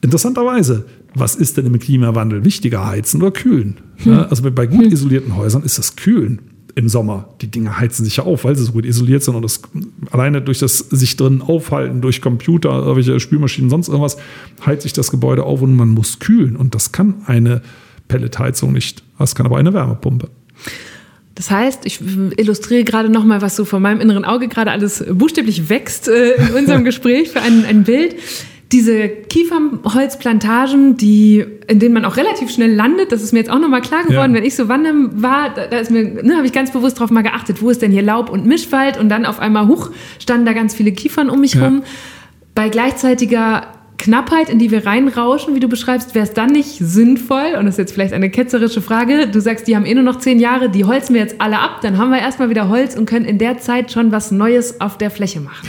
[0.00, 3.78] interessanterweise, was ist denn im Klimawandel wichtiger, heizen oder kühlen?
[3.96, 4.26] Hm.
[4.30, 6.40] Also bei gut isolierten Häusern ist das Kühlen
[6.74, 7.30] im Sommer.
[7.40, 9.62] Die Dinge heizen sich ja auf, weil sie so gut isoliert sind und das
[10.10, 14.16] alleine durch das sich drin aufhalten, durch Computer, irgendwelche Spülmaschinen, sonst irgendwas,
[14.64, 16.54] heizt sich das Gebäude auf und man muss kühlen.
[16.54, 17.62] Und das kann eine
[18.06, 19.02] Pelletheizung nicht.
[19.18, 20.28] Das kann aber eine Wärmepumpe.
[21.34, 22.00] Das heißt, ich
[22.36, 26.34] illustriere gerade noch mal, was so vor meinem inneren Auge gerade alles buchstäblich wächst äh,
[26.34, 28.16] in unserem Gespräch für ein, ein Bild
[28.72, 33.58] diese Kiefernholzplantagen, die, in denen man auch relativ schnell landet, das ist mir jetzt auch
[33.58, 34.38] nochmal klar geworden, ja.
[34.38, 37.10] wenn ich so wandern war, da, da ist mir, ne, habe ich ganz bewusst drauf
[37.10, 40.44] mal geachtet, wo ist denn hier Laub und Mischwald und dann auf einmal hoch standen
[40.44, 41.64] da ganz viele Kiefern um mich ja.
[41.64, 41.82] rum.
[42.54, 47.54] Bei gleichzeitiger Knappheit, in die wir reinrauschen, wie du beschreibst, wäre es dann nicht sinnvoll,
[47.58, 50.18] und das ist jetzt vielleicht eine ketzerische Frage, du sagst, die haben eh nur noch
[50.18, 53.06] zehn Jahre, die holzen wir jetzt alle ab, dann haben wir erstmal wieder Holz und
[53.06, 55.68] können in der Zeit schon was Neues auf der Fläche machen.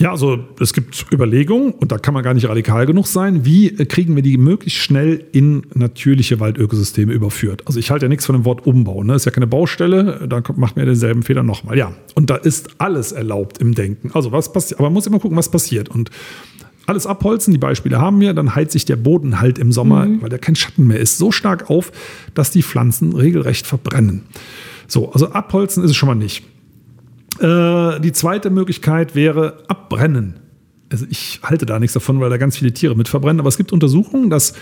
[0.00, 3.44] Ja, also es gibt Überlegungen und da kann man gar nicht radikal genug sein.
[3.44, 7.64] Wie kriegen wir die möglichst schnell in natürliche Waldökosysteme überführt?
[7.66, 9.04] Also ich halte ja nichts von dem Wort Umbau.
[9.04, 9.14] Ne?
[9.14, 11.76] Ist ja keine Baustelle, da macht man ja denselben Fehler nochmal.
[11.76, 14.10] Ja, und da ist alles erlaubt im Denken.
[14.14, 14.80] Also was passiert?
[14.80, 15.90] Aber man muss immer gucken, was passiert.
[15.90, 16.10] Und
[16.86, 20.22] alles abholzen, die Beispiele haben wir, dann heizt sich der Boden halt im Sommer, mhm.
[20.22, 21.92] weil da kein Schatten mehr ist, so stark auf,
[22.32, 24.22] dass die Pflanzen regelrecht verbrennen.
[24.88, 26.42] So, also abholzen ist es schon mal nicht.
[27.40, 30.34] Äh, die zweite Möglichkeit wäre abbrennen.
[30.90, 33.40] Also ich halte da nichts davon, weil da ganz viele Tiere mit verbrennen.
[33.40, 34.54] Aber es gibt Untersuchungen, dass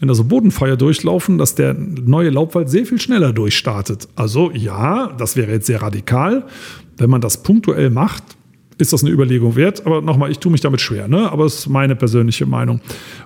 [0.00, 4.08] wenn da so Bodenfeuer durchlaufen, dass der neue Laubwald sehr viel schneller durchstartet.
[4.16, 6.44] Also ja, das wäre jetzt sehr radikal.
[6.96, 8.24] Wenn man das punktuell macht,
[8.78, 9.86] ist das eine Überlegung wert.
[9.86, 11.30] Aber nochmal, ich tue mich damit schwer, ne?
[11.30, 12.80] aber es ist meine persönliche Meinung.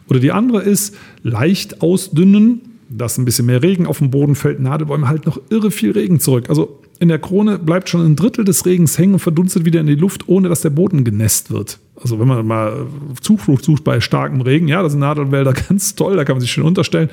[0.09, 4.61] Oder die andere ist leicht ausdünnen, dass ein bisschen mehr Regen auf dem Boden fällt.
[4.61, 6.49] Nadelbäume halten noch irre viel Regen zurück.
[6.49, 9.87] Also in der Krone bleibt schon ein Drittel des Regens hängen und verdunstet wieder in
[9.87, 11.79] die Luft, ohne dass der Boden genässt wird.
[12.01, 12.87] Also wenn man mal
[13.21, 16.51] Zuflucht sucht bei starkem Regen, ja, das sind Nadelwälder ganz toll, da kann man sich
[16.51, 17.11] schön unterstellen.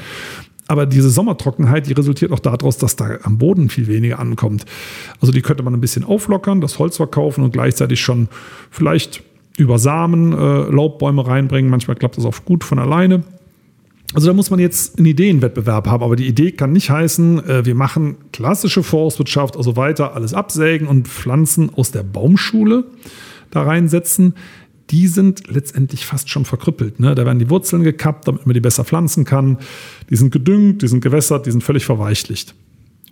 [0.67, 4.65] Aber diese Sommertrockenheit, die resultiert auch daraus, dass da am Boden viel weniger ankommt.
[5.21, 8.29] Also die könnte man ein bisschen auflockern, das Holz verkaufen und gleichzeitig schon
[8.71, 9.21] vielleicht
[9.57, 11.69] über Samen äh, Laubbäume reinbringen.
[11.69, 13.23] Manchmal klappt das auch gut von alleine.
[14.15, 17.65] Also da muss man jetzt einen Ideenwettbewerb haben, aber die Idee kann nicht heißen, äh,
[17.65, 22.85] wir machen klassische Forstwirtschaft, also weiter alles absägen und Pflanzen aus der Baumschule
[23.51, 24.35] da reinsetzen.
[24.91, 26.99] Die sind letztendlich fast schon verkrüppelt.
[26.99, 27.13] Ne?
[27.13, 29.57] Da werden die Wurzeln gekappt, damit man die besser pflanzen kann.
[30.09, 32.55] Die sind gedüngt, die sind gewässert, die sind völlig verweichlicht.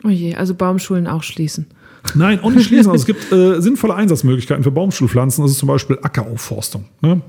[0.04, 1.66] Oh je, also Baumschulen auch schließen.
[2.16, 2.92] Nein, auch nicht schließen.
[2.92, 5.44] Also es gibt äh, sinnvolle Einsatzmöglichkeiten für Baumschulpflanzen.
[5.44, 6.86] Das ist zum Beispiel Ackeraufforstung.
[7.02, 7.22] Ne?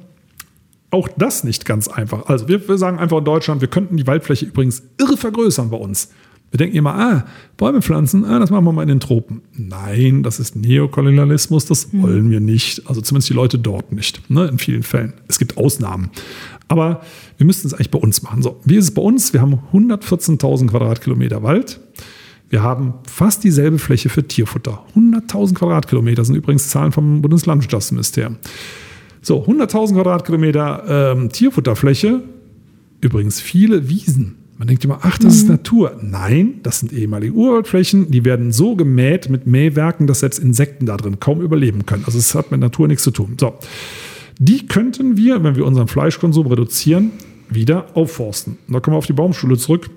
[0.94, 2.26] Auch das nicht ganz einfach.
[2.26, 5.76] Also wir, wir, sagen einfach in Deutschland, wir könnten die Waldfläche übrigens irre vergrößern bei
[5.76, 6.10] uns.
[6.52, 7.24] Wir denken immer, ah,
[7.56, 9.42] Bäume pflanzen, ah, das machen wir mal in den Tropen.
[9.56, 12.02] Nein, das ist Neokolonialismus, das mhm.
[12.02, 12.88] wollen wir nicht.
[12.88, 15.14] Also zumindest die Leute dort nicht, ne, in vielen Fällen.
[15.26, 16.10] Es gibt Ausnahmen.
[16.68, 17.00] Aber
[17.38, 18.42] wir müssten es eigentlich bei uns machen.
[18.42, 19.32] So, wie ist es bei uns?
[19.32, 21.80] Wir haben 114.000 Quadratkilometer Wald.
[22.50, 24.84] Wir haben fast dieselbe Fläche für Tierfutter.
[24.94, 28.36] 100.000 Quadratkilometer sind übrigens Zahlen vom Bundeslandwirtschaftsministerium.
[29.24, 32.20] So, 100.000 Quadratkilometer ähm, Tierfutterfläche,
[33.00, 34.36] übrigens viele Wiesen.
[34.58, 35.40] Man denkt immer, ach, das mhm.
[35.40, 35.98] ist Natur.
[36.02, 40.98] Nein, das sind ehemalige Urwaldflächen, die werden so gemäht mit Mähwerken, dass selbst Insekten da
[40.98, 42.04] drin kaum überleben können.
[42.04, 43.36] Also es hat mit Natur nichts zu tun.
[43.40, 43.54] So,
[44.38, 47.12] die könnten wir, wenn wir unseren Fleischkonsum reduzieren,
[47.48, 48.58] wieder aufforsten.
[48.68, 49.88] Da kommen wir auf die Baumschule zurück.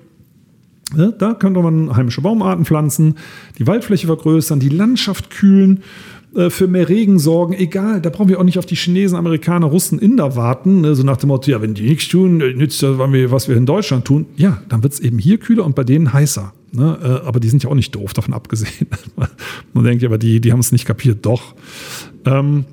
[1.18, 3.16] Da könnte man heimische Baumarten pflanzen,
[3.58, 5.82] die Waldfläche vergrößern, die Landschaft kühlen
[6.34, 9.66] äh, für mehr Regen sorgen, egal, da brauchen wir auch nicht auf die Chinesen, Amerikaner,
[9.66, 12.82] Russen, Inder warten, ne, so nach dem Motto, ja, wenn die nichts tun, äh, nützt
[12.82, 14.26] das, was wir in Deutschland tun.
[14.36, 16.52] Ja, dann wird es eben hier kühler und bei denen heißer.
[16.72, 16.98] Ne?
[17.02, 18.88] Äh, aber die sind ja auch nicht doof, davon abgesehen.
[19.72, 21.24] man denkt ja, aber die, die haben es nicht kapiert.
[21.24, 21.54] Doch.
[22.24, 22.64] Ähm,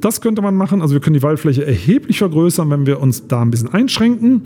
[0.00, 0.82] das könnte man machen.
[0.82, 4.42] Also wir können die Waldfläche erheblich vergrößern, wenn wir uns da ein bisschen einschränken.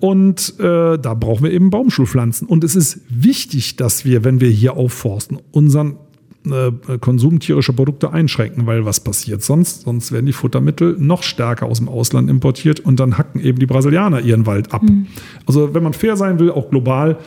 [0.00, 2.46] Und äh, da brauchen wir eben Baumschulpflanzen.
[2.46, 5.96] Und es ist wichtig, dass wir, wenn wir hier aufforsten, unseren
[6.52, 9.82] äh, Konsum tierischer Produkte einschränken, weil was passiert sonst?
[9.82, 13.66] Sonst werden die Futtermittel noch stärker aus dem Ausland importiert und dann hacken eben die
[13.66, 14.82] Brasilianer ihren Wald ab.
[14.82, 15.06] Mhm.
[15.46, 17.18] Also wenn man fair sein will, auch global,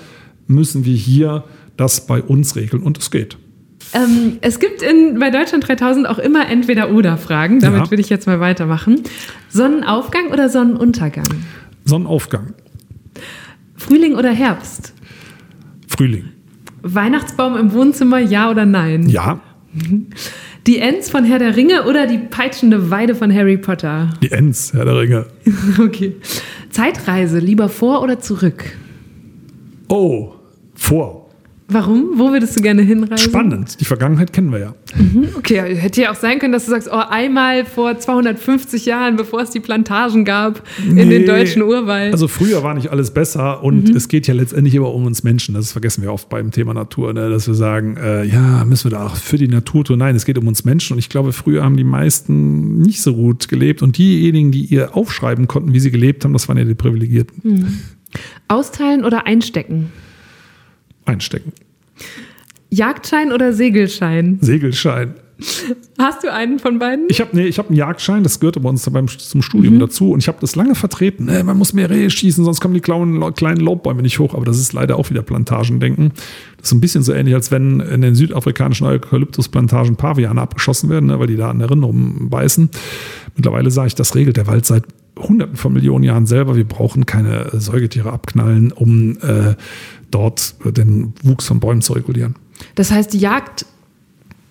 [0.48, 1.44] müssen wir hier
[1.78, 3.38] das bei uns regeln und es geht.
[3.94, 7.60] Ähm, es gibt in, bei Deutschland 3000 auch immer Entweder-Oder-Fragen.
[7.60, 7.92] Damit ja.
[7.92, 9.02] will ich jetzt mal weitermachen.
[9.50, 11.26] Sonnenaufgang oder Sonnenuntergang?
[11.86, 12.54] Sonnenaufgang.
[13.76, 14.94] Frühling oder Herbst?
[15.88, 16.26] Frühling.
[16.82, 19.08] Weihnachtsbaum im Wohnzimmer, ja oder nein?
[19.10, 19.40] Ja.
[20.68, 24.12] Die Ents von Herr der Ringe oder die peitschende Weide von Harry Potter?
[24.22, 25.26] Die Ents, Herr der Ringe.
[25.80, 26.18] okay.
[26.70, 28.66] Zeitreise, lieber vor oder zurück?
[29.88, 30.34] Oh,
[30.76, 31.19] vor.
[31.72, 32.10] Warum?
[32.16, 33.18] Wo würdest du gerne hinreisen?
[33.30, 33.80] Spannend.
[33.80, 34.76] Die Vergangenheit kennen wir ja.
[34.96, 39.16] Mhm, okay, hätte ja auch sein können, dass du sagst, oh, einmal vor 250 Jahren,
[39.18, 41.06] bevor es die Plantagen gab in Nee.
[41.06, 42.12] den deutschen Urwald.
[42.12, 45.54] Also früher war nicht alles besser und es geht ja letztendlich immer um uns Menschen.
[45.54, 47.30] Das vergessen wir oft beim Thema Natur, ne?
[47.30, 50.00] dass wir sagen, äh, ja, müssen wir da auch für die Natur tun.
[50.00, 53.14] Nein, es geht um uns Menschen und ich glaube, früher haben die meisten nicht so
[53.14, 56.64] gut gelebt und diejenigen, die ihr aufschreiben konnten, wie sie gelebt haben, das waren ja
[56.66, 57.80] die Privilegierten.
[58.48, 59.92] Austeilen oder einstecken?
[61.10, 61.52] Einstecken.
[62.70, 64.38] Jagdschein oder Segelschein?
[64.42, 65.16] Segelschein.
[65.98, 67.06] Hast du einen von beiden?
[67.10, 70.12] Ich habe nee, ich hab einen Jagdschein, das gehörte bei uns beim, zum Studium dazu
[70.12, 71.26] und ich habe das lange vertreten.
[71.26, 74.34] Nee, man muss mehr Rehe schießen, sonst kommen die kleinen, kleinen Laubbäume nicht hoch.
[74.34, 76.12] Aber das ist leider auch wieder Plantagendenken.
[76.58, 81.06] Das ist ein bisschen so ähnlich, als wenn in den südafrikanischen Eukalyptusplantagen Paviane abgeschossen werden,
[81.06, 82.70] ne, weil die da an der Rinde rumbeißen.
[83.36, 84.84] Mittlerweile sage ich, das regelt der Wald seit
[85.18, 86.56] Hunderten von Millionen Jahren selber.
[86.56, 89.56] Wir brauchen keine äh, Säugetiere abknallen, um äh,
[90.12, 92.36] dort äh, den Wuchs von Bäumen zu regulieren.
[92.76, 93.66] Das heißt, die Jagd,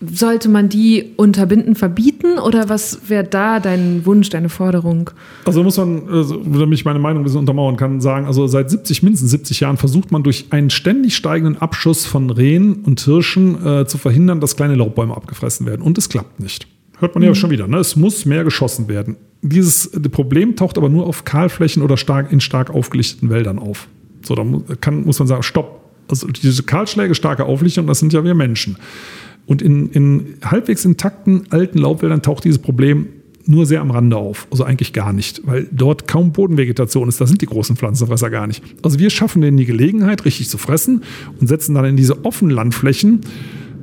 [0.00, 2.38] sollte man die unterbinden, verbieten?
[2.38, 5.10] Oder was wäre da dein Wunsch, deine Forderung?
[5.44, 8.70] Also muss man, also, damit ich meine Meinung ein bisschen untermauern kann, sagen, also seit
[8.70, 13.64] 70, mindestens 70 Jahren versucht man durch einen ständig steigenden Abschuss von Rehen und Hirschen
[13.66, 15.82] äh, zu verhindern, dass kleine Laubbäume abgefressen werden.
[15.82, 16.68] Und es klappt nicht.
[17.00, 17.78] Hört man ja schon wieder, ne?
[17.78, 19.16] Es muss mehr geschossen werden.
[19.40, 23.86] Dieses Problem taucht aber nur auf Kahlflächen oder stark, in stark aufgelichteten Wäldern auf.
[24.22, 24.44] So, da
[24.80, 25.80] kann, muss man sagen, stopp.
[26.08, 28.76] Also diese Kahlschläge, starke Auflichtung, das sind ja wir Menschen.
[29.46, 33.08] Und in, in halbwegs intakten alten Laubwäldern taucht dieses Problem
[33.48, 34.46] nur sehr am Rande auf.
[34.50, 37.18] Also eigentlich gar nicht, weil dort kaum Bodenvegetation ist.
[37.18, 38.62] Da sind die großen Pflanzenfresser gar nicht.
[38.82, 41.02] Also wir schaffen denen die Gelegenheit, richtig zu fressen
[41.40, 43.22] und setzen dann in diese offenen Landflächen.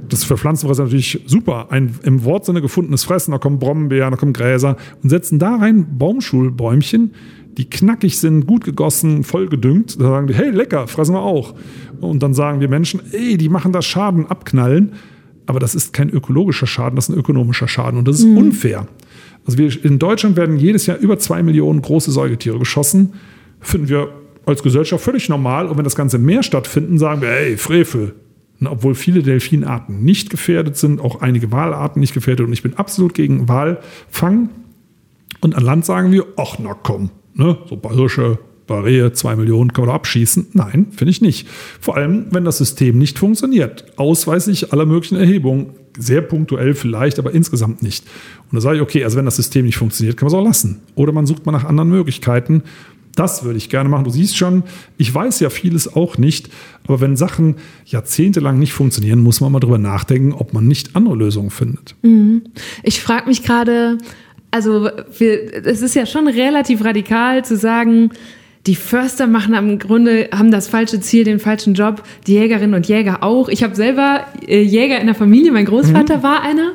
[0.08, 1.72] Das ist für Pflanzenfresser natürlich super.
[1.72, 5.98] Ein im Wortsinne gefundenes Fressen, da kommen Brombeeren, da kommen Gräser und setzen da rein
[5.98, 7.16] Baumschulbäumchen,
[7.58, 10.00] die knackig sind, gut gegossen, voll gedüngt.
[10.00, 11.56] Da sagen die, hey, lecker, fressen wir auch.
[12.02, 14.94] Und dann sagen wir Menschen, ey, die machen da Schaden, abknallen.
[15.46, 18.88] Aber das ist kein ökologischer Schaden, das ist ein ökonomischer Schaden und das ist unfair.
[19.46, 23.14] Also wir, in Deutschland werden jedes Jahr über zwei Millionen große Säugetiere geschossen.
[23.60, 24.10] Finden wir
[24.46, 25.68] als Gesellschaft völlig normal.
[25.68, 28.16] Und wenn das Ganze im Meer stattfinden, sagen wir, ey, Frevel.
[28.60, 32.48] Und obwohl viele Delfinarten nicht gefährdet sind, auch einige Walarten nicht gefährdet.
[32.48, 34.50] Und ich bin absolut gegen Walfang.
[35.42, 37.58] Und an Land sagen wir, ach na komm, ne?
[37.70, 37.76] so
[38.68, 40.48] bei Rehe, zwei Millionen können wir da abschießen.
[40.54, 41.48] Nein, finde ich nicht.
[41.80, 43.86] Vor allem, wenn das System nicht funktioniert.
[43.98, 45.72] Ausweislich aller möglichen Erhebungen.
[45.98, 48.06] Sehr punktuell vielleicht, aber insgesamt nicht.
[48.52, 50.46] Und da sage ich, okay, also wenn das System nicht funktioniert, kann man es auch
[50.46, 50.82] lassen.
[50.96, 52.64] Oder man sucht mal nach anderen Möglichkeiten.
[53.16, 54.04] Das würde ich gerne machen.
[54.04, 54.64] Du siehst schon,
[54.98, 56.50] ich weiß ja vieles auch nicht,
[56.86, 57.56] aber wenn Sachen
[57.86, 61.96] jahrzehntelang nicht funktionieren, muss man mal drüber nachdenken, ob man nicht andere Lösungen findet.
[62.84, 64.00] Ich frage mich gerade,
[64.56, 68.12] also wir, es ist ja schon relativ radikal zu sagen,
[68.68, 72.88] die Förster machen am Grunde, haben das falsche Ziel, den falschen Job, die Jägerinnen und
[72.88, 73.50] Jäger auch.
[73.50, 76.72] Ich habe selber äh, Jäger in der Familie, mein Großvater war einer.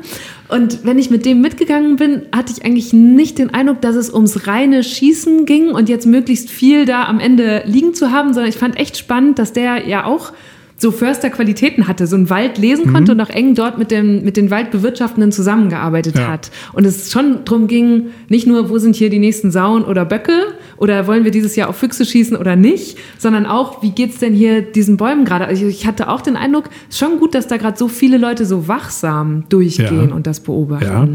[0.48, 4.12] Und wenn ich mit dem mitgegangen bin, hatte ich eigentlich nicht den Eindruck, dass es
[4.12, 8.50] ums reine Schießen ging und jetzt möglichst viel da am Ende liegen zu haben, sondern
[8.50, 10.32] ich fand echt spannend, dass der ja auch
[10.80, 14.38] so Försterqualitäten hatte, so einen Wald lesen konnte und auch eng dort mit, dem, mit
[14.38, 16.28] den Waldbewirtschaftenden zusammengearbeitet Ja.
[16.28, 16.50] hat.
[16.72, 20.32] Und es schon darum ging, nicht nur, wo sind hier die nächsten Sauen oder Böcke
[20.78, 24.32] oder wollen wir dieses Jahr auf Füchse schießen oder nicht, sondern auch, wie geht's denn
[24.32, 25.44] hier diesen Bäumen gerade?
[25.44, 28.16] Also ich hatte auch den Eindruck, es ist schon gut, dass da gerade so viele
[28.16, 30.14] Leute so wachsam durchgehen Ja.
[30.14, 30.84] und das beobachten.
[30.86, 31.06] Ja.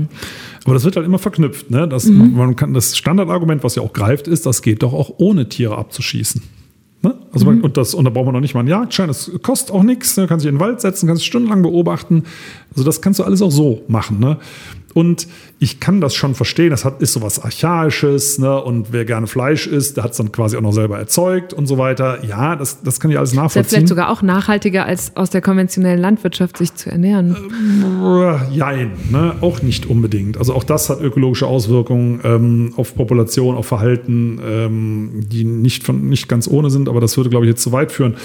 [0.65, 1.71] Aber das wird halt immer verknüpft.
[1.71, 1.87] Ne?
[1.87, 5.49] Das, man kann, das Standardargument, was ja auch greift, ist, das geht doch auch ohne
[5.49, 6.41] Tiere abzuschießen.
[7.05, 7.13] Ne?
[7.31, 9.07] Also man, und, das, und da braucht man noch nicht mal einen Jagdschein.
[9.07, 10.17] Das kostet auch nichts.
[10.17, 10.25] Ne?
[10.25, 12.23] Kann sich in den Wald setzen, kann sich stundenlang beobachten.
[12.71, 14.19] Also das kannst du alles auch so machen.
[14.19, 14.37] Ne?
[14.95, 15.27] Und
[15.59, 16.69] ich kann das schon verstehen.
[16.69, 18.39] Das hat, ist sowas Archaisches.
[18.39, 18.63] Ne?
[18.63, 21.67] Und wer gerne Fleisch isst, der hat es dann quasi auch noch selber erzeugt und
[21.67, 22.23] so weiter.
[22.23, 23.69] Ja, das, das kann ich alles Ist ja nachvollziehen.
[23.69, 27.35] vielleicht sogar auch nachhaltiger, als aus der konventionellen Landwirtschaft sich zu ernähren.
[27.35, 29.35] Äh, Jein, ne?
[29.41, 30.37] auch nicht unbedingt.
[30.37, 36.07] Also auch das hat ökologische Auswirkungen ähm, auf Population, auf Verhalten, ähm, die nicht, von,
[36.07, 38.15] nicht ganz ohne sind, aber das würde, glaube ich, jetzt zu weit führen.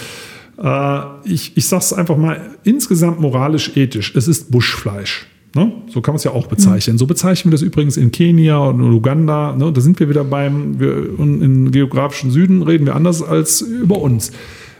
[0.63, 4.15] Äh, ich ich sage es einfach mal insgesamt moralisch, ethisch.
[4.15, 5.27] Es ist Buschfleisch.
[5.55, 5.73] Ne?
[5.89, 6.97] So kann man es ja auch bezeichnen.
[6.97, 9.57] So bezeichnen wir das übrigens in Kenia und in Uganda.
[9.57, 9.73] Ne?
[9.73, 14.31] Da sind wir wieder beim, wir, im geografischen Süden reden wir anders als über uns.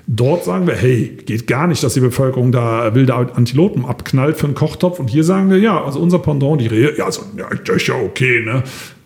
[0.07, 4.47] Dort sagen wir, hey, geht gar nicht, dass die Bevölkerung da wilde Antilopen abknallt für
[4.47, 4.99] einen Kochtopf.
[4.99, 7.87] Und hier sagen wir, ja, also unser Pendant, die Rehe, ja, so, ja das ist
[7.87, 8.63] ja okay, ne?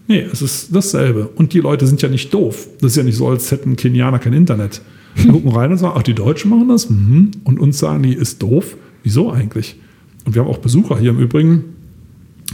[0.07, 1.29] Nee, es ist dasselbe.
[1.35, 2.69] Und die Leute sind ja nicht doof.
[2.81, 4.83] Das ist ja nicht so, als hätten Kenianer kein Internet.
[5.17, 6.91] Die gucken rein und sagen, ach, die Deutschen machen das?
[6.91, 7.31] Mhm.
[7.45, 8.77] Und uns sagen, die ist doof.
[9.03, 9.77] Wieso eigentlich?
[10.25, 11.64] Und wir haben auch Besucher hier im Übrigen,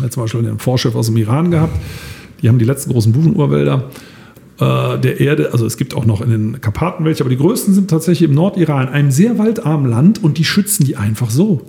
[0.09, 1.77] zum Beispiel einen Vorchef aus dem Iran gehabt.
[2.43, 3.91] Die haben die letzten großen Buchenurwälder
[4.61, 5.53] äh, der Erde.
[5.53, 8.35] Also es gibt auch noch in den Karpaten welche, aber die größten sind tatsächlich im
[8.35, 11.63] Nordiran, einem sehr waldarmen Land und die schützen die einfach so.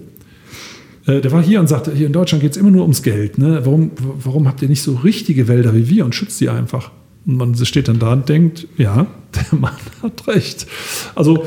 [1.06, 3.38] Äh, der war hier und sagte, hier in Deutschland geht es immer nur ums Geld.
[3.38, 3.62] Ne?
[3.64, 3.92] Warum,
[4.24, 6.92] warum habt ihr nicht so richtige Wälder wie wir und schützt die einfach?
[7.26, 9.08] Und man steht dann da und denkt, ja,
[9.52, 10.68] der Mann hat recht.
[11.16, 11.46] Also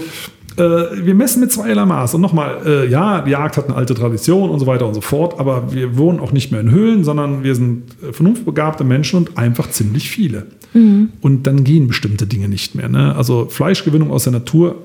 [0.57, 2.15] wir messen mit zweierlei Maß.
[2.15, 5.01] Und nochmal, äh, ja, die Jagd hat eine alte Tradition und so weiter und so
[5.01, 9.19] fort, aber wir wohnen auch nicht mehr in Höhlen, sondern wir sind äh, vernunftbegabte Menschen
[9.19, 10.47] und einfach ziemlich viele.
[10.73, 11.11] Mhm.
[11.21, 12.89] Und dann gehen bestimmte Dinge nicht mehr.
[12.89, 13.15] Ne?
[13.17, 14.77] Also Fleischgewinnung aus der Natur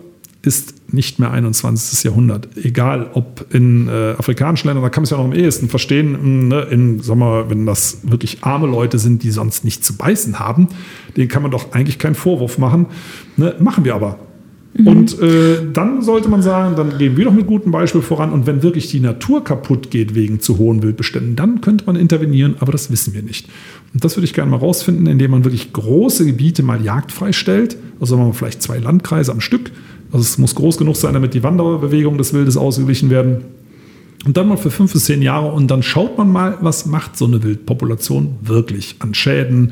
[0.42, 2.04] ist nicht mehr 21.
[2.06, 2.48] Jahrhundert.
[2.56, 6.48] Egal, ob in äh, afrikanischen Ländern, da kann man es ja noch am ehesten verstehen,
[6.48, 10.40] ne, in, sag mal, wenn das wirklich arme Leute sind, die sonst nichts zu beißen
[10.40, 10.70] haben,
[11.18, 12.88] denen kann man doch eigentlich keinen Vorwurf machen.
[13.36, 14.18] Ne, machen wir aber.
[14.74, 14.88] Mhm.
[14.88, 18.32] Und äh, dann sollte man sagen, dann gehen wir doch mit gutem Beispiel voran.
[18.32, 22.56] Und wenn wirklich die Natur kaputt geht wegen zu hohen Wildbeständen, dann könnte man intervenieren,
[22.60, 23.48] aber das wissen wir nicht.
[23.94, 27.78] Und das würde ich gerne mal rausfinden, indem man wirklich große Gebiete mal jagdfrei stellt.
[28.00, 29.72] Also sagen wir vielleicht zwei Landkreise am Stück.
[30.12, 33.38] Also es muss groß genug sein, damit die Wanderbewegungen des Wildes ausgeglichen werden.
[34.26, 37.18] Und dann mal für fünf bis zehn Jahre und dann schaut man mal, was macht
[37.18, 39.72] so eine Wildpopulation wirklich an Schäden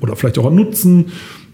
[0.00, 1.06] oder vielleicht auch an Nutzen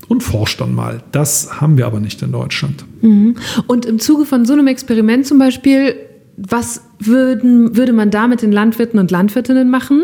[0.08, 1.02] und forscht dann mal.
[1.12, 2.84] Das haben wir aber nicht in Deutschland.
[3.02, 3.36] Mhm.
[3.66, 5.96] Und im Zuge von so einem Experiment zum Beispiel,
[6.36, 10.02] was würden, würde man da mit den Landwirten und Landwirtinnen machen?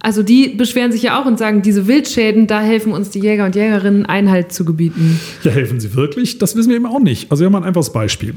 [0.00, 3.44] Also die beschweren sich ja auch und sagen, diese Wildschäden, da helfen uns die Jäger
[3.46, 5.18] und Jägerinnen Einhalt zu gebieten.
[5.42, 6.38] Ja, helfen sie wirklich?
[6.38, 7.30] Das wissen wir eben auch nicht.
[7.30, 8.34] Also wir haben ein einfaches Beispiel.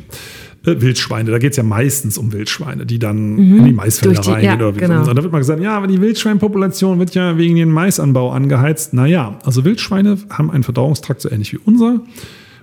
[0.66, 3.58] Äh, Wildschweine, da geht es ja meistens um Wildschweine, die dann mhm.
[3.58, 4.60] in die Maisfelder reingehen.
[4.60, 5.00] Ja, oder genau.
[5.10, 8.94] Und da wird mal gesagt, ja, aber die Wildschweinpopulation wird ja wegen den Maisanbau angeheizt.
[8.94, 12.02] Naja, also Wildschweine haben einen Verdauungstrakt so ähnlich wie unser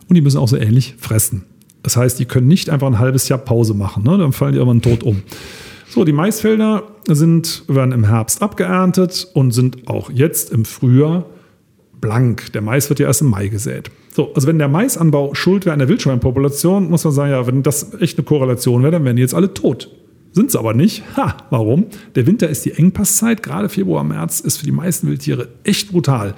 [0.09, 1.45] und die müssen auch so ähnlich fressen.
[1.83, 4.19] Das heißt, die können nicht einfach ein halbes Jahr Pause machen, ne?
[4.19, 5.23] dann fallen die irgendwann tot um.
[5.89, 11.27] So, die Maisfelder sind, werden im Herbst abgeerntet und sind auch jetzt im Frühjahr
[12.01, 12.53] blank.
[12.53, 13.91] Der Mais wird ja erst im Mai gesät.
[14.19, 17.63] So, also wenn der Maisanbau schuld wäre an der Wildschweinpopulation, muss man sagen, ja, wenn
[17.63, 19.95] das echt eine Korrelation wäre, dann wären die jetzt alle tot.
[20.33, 21.05] Sind sie aber nicht.
[21.17, 21.87] Ha, warum?
[22.17, 23.45] Der Winter ist die Engpasszeit.
[23.45, 26.35] Gerade Februar, März ist für die meisten Wildtiere echt brutal.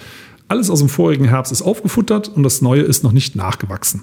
[0.47, 4.03] Alles aus dem vorigen Herbst ist aufgefuttert und das Neue ist noch nicht nachgewachsen.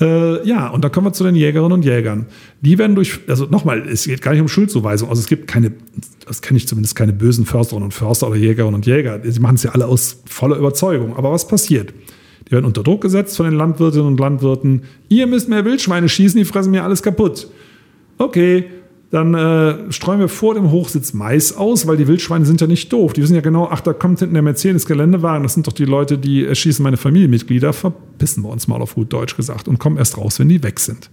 [0.00, 2.26] Äh, ja, und da kommen wir zu den Jägerinnen und Jägern.
[2.60, 5.08] Die werden durch, also nochmal, es geht gar nicht um Schuldzuweisung.
[5.08, 5.72] Also es gibt keine,
[6.24, 9.20] das kenne ich zumindest, keine bösen Försterinnen und Förster oder Jägerinnen und Jäger.
[9.24, 11.16] Sie machen es ja alle aus voller Überzeugung.
[11.16, 11.92] Aber was passiert?
[12.48, 14.82] Die werden unter Druck gesetzt von den Landwirtinnen und Landwirten.
[15.08, 17.48] Ihr müsst mehr Wildschweine schießen, die fressen mir alles kaputt.
[18.16, 18.64] Okay,
[19.10, 22.92] dann äh, streuen wir vor dem Hochsitz Mais aus, weil die Wildschweine sind ja nicht
[22.92, 23.14] doof.
[23.14, 26.18] Die wissen ja genau, ach, da kommt hinten der Mercedes-Geländewagen, das sind doch die Leute,
[26.18, 30.18] die erschießen meine Familienmitglieder, verpissen wir uns mal auf gut Deutsch gesagt und kommen erst
[30.18, 31.10] raus, wenn die weg sind.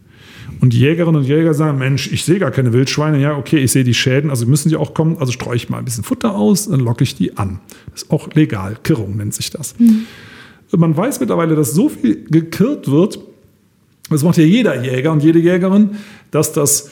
[0.60, 3.20] Und Jägerinnen und Jäger sagen, Mensch, ich sehe gar keine Wildschweine.
[3.20, 5.18] Ja, okay, ich sehe die Schäden, also müssen die auch kommen.
[5.20, 7.60] Also streue ich mal ein bisschen Futter aus, dann locke ich die an.
[7.92, 8.78] Das ist auch legal.
[8.84, 9.78] Kirrung nennt sich das.
[9.80, 10.06] Mhm.
[10.78, 13.20] Man weiß mittlerweile, dass so viel gekirrt wird,
[14.10, 15.92] das macht ja jeder Jäger und jede Jägerin,
[16.32, 16.92] dass das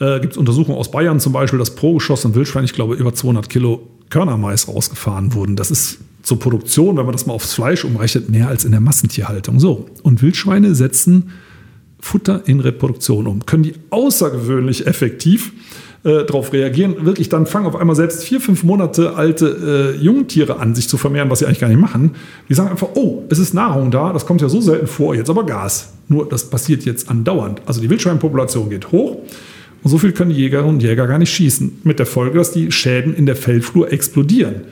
[0.00, 3.14] äh, gibt es Untersuchungen aus Bayern zum Beispiel, dass pro geschossenen Wildschwein, ich glaube, über
[3.14, 5.56] 200 Kilo Körnermais rausgefahren wurden.
[5.56, 8.80] Das ist zur Produktion, wenn man das mal aufs Fleisch umrechnet, mehr als in der
[8.80, 9.60] Massentierhaltung.
[9.60, 9.86] So.
[10.02, 11.30] Und Wildschweine setzen
[12.00, 15.52] Futter in Reproduktion um, können die außergewöhnlich effektiv
[16.04, 17.06] äh, darauf reagieren.
[17.06, 20.96] Wirklich, dann fangen auf einmal selbst vier, fünf Monate alte äh, Jungtiere an, sich zu
[20.96, 22.12] vermehren, was sie eigentlich gar nicht machen.
[22.48, 25.30] Die sagen einfach, oh, es ist Nahrung da, das kommt ja so selten vor, jetzt
[25.30, 25.94] aber Gas.
[26.08, 27.62] Nur das passiert jetzt andauernd.
[27.66, 29.18] Also die Wildschweinpopulation geht hoch.
[29.82, 31.80] Und so viel können die Jägerinnen und Jäger gar nicht schießen.
[31.84, 34.62] Mit der Folge, dass die Schäden in der Feldflur explodieren.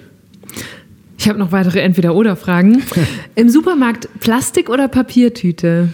[1.19, 2.83] Ich habe noch weitere Entweder-Oder-Fragen.
[3.35, 5.91] Im Supermarkt Plastik oder Papiertüte?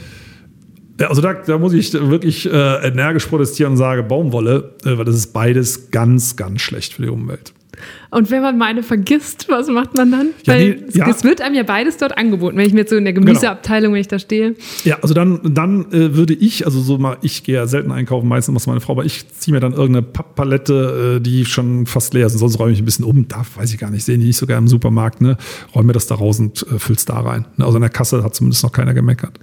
[1.00, 5.04] Ja, also da, da, muss ich wirklich äh, energisch protestieren und sage Baumwolle, äh, weil
[5.04, 7.52] das ist beides ganz, ganz schlecht für die Umwelt.
[8.10, 10.28] Und wenn man meine vergisst, was macht man dann?
[10.44, 11.08] Ja, Weil die, ja.
[11.08, 13.12] es wird einem ja beides dort angeboten, wenn ich mir jetzt so in der.
[13.12, 13.94] Gemüseabteilung, genau.
[13.94, 14.54] wenn ich da stehe.
[14.84, 18.28] Ja, also dann, dann äh, würde ich, also so mal, ich gehe ja selten einkaufen,
[18.28, 22.14] meistens muss meine Frau, aber ich ziehe mir dann irgendeine Papppalette, äh, die schon fast
[22.14, 22.38] leer ist.
[22.38, 23.28] Sonst räume ich ein bisschen um.
[23.28, 25.36] Da weiß ich gar nicht, sehen die nicht sogar im Supermarkt, ne?
[25.74, 27.46] Räume mir das da raus und äh, füll's da rein.
[27.56, 27.64] Ne?
[27.64, 29.38] Also in der Kasse hat zumindest noch keiner gemeckert.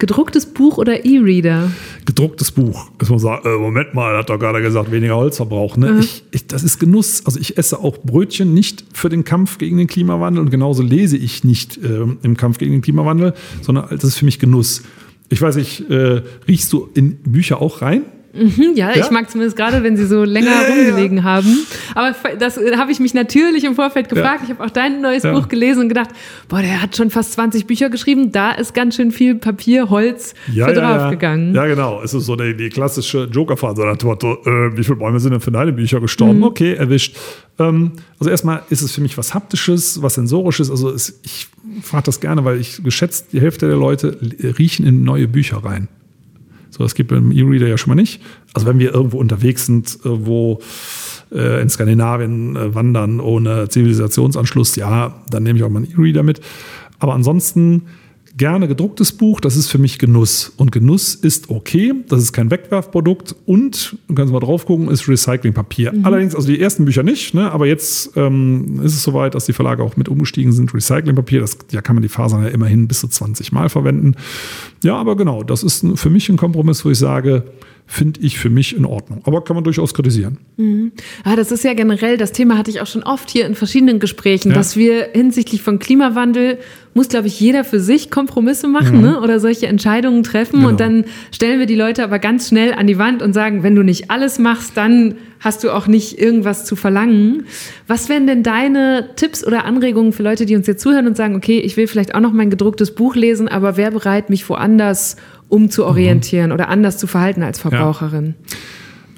[0.00, 1.70] Gedrucktes Buch oder E-Reader?
[2.06, 2.90] Gedrucktes Buch.
[2.98, 5.76] Muss man sagen, äh, Moment mal, hat doch gerade gesagt, weniger Holzverbrauch.
[5.76, 5.92] Ne?
[5.92, 5.98] Mhm.
[6.00, 7.26] Ich, ich, das ist Genuss.
[7.26, 11.18] Also ich esse auch Brötchen nicht für den Kampf gegen den Klimawandel und genauso lese
[11.18, 14.82] ich nicht äh, im Kampf gegen den Klimawandel, sondern das ist für mich Genuss.
[15.28, 18.04] Ich weiß nicht, äh, riechst du in Bücher auch rein?
[18.32, 21.22] Mhm, ja, ja, ich mag zumindest gerade, wenn sie so länger ja, rumgelegen ja.
[21.24, 21.66] haben.
[21.94, 24.42] Aber das äh, habe ich mich natürlich im Vorfeld gefragt.
[24.44, 26.10] Ich habe auch dein neues Buch gelesen und gedacht,
[26.48, 28.30] boah, der hat schon fast 20 Bücher geschrieben.
[28.30, 31.54] Da ist ganz schön viel Papier, Holz für draufgegangen.
[31.54, 32.02] Ja, genau.
[32.02, 35.72] Es ist so die, die klassische Joker-Phase äh, wie viele Bäume sind denn für deine
[35.72, 36.38] Bücher gestorben?
[36.38, 36.44] Mhm.
[36.44, 37.16] Okay, erwischt.
[37.58, 40.70] Ähm, also erstmal ist es für mich was Haptisches, was Sensorisches.
[40.70, 41.48] Also es, ich
[41.82, 44.18] frage das gerne, weil ich geschätzt, die Hälfte der Leute
[44.58, 45.88] riechen in neue Bücher rein.
[46.80, 48.22] So, das gibt beim E-Reader ja schon mal nicht.
[48.54, 50.60] Also wenn wir irgendwo unterwegs sind, äh, wo
[51.30, 56.22] äh, in Skandinavien äh, wandern ohne Zivilisationsanschluss, ja, dann nehme ich auch mal einen E-Reader
[56.22, 56.40] mit.
[56.98, 57.82] Aber ansonsten
[58.40, 60.54] gerne gedrucktes Buch, das ist für mich Genuss.
[60.56, 65.06] Und Genuss ist okay, das ist kein Wegwerfprodukt und, du kannst mal drauf gucken, ist
[65.06, 65.92] Recyclingpapier.
[65.92, 66.06] Mhm.
[66.06, 67.52] Allerdings, also die ersten Bücher nicht, ne?
[67.52, 70.72] aber jetzt ähm, ist es soweit, dass die Verlage auch mit umgestiegen sind.
[70.72, 74.14] Recyclingpapier, das ja, kann man die Fasern ja immerhin bis zu 20 Mal verwenden.
[74.82, 77.44] Ja, aber genau, das ist für mich ein Kompromiss, wo ich sage,
[77.92, 79.20] finde ich für mich in Ordnung.
[79.24, 80.38] Aber kann man durchaus kritisieren.
[80.56, 80.92] Mhm.
[81.24, 83.98] Ah, das ist ja generell, das Thema hatte ich auch schon oft hier in verschiedenen
[83.98, 84.54] Gesprächen, ja.
[84.54, 86.58] dass wir hinsichtlich von Klimawandel
[86.94, 89.02] muss, glaube ich, jeder für sich Kompromisse machen mhm.
[89.02, 89.20] ne?
[89.20, 90.58] oder solche Entscheidungen treffen.
[90.58, 90.68] Genau.
[90.68, 93.74] Und dann stellen wir die Leute aber ganz schnell an die Wand und sagen, wenn
[93.74, 97.46] du nicht alles machst, dann hast du auch nicht irgendwas zu verlangen.
[97.88, 101.34] Was wären denn deine Tipps oder Anregungen für Leute, die uns jetzt zuhören und sagen,
[101.34, 105.16] okay, ich will vielleicht auch noch mein gedrucktes Buch lesen, aber wer bereit, mich woanders
[105.50, 106.54] umzuorientieren mhm.
[106.54, 108.34] oder anders zu verhalten als Verbraucherin?
[108.38, 108.56] Ja.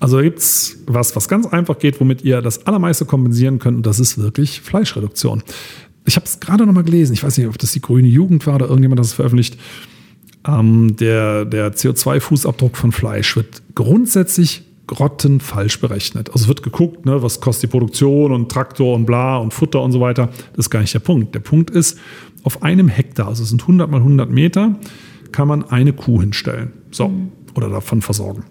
[0.00, 3.76] Also da gibt es was, was ganz einfach geht, womit ihr das allermeiste kompensieren könnt,
[3.76, 5.44] und das ist wirklich Fleischreduktion.
[6.04, 8.44] Ich habe es gerade noch mal gelesen, ich weiß nicht, ob das die grüne Jugend
[8.48, 9.56] war oder irgendjemand das veröffentlicht.
[10.44, 16.30] Ähm, der der CO2-Fußabdruck von Fleisch wird grundsätzlich grottenfalsch berechnet.
[16.32, 19.92] Also wird geguckt, ne, was kostet die Produktion und Traktor und bla und Futter und
[19.92, 20.30] so weiter.
[20.56, 21.34] Das ist gar nicht der Punkt.
[21.36, 21.96] Der Punkt ist,
[22.42, 24.74] auf einem Hektar, also es sind 100 mal 100 Meter,
[25.32, 26.72] kann man eine Kuh hinstellen.
[26.90, 27.08] So.
[27.08, 27.32] Mhm.
[27.54, 28.44] Oder davon versorgen.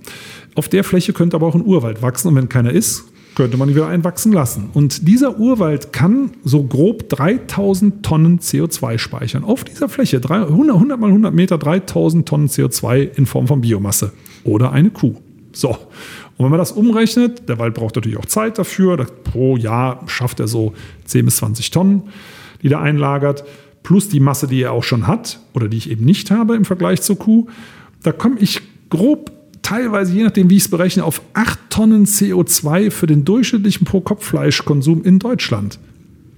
[0.54, 3.06] Auf der Fläche könnte aber auch ein Urwald wachsen und wenn keiner ist,
[3.36, 4.70] könnte man wieder einwachsen lassen.
[4.74, 9.44] Und dieser Urwald kann so grob 3000 Tonnen CO2 speichern.
[9.44, 14.12] Auf dieser Fläche, 100, 100 mal 100 Meter, 3000 Tonnen CO2 in Form von Biomasse.
[14.44, 15.16] Oder eine Kuh.
[15.54, 15.70] So.
[15.70, 18.98] Und wenn man das umrechnet, der Wald braucht natürlich auch Zeit dafür.
[19.24, 20.74] Pro Jahr schafft er so
[21.06, 22.04] 10 bis 20 Tonnen,
[22.62, 23.44] die er einlagert
[23.84, 26.66] plus die Masse, die er auch schon hat oder die ich eben nicht habe im
[26.66, 27.48] Vergleich zur Kuh,
[28.04, 32.92] da komme ich grob teilweise, je nachdem, wie ich es berechne, auf 8 Tonnen CO2
[32.92, 35.80] für den durchschnittlichen Pro-Kopf-Fleischkonsum in Deutschland.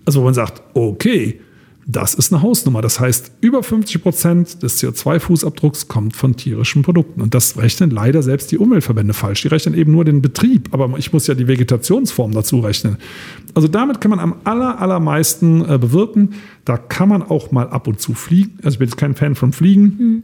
[0.06, 1.40] Also wo man sagt, okay,
[1.86, 2.82] das ist eine Hausnummer.
[2.82, 7.22] Das heißt, über 50 Prozent des CO2-Fußabdrucks kommt von tierischen Produkten.
[7.22, 9.42] Und das rechnen leider selbst die Umweltverbände falsch.
[9.42, 12.98] Die rechnen eben nur den Betrieb, aber ich muss ja die Vegetationsform dazu rechnen.
[13.54, 16.36] Also damit kann man am aller, allermeisten äh, bewirken.
[16.64, 18.58] Da kann man auch mal ab und zu fliegen.
[18.64, 19.84] Also ich bin jetzt kein Fan von Fliegen.
[19.84, 20.24] Mhm.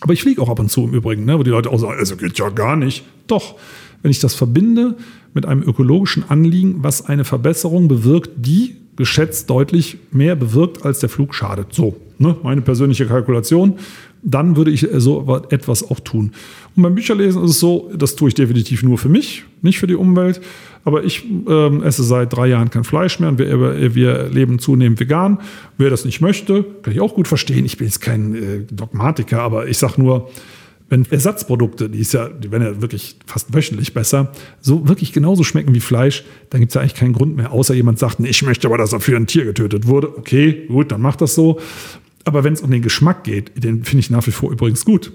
[0.00, 1.98] Aber ich fliege auch ab und zu im Übrigen, ne, wo die Leute auch sagen,
[1.98, 3.04] also geht ja gar nicht.
[3.28, 3.54] Doch,
[4.02, 4.96] wenn ich das verbinde
[5.34, 11.08] mit einem ökologischen Anliegen, was eine Verbesserung bewirkt, die geschätzt deutlich mehr bewirkt, als der
[11.08, 11.72] Flug schadet.
[11.72, 13.74] So, ne, meine persönliche Kalkulation.
[14.24, 16.30] Dann würde ich so etwas auch tun.
[16.76, 19.88] Und beim Bücherlesen ist es so, das tue ich definitiv nur für mich, nicht für
[19.88, 20.40] die Umwelt.
[20.84, 25.00] Aber ich ähm, esse seit drei Jahren kein Fleisch mehr und wir, wir, leben zunehmend
[25.00, 25.38] vegan.
[25.76, 27.64] Wer das nicht möchte, kann ich auch gut verstehen.
[27.64, 30.30] Ich bin jetzt kein äh, Dogmatiker, aber ich sage nur,
[30.92, 34.30] wenn Ersatzprodukte, die ist ja, die werden ja wirklich fast wöchentlich besser,
[34.60, 37.72] so wirklich genauso schmecken wie Fleisch, dann gibt es ja eigentlich keinen Grund mehr, außer
[37.72, 40.18] jemand sagt, ich möchte aber, dass dafür ein Tier getötet wurde.
[40.18, 41.58] Okay, gut, dann macht das so.
[42.24, 45.12] Aber wenn es um den Geschmack geht, den finde ich nach wie vor übrigens gut.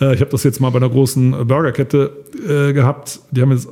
[0.00, 3.20] Äh, ich habe das jetzt mal bei einer großen Burgerkette äh, gehabt.
[3.30, 3.70] Die haben jetzt äh,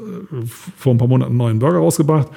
[0.76, 2.28] vor ein paar Monaten einen neuen Burger rausgebracht.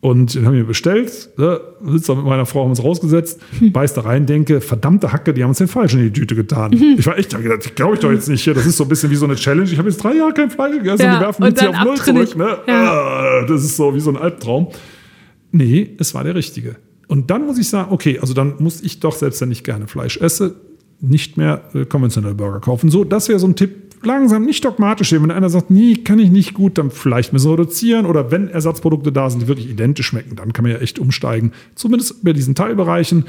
[0.00, 3.72] Und den haben wir bestellt, ne, sitzt da mit meiner Frau, haben uns rausgesetzt, hm.
[3.72, 6.70] beiß da rein, denke, verdammte Hacke, die haben uns den Falsch in die Tüte getan.
[6.70, 6.96] Hm.
[6.98, 8.54] Ich war echt, ich gedacht, glaube ich doch jetzt nicht hier.
[8.54, 9.68] Das ist so ein bisschen wie so eine Challenge.
[9.68, 11.84] Ich habe jetzt drei Jahre kein Fleisch gegessen ja, und die werfen uns hier auf
[11.84, 12.36] Null zurück.
[12.36, 12.58] Ne?
[12.68, 12.92] Ja.
[12.92, 14.68] Ah, das ist so wie so ein Albtraum.
[15.50, 16.76] Nee, es war der richtige.
[17.08, 19.88] Und dann muss ich sagen, okay, also dann muss ich doch, selbst wenn ich gerne
[19.88, 20.54] Fleisch esse,
[21.00, 22.90] nicht mehr äh, konventionelle Burger kaufen.
[22.90, 25.22] So, das wäre so ein Tipp, langsam, nicht dogmatisch sehen.
[25.22, 28.06] Wenn einer sagt, nee, kann ich nicht gut, dann vielleicht müssen wir reduzieren.
[28.06, 31.52] Oder wenn Ersatzprodukte da sind, die wirklich identisch schmecken, dann kann man ja echt umsteigen.
[31.74, 33.26] Zumindest bei diesen Teilbereichen.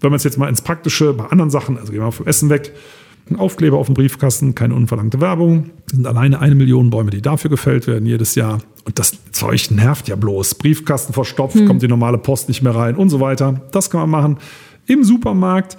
[0.00, 2.26] Wenn man es jetzt mal ins Praktische, bei anderen Sachen, also gehen wir mal vom
[2.26, 2.72] Essen weg,
[3.30, 5.70] ein Aufkleber auf dem Briefkasten, keine unverlangte Werbung.
[5.86, 8.58] Es sind alleine eine Million Bäume, die dafür gefällt werden jedes Jahr.
[8.84, 10.56] Und das Zeug nervt ja bloß.
[10.56, 11.66] Briefkasten verstopft, hm.
[11.66, 13.60] kommt die normale Post nicht mehr rein und so weiter.
[13.70, 14.38] Das kann man machen.
[14.86, 15.76] Im Supermarkt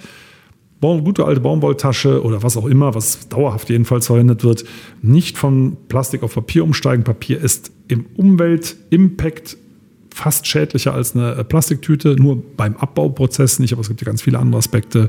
[1.02, 4.64] gute alte Baumwolltasche oder was auch immer, was dauerhaft jedenfalls verwendet wird,
[5.02, 7.04] nicht von Plastik auf Papier umsteigen.
[7.04, 9.56] Papier ist im Umweltimpact
[10.14, 14.22] fast schädlicher als eine äh, Plastiktüte, nur beim Abbauprozess nicht, aber es gibt ja ganz
[14.22, 15.08] viele andere Aspekte.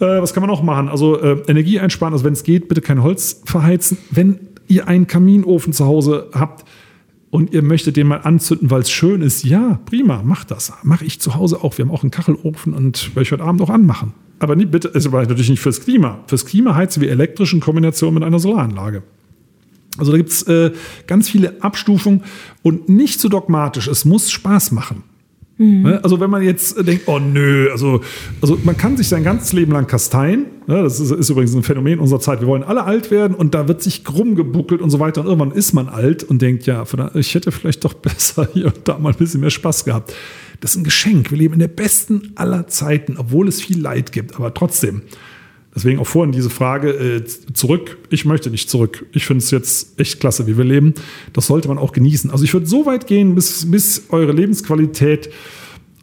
[0.00, 0.88] Äh, was kann man noch machen?
[0.88, 3.96] Also äh, Energie einsparen, also wenn es geht, bitte kein Holz verheizen.
[4.10, 6.64] Wenn ihr einen Kaminofen zu Hause habt
[7.30, 10.72] und ihr möchtet den mal anzünden, weil es schön ist, ja, prima, macht das.
[10.82, 11.78] Mache ich zu Hause auch.
[11.78, 14.12] Wir haben auch einen Kachelofen und werde ich heute Abend auch anmachen.
[14.38, 16.20] Aber nie, bitte, ist aber natürlich nicht fürs Klima.
[16.26, 19.02] Fürs Klima heizen wir elektrisch in Kombination mit einer Solaranlage.
[19.96, 20.72] Also da gibt es äh,
[21.06, 22.22] ganz viele Abstufungen
[22.62, 23.88] und nicht so dogmatisch.
[23.88, 25.02] Es muss Spaß machen.
[25.58, 25.82] Mhm.
[25.82, 26.00] Ne?
[26.02, 28.00] Also wenn man jetzt denkt, oh nö, also,
[28.40, 30.46] also man kann sich sein ganzes Leben lang kasteien.
[30.66, 30.82] Ne?
[30.82, 32.40] Das ist, ist, übrigens ein Phänomen unserer Zeit.
[32.40, 35.20] Wir wollen alle alt werden und da wird sich krumm gebuckelt und so weiter.
[35.20, 36.84] Und irgendwann ist man alt und denkt, ja,
[37.14, 40.14] ich hätte vielleicht doch besser hier und da mal ein bisschen mehr Spaß gehabt.
[40.60, 41.30] Das ist ein Geschenk.
[41.30, 44.36] Wir leben in der besten aller Zeiten, obwohl es viel Leid gibt.
[44.36, 45.02] Aber trotzdem,
[45.78, 47.98] Deswegen auch vorhin diese Frage äh, zurück.
[48.10, 49.06] Ich möchte nicht zurück.
[49.12, 50.92] Ich finde es jetzt echt klasse, wie wir leben.
[51.32, 52.32] Das sollte man auch genießen.
[52.32, 55.30] Also ich würde so weit gehen, bis, bis eure Lebensqualität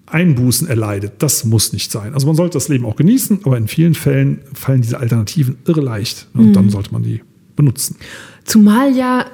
[0.06, 1.16] Einbußen erleidet.
[1.18, 2.14] Das muss nicht sein.
[2.14, 5.82] Also man sollte das Leben auch genießen, aber in vielen Fällen fallen diese Alternativen irre
[5.82, 6.30] leicht.
[6.34, 6.54] Und mhm.
[6.54, 7.20] dann sollte man die
[7.58, 7.98] benutzen.
[8.46, 9.26] Zumal ja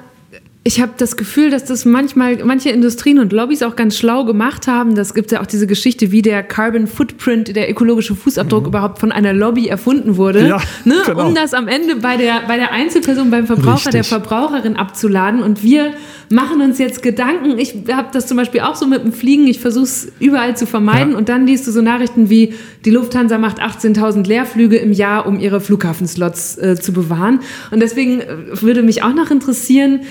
[0.64, 4.68] ich habe das Gefühl, dass das manchmal manche Industrien und Lobbys auch ganz schlau gemacht
[4.68, 4.94] haben.
[4.94, 8.68] Das gibt ja auch diese Geschichte, wie der Carbon Footprint, der ökologische Fußabdruck mhm.
[8.68, 11.02] überhaupt von einer Lobby erfunden wurde, ja, ne?
[11.04, 11.26] genau.
[11.26, 13.92] um das am Ende bei der, bei der Einzelperson, beim Verbraucher, Richtig.
[13.92, 15.42] der Verbraucherin abzuladen.
[15.42, 15.94] Und wir
[16.30, 17.58] machen uns jetzt Gedanken.
[17.58, 19.48] Ich habe das zum Beispiel auch so mit dem Fliegen.
[19.48, 21.12] Ich versuche es überall zu vermeiden.
[21.12, 21.18] Ja.
[21.18, 22.54] Und dann liest du so Nachrichten wie,
[22.84, 27.40] die Lufthansa macht 18.000 Leerflüge im Jahr, um ihre Flughafenslots äh, zu bewahren.
[27.72, 28.26] Und deswegen äh,
[28.62, 30.02] würde mich auch noch interessieren,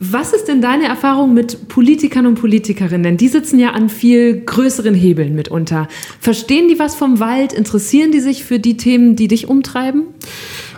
[0.00, 3.16] was ist denn deine Erfahrung mit Politikern und Politikerinnen?
[3.16, 5.88] Die sitzen ja an viel größeren Hebeln mitunter.
[6.20, 7.52] Verstehen die was vom Wald?
[7.52, 10.04] Interessieren die sich für die Themen, die dich umtreiben?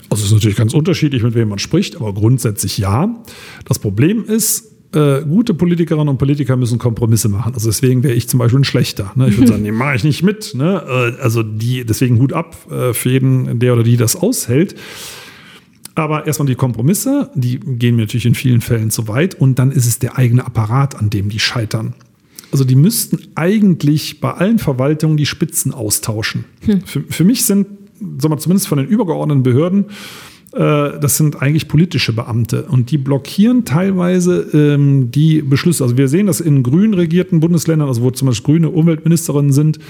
[0.08, 3.22] Also es ist natürlich ganz unterschiedlich, mit wem man spricht, aber grundsätzlich ja.
[3.66, 7.54] Das Problem ist, äh, gute Politikerinnen und Politiker müssen Kompromisse machen.
[7.54, 9.12] Also deswegen wäre ich zum Beispiel ein schlechter.
[9.14, 9.28] Ne?
[9.28, 10.54] Ich würde sagen, nee, mache ich nicht mit.
[10.54, 11.14] Ne?
[11.18, 14.74] Äh, also die, deswegen Hut ab äh, für jeden, der oder die das aushält.
[15.94, 19.34] Aber erstmal die Kompromisse, die gehen mir natürlich in vielen Fällen zu weit.
[19.34, 21.94] Und dann ist es der eigene Apparat, an dem die scheitern.
[22.52, 26.44] Also die müssten eigentlich bei allen Verwaltungen die Spitzen austauschen.
[26.64, 26.82] Hm.
[26.82, 27.66] Für, für, mich sind,
[28.18, 29.86] sagen wir, zumindest von den übergeordneten Behörden,
[30.52, 35.84] äh, das sind eigentlich politische Beamte und die blockieren teilweise ähm, die Beschlüsse.
[35.84, 39.78] Also wir sehen das in grün regierten Bundesländern, also wo zum Beispiel grüne Umweltministerinnen sind,
[39.78, 39.80] äh,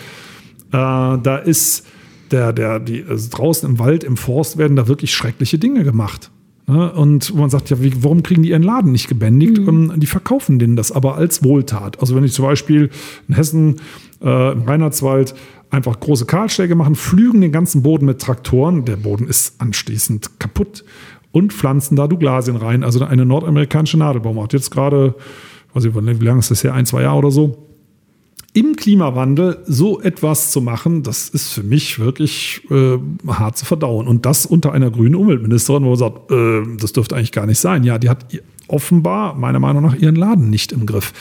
[0.73, 1.87] da ist
[2.31, 6.31] der, der, die, also draußen im Wald, im Forst werden da wirklich schreckliche Dinge gemacht.
[6.67, 6.93] Ne?
[6.93, 9.59] Und man sagt ja, wie, warum kriegen die ihren Laden nicht gebändigt?
[9.59, 9.95] Mhm.
[9.99, 12.01] Die verkaufen denen das aber als Wohltat.
[12.01, 12.91] Also wenn ich zum Beispiel
[13.29, 13.77] in Hessen,
[14.23, 15.35] äh, im Reinhardswald,
[15.71, 20.85] einfach große Kahlschläge machen, flügen den ganzen Boden mit Traktoren, der Boden ist anschließend kaputt
[21.33, 24.53] und pflanzen da Douglasien rein, also eine nordamerikanische Nadelbaumart.
[24.53, 25.15] Jetzt gerade,
[25.75, 27.70] weiß ich, wie lange ist das her, ein, zwei Jahre oder so,
[28.53, 32.99] im Klimawandel so etwas zu machen, das ist für mich wirklich äh,
[33.29, 34.09] hart zu verdauen.
[34.09, 37.61] Und das unter einer grünen Umweltministerin, wo man sagt, äh, das dürfte eigentlich gar nicht
[37.61, 37.85] sein.
[37.85, 38.27] Ja, die hat
[38.67, 41.13] offenbar, meiner Meinung nach, ihren Laden nicht im Griff.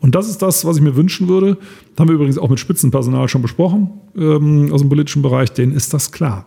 [0.00, 1.58] Und das ist das, was ich mir wünschen würde.
[1.90, 5.52] Das haben wir übrigens auch mit Spitzenpersonal schon besprochen ähm, aus dem politischen Bereich.
[5.52, 6.46] Denen ist das klar.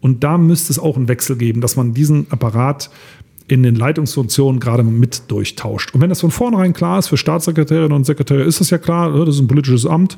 [0.00, 2.90] Und da müsste es auch einen Wechsel geben, dass man diesen Apparat
[3.50, 5.94] in den Leitungsfunktionen gerade mit durchtauscht.
[5.94, 9.10] Und wenn das von vornherein klar ist, für Staatssekretärinnen und Sekretäre ist das ja klar,
[9.10, 10.16] ne, das ist ein politisches Amt,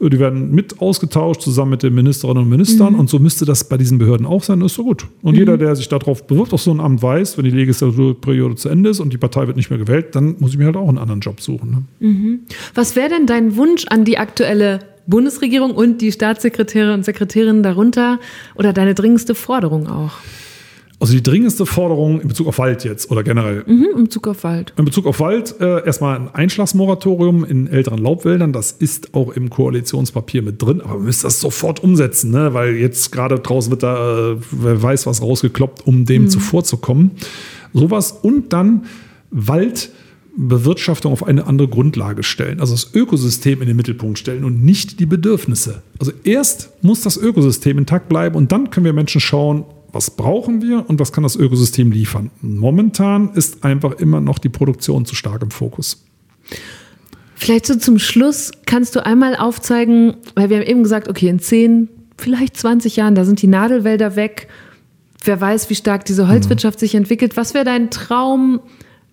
[0.00, 3.00] die werden mit ausgetauscht zusammen mit den Ministerinnen und Ministern mhm.
[3.00, 5.06] und so müsste das bei diesen Behörden auch sein, das ist so gut.
[5.22, 5.38] Und mhm.
[5.38, 8.90] jeder, der sich darauf bewirbt, auf so ein Amt weiß, wenn die Legislaturperiode zu Ende
[8.90, 10.98] ist und die Partei wird nicht mehr gewählt, dann muss ich mir halt auch einen
[10.98, 11.70] anderen Job suchen.
[11.70, 12.08] Ne?
[12.08, 12.40] Mhm.
[12.74, 18.20] Was wäre denn dein Wunsch an die aktuelle Bundesregierung und die Staatssekretäre und Sekretärinnen darunter
[18.54, 20.12] oder deine dringendste Forderung auch?
[21.02, 23.64] Also die dringendste Forderung in Bezug auf Wald jetzt oder generell?
[23.66, 24.72] Mhm, in Bezug auf Wald.
[24.78, 28.52] In Bezug auf Wald äh, erstmal ein Einschlagsmoratorium in älteren Laubwäldern.
[28.52, 32.54] Das ist auch im Koalitionspapier mit drin, aber wir müssen das sofort umsetzen, ne?
[32.54, 36.28] weil jetzt gerade draußen wird da, äh, wer weiß was rausgekloppt, um dem mhm.
[36.28, 37.10] zuvorzukommen.
[37.72, 38.84] Sowas und dann
[39.32, 42.60] Waldbewirtschaftung auf eine andere Grundlage stellen.
[42.60, 45.82] Also das Ökosystem in den Mittelpunkt stellen und nicht die Bedürfnisse.
[45.98, 50.62] Also erst muss das Ökosystem intakt bleiben und dann können wir Menschen schauen, was brauchen
[50.62, 52.30] wir und was kann das Ökosystem liefern.
[52.40, 56.04] Momentan ist einfach immer noch die Produktion zu stark im Fokus.
[57.34, 61.40] Vielleicht so zum Schluss kannst du einmal aufzeigen, weil wir haben eben gesagt, okay, in
[61.40, 64.48] 10, vielleicht 20 Jahren, da sind die Nadelwälder weg.
[65.24, 66.80] Wer weiß, wie stark diese Holzwirtschaft mhm.
[66.80, 67.36] sich entwickelt.
[67.36, 68.60] Was wäre dein Traum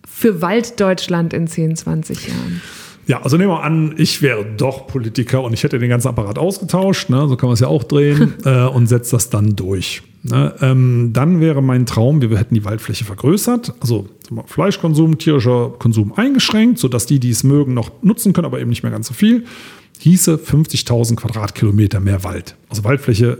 [0.08, 2.62] für Walddeutschland in 10, 20 Jahren?
[3.10, 6.38] Ja, also nehmen wir an, ich wäre doch Politiker und ich hätte den ganzen Apparat
[6.38, 10.04] ausgetauscht, ne, so kann man es ja auch drehen, äh, und setze das dann durch.
[10.22, 14.08] Ne, ähm, dann wäre mein Traum, wir hätten die Waldfläche vergrößert, also
[14.46, 18.84] Fleischkonsum, tierischer Konsum eingeschränkt, sodass die, die es mögen, noch nutzen können, aber eben nicht
[18.84, 19.46] mehr ganz so viel.
[19.98, 22.58] Hieße 50.000 Quadratkilometer mehr Wald.
[22.70, 23.40] Also Waldfläche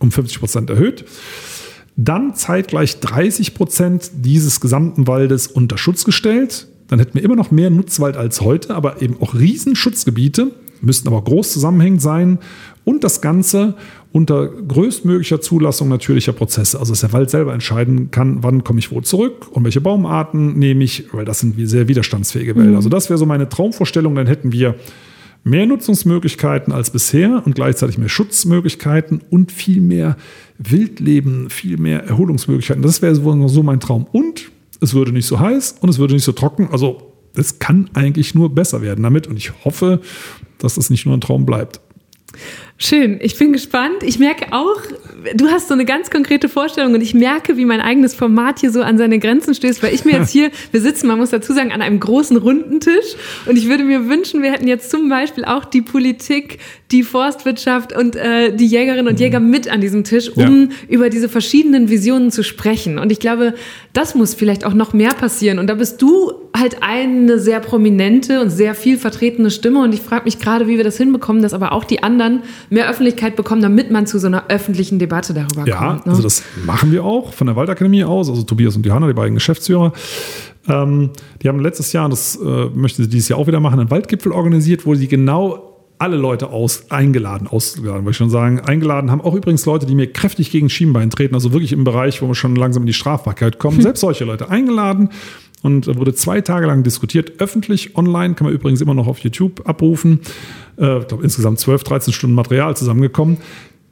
[0.00, 1.04] um 50 Prozent erhöht.
[1.94, 6.66] dann zeitgleich 30 Prozent dieses gesamten Waldes unter Schutz gestellt.
[6.94, 11.24] Dann hätten wir immer noch mehr Nutzwald als heute, aber eben auch Riesenschutzgebiete, müssten aber
[11.24, 12.38] groß zusammenhängend sein
[12.84, 13.74] und das Ganze
[14.12, 16.78] unter größtmöglicher Zulassung natürlicher Prozesse.
[16.78, 20.56] Also dass der Wald selber entscheiden kann, wann komme ich wo zurück und welche Baumarten
[20.56, 22.70] nehme ich, weil das sind sehr widerstandsfähige Wälder.
[22.70, 22.76] Mhm.
[22.76, 24.14] Also das wäre so meine Traumvorstellung.
[24.14, 24.76] Dann hätten wir
[25.42, 30.16] mehr Nutzungsmöglichkeiten als bisher und gleichzeitig mehr Schutzmöglichkeiten und viel mehr
[30.58, 32.84] Wildleben, viel mehr Erholungsmöglichkeiten.
[32.84, 34.06] Das wäre so mein Traum.
[34.12, 34.53] Und
[34.84, 36.68] es würde nicht so heiß und es würde nicht so trocken.
[36.70, 40.00] Also es kann eigentlich nur besser werden damit und ich hoffe,
[40.58, 41.80] dass das nicht nur ein Traum bleibt.
[42.76, 44.02] Schön, ich bin gespannt.
[44.02, 44.80] Ich merke auch,
[45.36, 48.72] du hast so eine ganz konkrete Vorstellung und ich merke, wie mein eigenes Format hier
[48.72, 51.52] so an seine Grenzen stößt, weil ich mir jetzt hier, wir sitzen, man muss dazu
[51.52, 53.14] sagen, an einem großen runden Tisch
[53.46, 56.58] und ich würde mir wünschen, wir hätten jetzt zum Beispiel auch die Politik,
[56.90, 60.68] die Forstwirtschaft und äh, die Jägerinnen und Jäger mit an diesem Tisch, um ja.
[60.88, 62.98] über diese verschiedenen Visionen zu sprechen.
[62.98, 63.54] Und ich glaube,
[63.92, 65.58] das muss vielleicht auch noch mehr passieren.
[65.58, 69.80] Und da bist du halt eine sehr prominente und sehr viel vertretene Stimme.
[69.82, 72.88] Und ich frage mich gerade, wie wir das hinbekommen, dass aber auch die anderen mehr
[72.88, 76.00] Öffentlichkeit bekommen, damit man zu so einer öffentlichen Debatte darüber ja, kommt.
[76.00, 76.10] Ja, ne?
[76.10, 79.34] also das machen wir auch von der Waldakademie aus, also Tobias und Johanna, die beiden
[79.34, 79.92] Geschäftsführer.
[80.68, 81.10] Ähm,
[81.42, 84.32] die haben letztes Jahr, das äh, möchten sie dieses Jahr auch wieder machen, einen Waldgipfel
[84.32, 89.20] organisiert, wo sie genau alle Leute aus, eingeladen, ausgeladen, würde ich schon sagen, eingeladen haben.
[89.20, 92.34] Auch übrigens Leute, die mir kräftig gegen Schienbein treten, also wirklich im Bereich, wo wir
[92.34, 93.76] schon langsam in die Strafbarkeit kommen.
[93.76, 93.82] Hm.
[93.84, 95.10] Selbst solche Leute eingeladen
[95.64, 99.66] und wurde zwei Tage lang diskutiert, öffentlich, online, kann man übrigens immer noch auf YouTube
[99.66, 100.20] abrufen.
[100.78, 103.38] Äh, ich glaube, insgesamt 12, 13 Stunden Material zusammengekommen.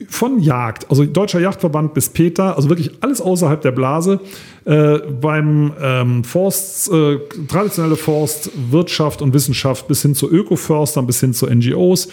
[0.08, 4.20] Von Jagd, also Deutscher Jagdverband bis Peter, also wirklich alles außerhalb der Blase.
[4.66, 7.18] Äh, beim ähm, Forst, äh,
[7.48, 12.08] traditionelle Forstwirtschaft und Wissenschaft bis hin zu Ökoförstern, bis hin zu NGOs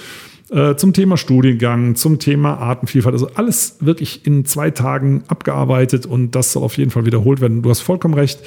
[0.51, 3.13] äh, zum Thema Studiengang, zum Thema Artenvielfalt.
[3.13, 7.61] Also alles wirklich in zwei Tagen abgearbeitet und das soll auf jeden Fall wiederholt werden.
[7.61, 8.39] Du hast vollkommen recht.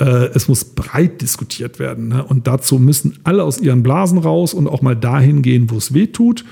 [0.00, 2.08] Äh, es muss breit diskutiert werden.
[2.08, 2.24] Ne?
[2.24, 5.92] Und dazu müssen alle aus ihren Blasen raus und auch mal dahin gehen, wo es
[5.92, 6.44] weh tut.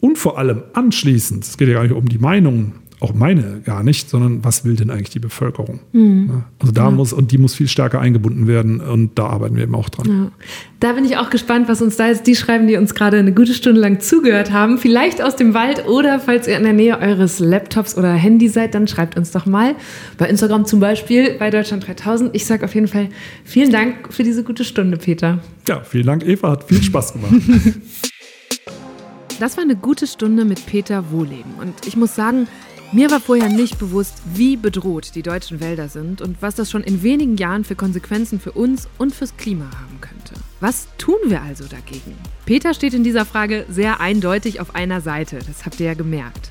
[0.00, 3.82] Und vor allem anschließend, es geht ja gar nicht um die Meinungen auch meine gar
[3.82, 5.80] nicht, sondern was will denn eigentlich die Bevölkerung?
[5.92, 6.44] Mhm.
[6.58, 6.90] Also da ja.
[6.90, 10.08] muss, und die muss viel stärker eingebunden werden und da arbeiten wir eben auch dran.
[10.08, 10.46] Ja.
[10.80, 13.32] Da bin ich auch gespannt, was uns da jetzt die schreiben, die uns gerade eine
[13.32, 14.78] gute Stunde lang zugehört haben.
[14.78, 18.74] Vielleicht aus dem Wald oder falls ihr in der Nähe eures Laptops oder Handy seid,
[18.74, 19.74] dann schreibt uns doch mal.
[20.18, 22.34] Bei Instagram zum Beispiel, bei Deutschland 3000.
[22.34, 23.08] Ich sage auf jeden Fall
[23.44, 25.38] vielen Dank für diese gute Stunde, Peter.
[25.68, 26.50] Ja, vielen Dank, Eva.
[26.50, 27.32] Hat viel Spaß gemacht.
[29.42, 31.54] Das war eine gute Stunde mit Peter Wohleben.
[31.60, 32.46] Und ich muss sagen,
[32.92, 36.82] mir war vorher nicht bewusst, wie bedroht die deutschen Wälder sind und was das schon
[36.82, 40.34] in wenigen Jahren für Konsequenzen für uns und fürs Klima haben könnte.
[40.60, 42.14] Was tun wir also dagegen?
[42.44, 46.50] Peter steht in dieser Frage sehr eindeutig auf einer Seite, das habt ihr ja gemerkt.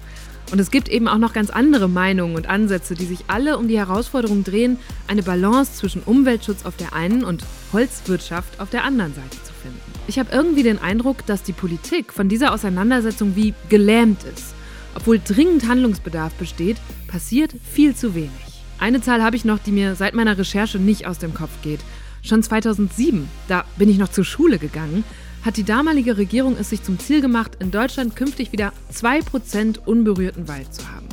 [0.51, 3.67] Und es gibt eben auch noch ganz andere Meinungen und Ansätze, die sich alle um
[3.67, 4.77] die Herausforderung drehen,
[5.07, 9.79] eine Balance zwischen Umweltschutz auf der einen und Holzwirtschaft auf der anderen Seite zu finden.
[10.07, 14.55] Ich habe irgendwie den Eindruck, dass die Politik von dieser Auseinandersetzung wie gelähmt ist
[14.95, 16.77] obwohl dringend Handlungsbedarf besteht,
[17.07, 18.31] passiert viel zu wenig.
[18.79, 21.81] Eine Zahl habe ich noch, die mir seit meiner Recherche nicht aus dem Kopf geht.
[22.23, 25.03] Schon 2007, da bin ich noch zur Schule gegangen,
[25.43, 30.47] hat die damalige Regierung es sich zum Ziel gemacht, in Deutschland künftig wieder 2% unberührten
[30.47, 31.07] Wald zu haben.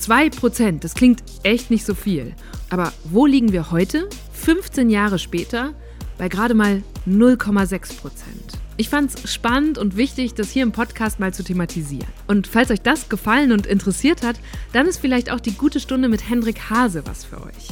[0.00, 2.34] 2%, das klingt echt nicht so viel.
[2.70, 5.74] Aber wo liegen wir heute, 15 Jahre später,
[6.16, 8.57] bei gerade mal 0,6%?
[8.80, 12.06] Ich fand es spannend und wichtig, das hier im Podcast mal zu thematisieren.
[12.28, 14.36] Und falls euch das gefallen und interessiert hat,
[14.72, 17.68] dann ist vielleicht auch die gute Stunde mit Hendrik Hase was für euch.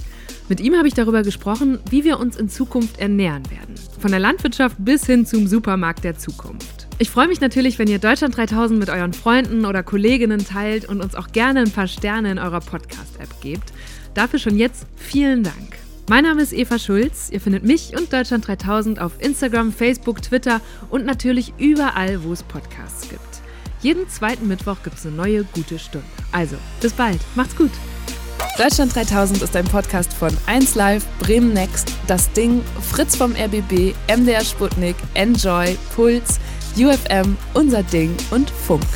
[0.49, 3.77] Mit ihm habe ich darüber gesprochen, wie wir uns in Zukunft ernähren werden.
[4.01, 6.89] Von der Landwirtschaft bis hin zum Supermarkt der Zukunft.
[6.99, 11.01] Ich freue mich natürlich, wenn ihr Deutschland 3000 mit euren Freunden oder Kolleginnen teilt und
[11.01, 13.73] uns auch gerne ein paar Sterne in eurer Podcast-App gebt.
[14.15, 15.86] Dafür schon jetzt vielen Dank.
[16.09, 17.31] Mein Name ist Eva Schulz.
[17.31, 22.45] Ihr findet mich und Deutschland 3000 auf Instagram, Facebook, Twitter und natürlich überall, wo es
[22.45, 23.21] Podcasts gibt.
[23.83, 26.07] Jeden zweiten Mittwoch gibt es eine neue gute Stunde.
[26.31, 27.19] Also, bis bald.
[27.35, 27.73] Macht's gut.
[28.57, 34.45] Deutschland 3000 ist ein Podcast von 1Live, Bremen Next, Das Ding, Fritz vom RBB, MDR
[34.45, 36.39] Sputnik, Enjoy, Puls,
[36.79, 38.87] UFM, Unser Ding und Funk.